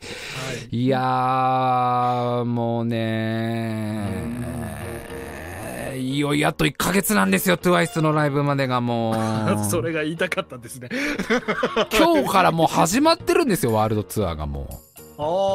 [0.73, 4.51] いいやー、もうね
[5.97, 9.15] いよいよあと1ヶ月なんですよ、TWICE のライブまでがもう。
[9.71, 10.89] それが言いたかったですね。
[11.97, 14.91] 今日からもう始まってるんですよ、ワールドツアーがもう。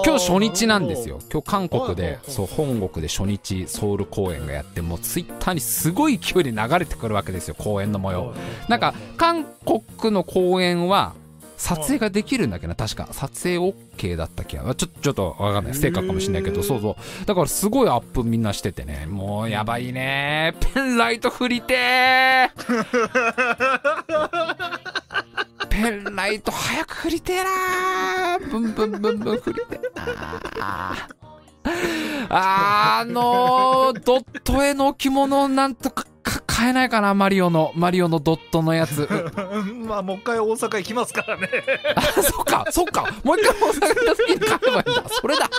[0.06, 1.20] 今日初日なんですよ。
[1.32, 8.36] 今日韓国でそう、本国で初日ソウル公演がやって、もうツイッターにすごい勢いで流れてくるわけですよ、公演の模様。
[8.68, 9.44] なんか、韓
[10.00, 11.16] 国の公演は、
[11.58, 13.08] 撮影ができるんだけどな、確か。
[13.12, 14.76] 撮影 OK だった気が。
[14.76, 15.74] ちょちょっとわかんない。
[15.74, 17.26] 不正確かもしれないけど、そうそう。
[17.26, 19.06] だからすごいアップみんなしててね。
[19.06, 20.56] もうやばいね。
[20.74, 22.50] ペンライト振りてー
[25.70, 31.16] ペンライト早く振りてーなーブンブンブンブン振りてーなー
[32.30, 39.08] あのー、ドット絵の置物なんとかか買えないかなマリオの、マリオのドットのやつ。
[39.88, 41.50] まあ、もう一回大阪行きますからね。
[41.96, 43.14] あ、そっか、そっか。
[43.24, 45.04] もう一回大阪行った時に買えばいいんだ。
[45.10, 45.50] それだ。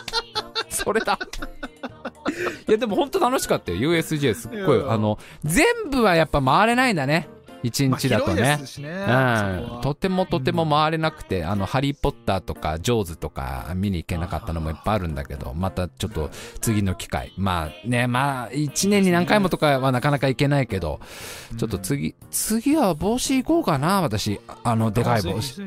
[0.69, 1.19] それだ。
[2.69, 3.79] いや、でも本当楽しかったよ。
[3.79, 7.29] USJ すっごいあの、全部はやっぱ回れないんだね。
[7.67, 8.59] 一日だとまあね
[9.77, 16.31] うん、とてもとても回れなくて、あの、ハリー・ポッターとか、ジョーズとか見に行けなかったのもいっぱいあるんだけど、またちょっと
[16.61, 17.33] 次の機会。
[17.37, 21.01] まあね、まあ、一年に何回もとかはなかなか行けないけど、
[21.59, 24.41] ちょっと次、次は帽子行こうかな、私。
[24.63, 25.61] あの、でかい帽子。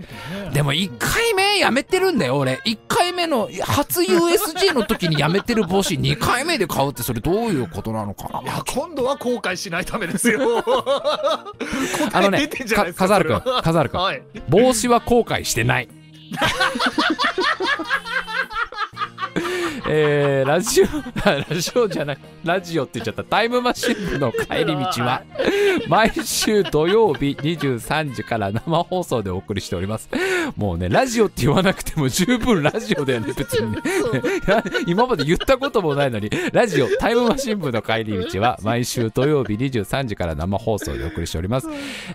[0.54, 2.62] でも1回目やめてるんだよ、俺。
[2.66, 10.40] 1回目の、初 USG の時にやめてる帽子2回目で買うって、それどういうことなのかないや、今度は後悔しないためですよ。
[12.14, 14.00] あのね、答え出てんじゃないかですか笠原くん、それは笠原くん。
[14.02, 14.24] はい。
[14.50, 15.90] 帽子は後悔してない。
[19.88, 20.86] えー、ラジオ、
[21.24, 23.24] ラジオじゃない、ラジオって言っちゃった。
[23.24, 25.24] タイムマシン部の帰り道は、
[25.88, 30.10] 毎週土曜日23時から生放送でお送りしております。
[30.56, 33.80] もうね、ラジオって言わなくても十分ラジオだよね、別にね。
[34.88, 41.68] 今まで言ったこともないのに、ラジオ、タイムマシン部の帰り道は、毎週土曜日23時から生放送でお送りしております。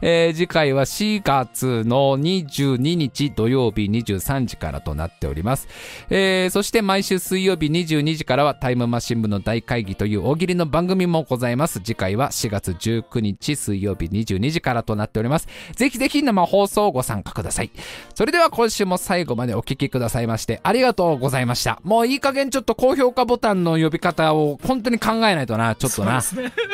[0.03, 5.69] えー次回は4月の22日土曜日23時からとなっております。
[6.11, 11.81] えーそして毎週水曜日22時からはタイムマシン部の大会議という大喜利の番組もございます。
[11.81, 15.47] 次回は4月19日水曜日22時からとなっております。
[15.75, 17.71] ぜひぜひ生放送ご参加ください。
[18.15, 21.79] それでは今週も最後までお聞きくださいましてありがとうございました。
[21.85, 26.23] もういい加減ちょっと高評価ボタンの呼び方を本当に考えないとな、ちょっとな。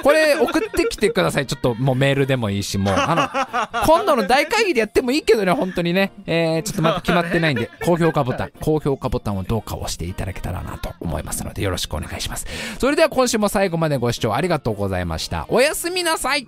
[0.02, 1.46] これ送ってきてください。
[1.46, 2.94] ちょっともうメールでもいいし、もう。
[2.94, 6.12] あの、今度の大会議でやってもいいけどね、本当にね。
[6.26, 12.46] えー、ちょっとまだ決まってないんで、高評価ボタン、高評価ボタンをどうか押していただけたらなと思いますので、よろしくお願いします。
[12.78, 15.46] それでは今週も最後までご視聴ありがとうございました。
[15.48, 16.46] おやすみなさい